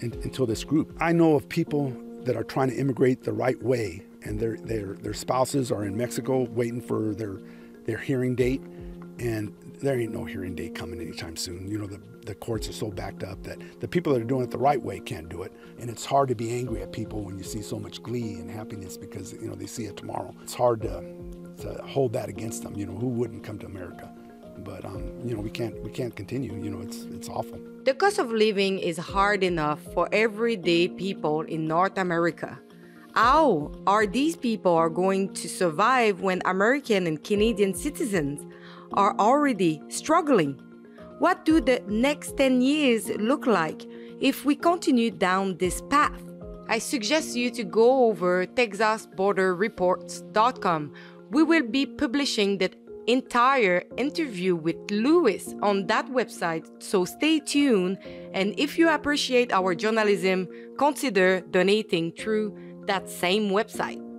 in, 0.00 0.12
until 0.22 0.46
this 0.46 0.64
group. 0.64 0.96
I 1.00 1.12
know 1.12 1.34
of 1.34 1.48
people 1.48 1.96
that 2.24 2.36
are 2.36 2.44
trying 2.44 2.70
to 2.70 2.76
immigrate 2.76 3.22
the 3.22 3.32
right 3.32 3.60
way, 3.62 4.04
and 4.24 4.38
their 4.38 4.56
their 4.56 4.94
their 4.94 5.14
spouses 5.14 5.70
are 5.72 5.84
in 5.84 5.96
Mexico 5.96 6.44
waiting 6.50 6.80
for 6.80 7.14
their 7.14 7.38
their 7.86 7.98
hearing 7.98 8.34
date, 8.34 8.62
and 9.18 9.54
there 9.80 9.98
ain't 9.98 10.12
no 10.12 10.24
hearing 10.24 10.54
date 10.54 10.74
coming 10.74 11.00
anytime 11.00 11.36
soon. 11.36 11.68
You 11.70 11.78
know 11.78 11.86
the 11.86 12.00
the 12.26 12.34
courts 12.34 12.68
are 12.68 12.72
so 12.72 12.90
backed 12.90 13.24
up 13.24 13.42
that 13.44 13.58
the 13.80 13.88
people 13.88 14.12
that 14.12 14.20
are 14.20 14.26
doing 14.26 14.44
it 14.44 14.50
the 14.50 14.58
right 14.58 14.80
way 14.80 15.00
can't 15.00 15.28
do 15.28 15.42
it, 15.42 15.52
and 15.78 15.88
it's 15.88 16.04
hard 16.04 16.28
to 16.28 16.34
be 16.34 16.52
angry 16.52 16.82
at 16.82 16.92
people 16.92 17.22
when 17.22 17.38
you 17.38 17.44
see 17.44 17.62
so 17.62 17.78
much 17.78 18.02
glee 18.02 18.34
and 18.34 18.50
happiness 18.50 18.96
because 18.96 19.32
you 19.32 19.48
know 19.48 19.54
they 19.54 19.66
see 19.66 19.84
it 19.84 19.96
tomorrow. 19.96 20.34
It's 20.42 20.54
hard 20.54 20.82
to 20.82 21.02
to 21.62 21.82
hold 21.82 22.12
that 22.14 22.28
against 22.28 22.62
them. 22.62 22.74
You 22.74 22.86
know 22.86 22.96
who 22.96 23.08
wouldn't 23.08 23.44
come 23.44 23.58
to 23.60 23.66
America, 23.66 24.10
but 24.58 24.84
um, 24.84 25.04
you 25.24 25.34
know 25.34 25.40
we 25.40 25.50
can't 25.50 25.80
we 25.82 25.90
can't 25.90 26.14
continue. 26.14 26.52
You 26.52 26.70
know 26.70 26.80
it's 26.80 27.04
it's 27.04 27.28
awful. 27.28 27.58
The 27.84 27.94
cost 27.94 28.18
of 28.18 28.30
living 28.30 28.78
is 28.78 28.98
hard 28.98 29.42
enough 29.42 29.80
for 29.94 30.08
everyday 30.12 30.88
people 30.88 31.40
in 31.42 31.66
North 31.66 31.96
America. 31.96 32.58
How 33.14 33.72
are 33.88 34.06
these 34.06 34.36
people 34.36 34.72
are 34.74 34.88
going 34.88 35.34
to 35.34 35.48
survive 35.48 36.20
when 36.20 36.40
American 36.44 37.08
and 37.08 37.20
Canadian 37.22 37.74
citizens 37.74 38.46
are 38.92 39.16
already 39.18 39.82
struggling? 39.88 40.60
What 41.18 41.44
do 41.44 41.60
the 41.60 41.82
next 41.88 42.36
10 42.36 42.62
years 42.62 43.08
look 43.16 43.46
like 43.46 43.84
if 44.20 44.44
we 44.44 44.54
continue 44.54 45.10
down 45.10 45.56
this 45.58 45.82
path? 45.90 46.22
I 46.68 46.78
suggest 46.78 47.34
you 47.34 47.50
to 47.50 47.64
go 47.64 48.06
over 48.06 48.46
texasborderreports.com. 48.46 50.92
We 51.30 51.42
will 51.42 51.66
be 51.66 51.86
publishing 51.86 52.58
the 52.58 52.70
entire 53.08 53.82
interview 53.96 54.54
with 54.54 54.76
Lewis 54.90 55.54
on 55.62 55.88
that 55.88 56.06
website, 56.06 56.70
so 56.80 57.04
stay 57.04 57.40
tuned. 57.40 57.98
And 58.32 58.54
if 58.56 58.78
you 58.78 58.88
appreciate 58.88 59.52
our 59.52 59.74
journalism, 59.74 60.46
consider 60.78 61.40
donating 61.40 62.12
through 62.12 62.69
that 62.90 63.08
same 63.08 63.50
website. 63.50 64.09